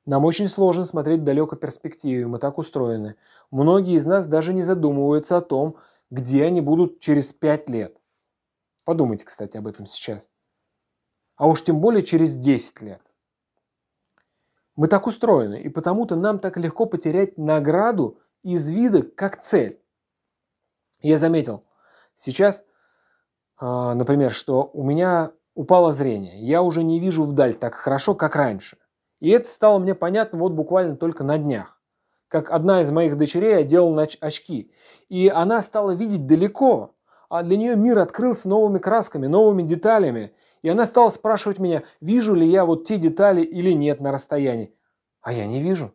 Нам 0.06 0.24
очень 0.24 0.46
сложно 0.46 0.84
смотреть 0.84 1.24
далеко 1.24 1.56
перспективе, 1.56 2.28
мы 2.28 2.38
так 2.38 2.56
устроены. 2.56 3.16
Многие 3.50 3.96
из 3.96 4.06
нас 4.06 4.26
даже 4.26 4.54
не 4.54 4.62
задумываются 4.62 5.38
о 5.38 5.40
том, 5.40 5.76
где 6.08 6.44
они 6.44 6.60
будут 6.60 7.00
через 7.00 7.32
пять 7.32 7.68
лет. 7.68 8.00
Подумайте, 8.84 9.24
кстати, 9.24 9.56
об 9.56 9.66
этом 9.66 9.86
сейчас. 9.86 10.30
А 11.34 11.48
уж 11.48 11.64
тем 11.64 11.80
более 11.80 12.04
через 12.04 12.36
10 12.36 12.80
лет. 12.80 13.02
Мы 14.76 14.86
так 14.86 15.08
устроены, 15.08 15.60
и 15.60 15.68
потому-то 15.68 16.14
нам 16.14 16.38
так 16.38 16.56
легко 16.56 16.86
потерять 16.86 17.36
награду 17.38 18.20
из 18.44 18.70
вида 18.70 19.02
как 19.02 19.42
цель. 19.42 19.82
Я 21.00 21.18
заметил 21.18 21.64
сейчас, 22.14 22.64
а, 23.56 23.94
например, 23.94 24.30
что 24.30 24.70
у 24.72 24.84
меня 24.84 25.32
упало 25.58 25.92
зрение. 25.92 26.38
Я 26.38 26.62
уже 26.62 26.84
не 26.84 27.00
вижу 27.00 27.24
вдаль 27.24 27.54
так 27.54 27.74
хорошо, 27.74 28.14
как 28.14 28.36
раньше. 28.36 28.78
И 29.18 29.28
это 29.30 29.50
стало 29.50 29.80
мне 29.80 29.96
понятно 29.96 30.38
вот 30.38 30.52
буквально 30.52 30.94
только 30.94 31.24
на 31.24 31.36
днях. 31.36 31.82
Как 32.28 32.52
одна 32.52 32.82
из 32.82 32.92
моих 32.92 33.18
дочерей 33.18 33.58
одела 33.58 34.06
очки. 34.20 34.70
И 35.08 35.28
она 35.28 35.60
стала 35.60 35.90
видеть 35.90 36.26
далеко. 36.26 36.94
А 37.28 37.42
для 37.42 37.56
нее 37.56 37.74
мир 37.74 37.98
открылся 37.98 38.48
новыми 38.48 38.78
красками, 38.78 39.26
новыми 39.26 39.64
деталями. 39.64 40.32
И 40.62 40.68
она 40.68 40.86
стала 40.86 41.10
спрашивать 41.10 41.58
меня, 41.58 41.82
вижу 42.00 42.34
ли 42.34 42.46
я 42.46 42.64
вот 42.64 42.86
те 42.86 42.96
детали 42.96 43.40
или 43.40 43.72
нет 43.72 44.00
на 44.00 44.12
расстоянии. 44.12 44.72
А 45.22 45.32
я 45.32 45.44
не 45.46 45.60
вижу. 45.60 45.92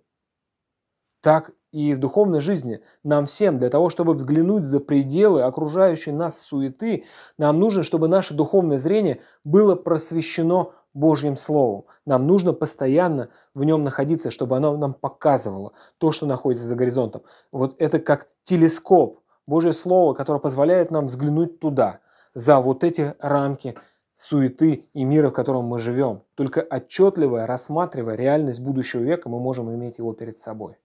Так 1.24 1.51
и 1.71 1.95
в 1.95 1.99
духовной 1.99 2.41
жизни 2.41 2.82
нам 3.03 3.28
всем 3.28 3.57
для 3.57 3.69
того, 3.69 3.89
чтобы 3.89 4.13
взглянуть 4.13 4.65
за 4.65 4.82
пределы 4.82 5.43
окружающей 5.43 6.11
нас 6.11 6.38
суеты, 6.41 7.05
нам 7.38 7.61
нужно, 7.61 7.84
чтобы 7.84 8.09
наше 8.09 8.34
духовное 8.34 8.78
зрение 8.78 9.21
было 9.45 9.76
просвещено 9.76 10.74
Божьим 10.93 11.38
Словом. 11.38 11.86
Нам 12.05 12.28
нужно 12.28 12.51
постоянно 12.51 13.30
в 13.53 13.63
нем 13.63 13.86
находиться, 13.86 14.32
чтобы 14.32 14.57
оно 14.57 14.76
нам 14.76 14.93
показывало 14.93 15.71
то, 15.97 16.11
что 16.11 16.26
находится 16.26 16.67
за 16.67 16.76
горизонтом. 16.76 17.21
Вот 17.53 17.82
это 17.82 17.99
как 17.99 18.28
телескоп, 18.43 19.21
Божье 19.47 19.71
Слово, 19.71 20.13
которое 20.13 20.39
позволяет 20.39 20.91
нам 20.91 21.07
взглянуть 21.07 21.61
туда, 21.61 22.01
за 22.36 22.59
вот 22.59 22.84
эти 22.84 23.15
рамки 23.19 23.76
суеты 24.17 24.89
и 24.93 25.05
мира, 25.05 25.30
в 25.30 25.34
котором 25.34 25.65
мы 25.65 25.80
живем. 25.80 26.24
Только 26.36 26.59
отчетливо 26.61 27.47
рассматривая 27.47 28.15
реальность 28.15 28.59
будущего 28.59 29.01
века, 29.01 29.30
мы 29.30 29.39
можем 29.39 29.74
иметь 29.74 29.99
его 29.99 30.11
перед 30.11 30.41
собой. 30.41 30.76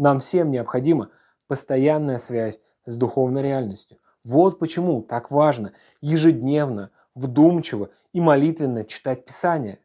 Нам 0.00 0.20
всем 0.20 0.50
необходима 0.50 1.10
постоянная 1.46 2.16
связь 2.16 2.58
с 2.86 2.96
духовной 2.96 3.42
реальностью. 3.42 3.98
Вот 4.24 4.58
почему 4.58 5.02
так 5.02 5.30
важно 5.30 5.74
ежедневно, 6.00 6.90
вдумчиво 7.14 7.90
и 8.14 8.20
молитвенно 8.22 8.86
читать 8.86 9.26
Писание. 9.26 9.78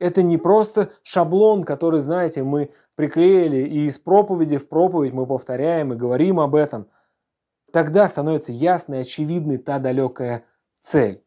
Это 0.00 0.24
не 0.24 0.36
просто 0.36 0.90
шаблон, 1.04 1.62
который, 1.62 2.00
знаете, 2.00 2.42
мы 2.42 2.72
приклеили 2.96 3.58
и 3.58 3.86
из 3.86 4.00
проповеди 4.00 4.58
в 4.58 4.68
проповедь 4.68 5.12
мы 5.12 5.28
повторяем 5.28 5.92
и 5.92 5.96
говорим 5.96 6.40
об 6.40 6.56
этом. 6.56 6.88
Тогда 7.72 8.08
становится 8.08 8.50
ясной 8.50 8.98
и 8.98 9.02
очевидной 9.02 9.58
та 9.58 9.78
далекая 9.78 10.44
цель. 10.82 11.22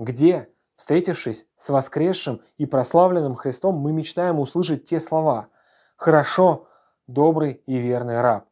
Где, 0.00 0.48
встретившись 0.74 1.46
с 1.56 1.68
воскресшим 1.68 2.40
и 2.58 2.66
прославленным 2.66 3.36
Христом, 3.36 3.76
мы 3.76 3.92
мечтаем 3.92 4.40
услышать 4.40 4.84
те 4.84 4.98
слова 4.98 5.46
«Хорошо, 5.94 6.66
добрый 7.06 7.62
и 7.66 7.78
верный 7.78 8.20
раб». 8.20 8.48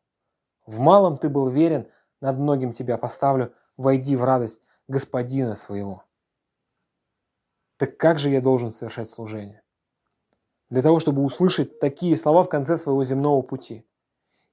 В 0.66 0.78
малом 0.78 1.18
ты 1.18 1.28
был 1.28 1.48
верен, 1.48 1.88
над 2.20 2.38
многим 2.38 2.72
тебя 2.72 2.96
поставлю, 2.96 3.52
войди 3.76 4.16
в 4.16 4.24
радость 4.24 4.62
господина 4.88 5.56
своего. 5.56 6.04
Так 7.76 7.96
как 7.96 8.18
же 8.18 8.30
я 8.30 8.40
должен 8.40 8.72
совершать 8.72 9.10
служение? 9.10 9.62
Для 10.70 10.80
того, 10.80 11.00
чтобы 11.00 11.22
услышать 11.22 11.80
такие 11.80 12.16
слова 12.16 12.44
в 12.44 12.48
конце 12.48 12.78
своего 12.78 13.04
земного 13.04 13.42
пути. 13.42 13.86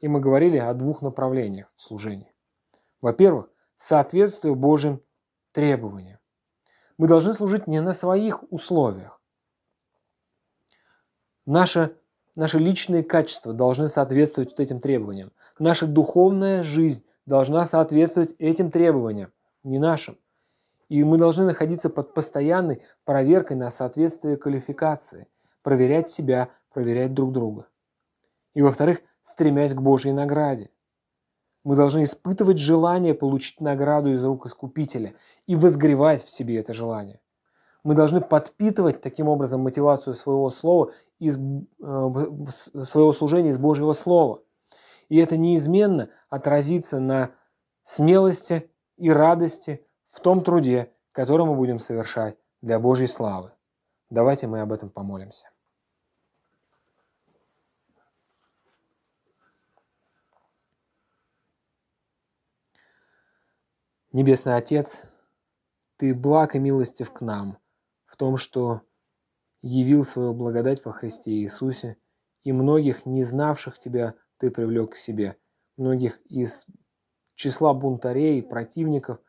И 0.02 0.08
мы 0.08 0.20
говорили 0.20 0.58
о 0.58 0.74
двух 0.74 1.02
направлениях 1.02 1.72
в 1.76 1.82
служении. 1.82 2.34
Во-первых, 3.00 3.50
соответствие 3.78 4.56
Божьим 4.56 5.02
требованиям. 5.52 6.20
Мы 6.98 7.08
должны 7.08 7.34
служить 7.34 7.68
не 7.68 7.80
на 7.82 7.94
своих 7.94 8.44
условиях. 8.52 9.22
Наше, 11.46 11.98
наши 12.36 12.58
личные 12.58 13.04
качества 13.04 13.54
должны 13.54 13.88
соответствовать 13.88 14.52
вот 14.52 14.60
этим 14.60 14.80
требованиям. 14.80 15.32
Наша 15.60 15.88
духовная 15.88 16.64
жизнь 16.64 17.04
должна 17.26 17.66
соответствовать 17.66 18.36
этим 18.40 18.72
требованиям, 18.72 19.32
не 19.64 19.80
нашим. 19.80 20.18
И 20.90 21.04
мы 21.04 21.18
должны 21.18 21.46
находиться 21.46 21.90
под 21.90 22.14
постоянной 22.14 22.82
проверкой 23.06 23.58
на 23.58 23.72
соответствие 23.72 24.38
квалификации, 24.38 25.28
проверять 25.62 26.10
себя, 26.10 26.50
проверять 26.74 27.14
друг 27.14 27.32
друга. 27.32 27.68
И 28.54 28.62
во-вторых, 28.62 29.02
стремясь 29.24 29.74
к 29.74 29.82
Божьей 29.82 30.14
награде. 30.14 30.70
Мы 31.64 31.76
должны 31.76 32.04
испытывать 32.04 32.58
желание 32.58 33.14
получить 33.14 33.62
награду 33.62 34.14
из 34.14 34.24
рук 34.24 34.48
Искупителя 34.48 35.14
и 35.46 35.56
возгревать 35.56 36.24
в 36.24 36.36
себе 36.36 36.58
это 36.58 36.74
желание. 36.74 37.20
Мы 37.84 37.96
должны 37.96 38.22
подпитывать 38.22 39.02
таким 39.02 39.28
образом 39.28 39.62
мотивацию 39.62 40.14
своего 40.14 40.50
слова 40.52 40.92
из 41.20 41.38
э, 41.38 41.40
своего 41.80 43.14
служения 43.14 43.50
из 43.50 43.58
Божьего 43.58 43.94
Слова– 43.94 44.42
и 45.12 45.18
это 45.18 45.36
неизменно 45.36 46.10
отразится 46.30 47.02
на 47.02 47.36
смелости 47.84 48.72
и 48.96 49.12
радости 49.12 49.86
в 50.08 50.22
том 50.22 50.42
труде, 50.42 50.94
который 51.12 51.46
мы 51.46 51.54
будем 51.56 51.82
совершать 51.82 52.38
для 52.62 52.80
Божьей 52.80 53.08
славы. 53.08 53.52
Давайте 54.10 54.48
мы 54.48 54.62
об 54.62 54.72
этом 54.72 54.90
помолимся. 54.90 55.50
Небесный 64.14 64.56
Отец, 64.56 65.02
Ты 65.98 66.16
благ 66.16 66.56
и 66.56 66.60
милостив 66.60 67.12
к 67.12 67.20
нам 67.20 67.58
в 68.12 68.18
том, 68.18 68.36
что 68.36 68.82
явил 69.62 70.04
свою 70.04 70.34
благодать 70.34 70.84
во 70.84 70.92
Христе 70.92 71.32
Иисусе, 71.32 71.96
и 72.44 72.52
многих, 72.52 73.06
не 73.06 73.24
знавших 73.24 73.80
Тебя, 73.80 74.16
ты 74.38 74.52
привлек 74.52 74.94
к 74.94 74.96
себе. 74.98 75.38
Многих 75.78 76.20
из 76.26 76.66
числа 77.36 77.74
бунтарей, 77.74 78.44
противников 78.44 79.20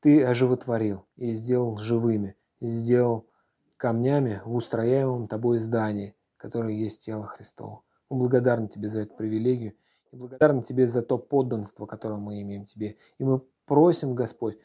ты 0.00 0.24
оживотворил 0.24 1.06
и 1.16 1.32
сделал 1.32 1.76
живыми, 1.76 2.34
и 2.60 2.68
сделал 2.68 3.28
камнями 3.76 4.40
в 4.46 4.54
устрояемом 4.54 5.28
тобой 5.28 5.58
здании, 5.58 6.16
которое 6.38 6.74
есть 6.74 7.04
тело 7.04 7.26
Христово. 7.26 7.82
Мы 8.08 8.20
благодарны 8.20 8.68
тебе 8.68 8.88
за 8.88 9.00
эту 9.00 9.16
привилегию 9.16 9.74
и 10.12 10.16
благодарны 10.16 10.62
тебе 10.62 10.86
за 10.86 11.02
то 11.02 11.18
подданство, 11.18 11.84
которое 11.84 12.18
мы 12.18 12.40
имеем 12.40 12.64
тебе. 12.64 12.96
И 13.18 13.24
мы 13.24 13.42
просим, 13.66 14.14
Господь, 14.14 14.56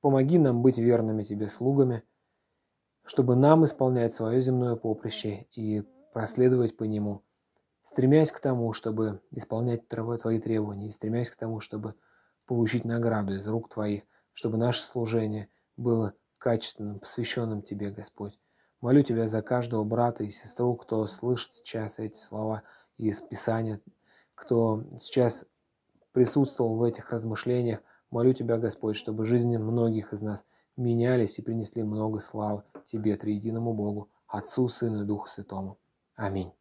помоги 0.00 0.38
нам 0.38 0.62
быть 0.62 0.78
верными 0.78 1.22
тебе 1.22 1.48
слугами, 1.48 2.02
чтобы 3.08 3.34
нам 3.34 3.64
исполнять 3.64 4.14
свое 4.14 4.40
земное 4.40 4.76
поприще 4.76 5.46
и 5.56 5.82
проследовать 6.12 6.76
по 6.76 6.84
нему– 6.84 7.22
стремясь 7.88 8.30
к 8.30 8.38
тому, 8.38 8.74
чтобы 8.74 9.22
исполнять 9.30 9.88
Твои 9.88 10.38
требования, 10.38 10.88
и 10.88 10.92
стремясь 10.92 11.30
к 11.30 11.36
тому, 11.36 11.60
чтобы 11.60 11.94
получить 12.44 12.84
награду 12.84 13.34
из 13.34 13.48
рук 13.48 13.70
Твоих, 13.70 14.02
чтобы 14.34 14.58
наше 14.58 14.82
служение 14.82 15.48
было 15.78 16.12
качественным, 16.36 16.98
посвященным 16.98 17.62
Тебе, 17.62 17.90
Господь. 17.90 18.38
Молю 18.82 19.02
Тебя 19.02 19.26
за 19.26 19.40
каждого 19.40 19.84
брата 19.84 20.22
и 20.22 20.28
сестру, 20.28 20.76
кто 20.76 21.06
слышит 21.06 21.54
сейчас 21.54 21.98
эти 21.98 22.18
слова 22.18 22.62
из 22.98 23.22
Писания, 23.22 23.80
кто 24.34 24.84
сейчас 25.00 25.46
присутствовал 26.12 26.76
в 26.76 26.82
этих 26.82 27.10
размышлениях. 27.10 27.80
Молю 28.10 28.34
Тебя, 28.34 28.58
Господь, 28.58 28.96
чтобы 28.96 29.24
жизни 29.24 29.56
многих 29.56 30.12
из 30.12 30.20
нас 30.20 30.44
менялись 30.76 31.38
и 31.38 31.42
принесли 31.42 31.82
много 31.84 32.20
славы 32.20 32.64
Тебе, 32.88 33.18
Триединому 33.18 33.74
Богу, 33.74 34.08
Отцу, 34.26 34.70
Сыну 34.70 35.02
и 35.02 35.04
Духу 35.04 35.28
Святому. 35.28 35.76
Аминь. 36.16 36.52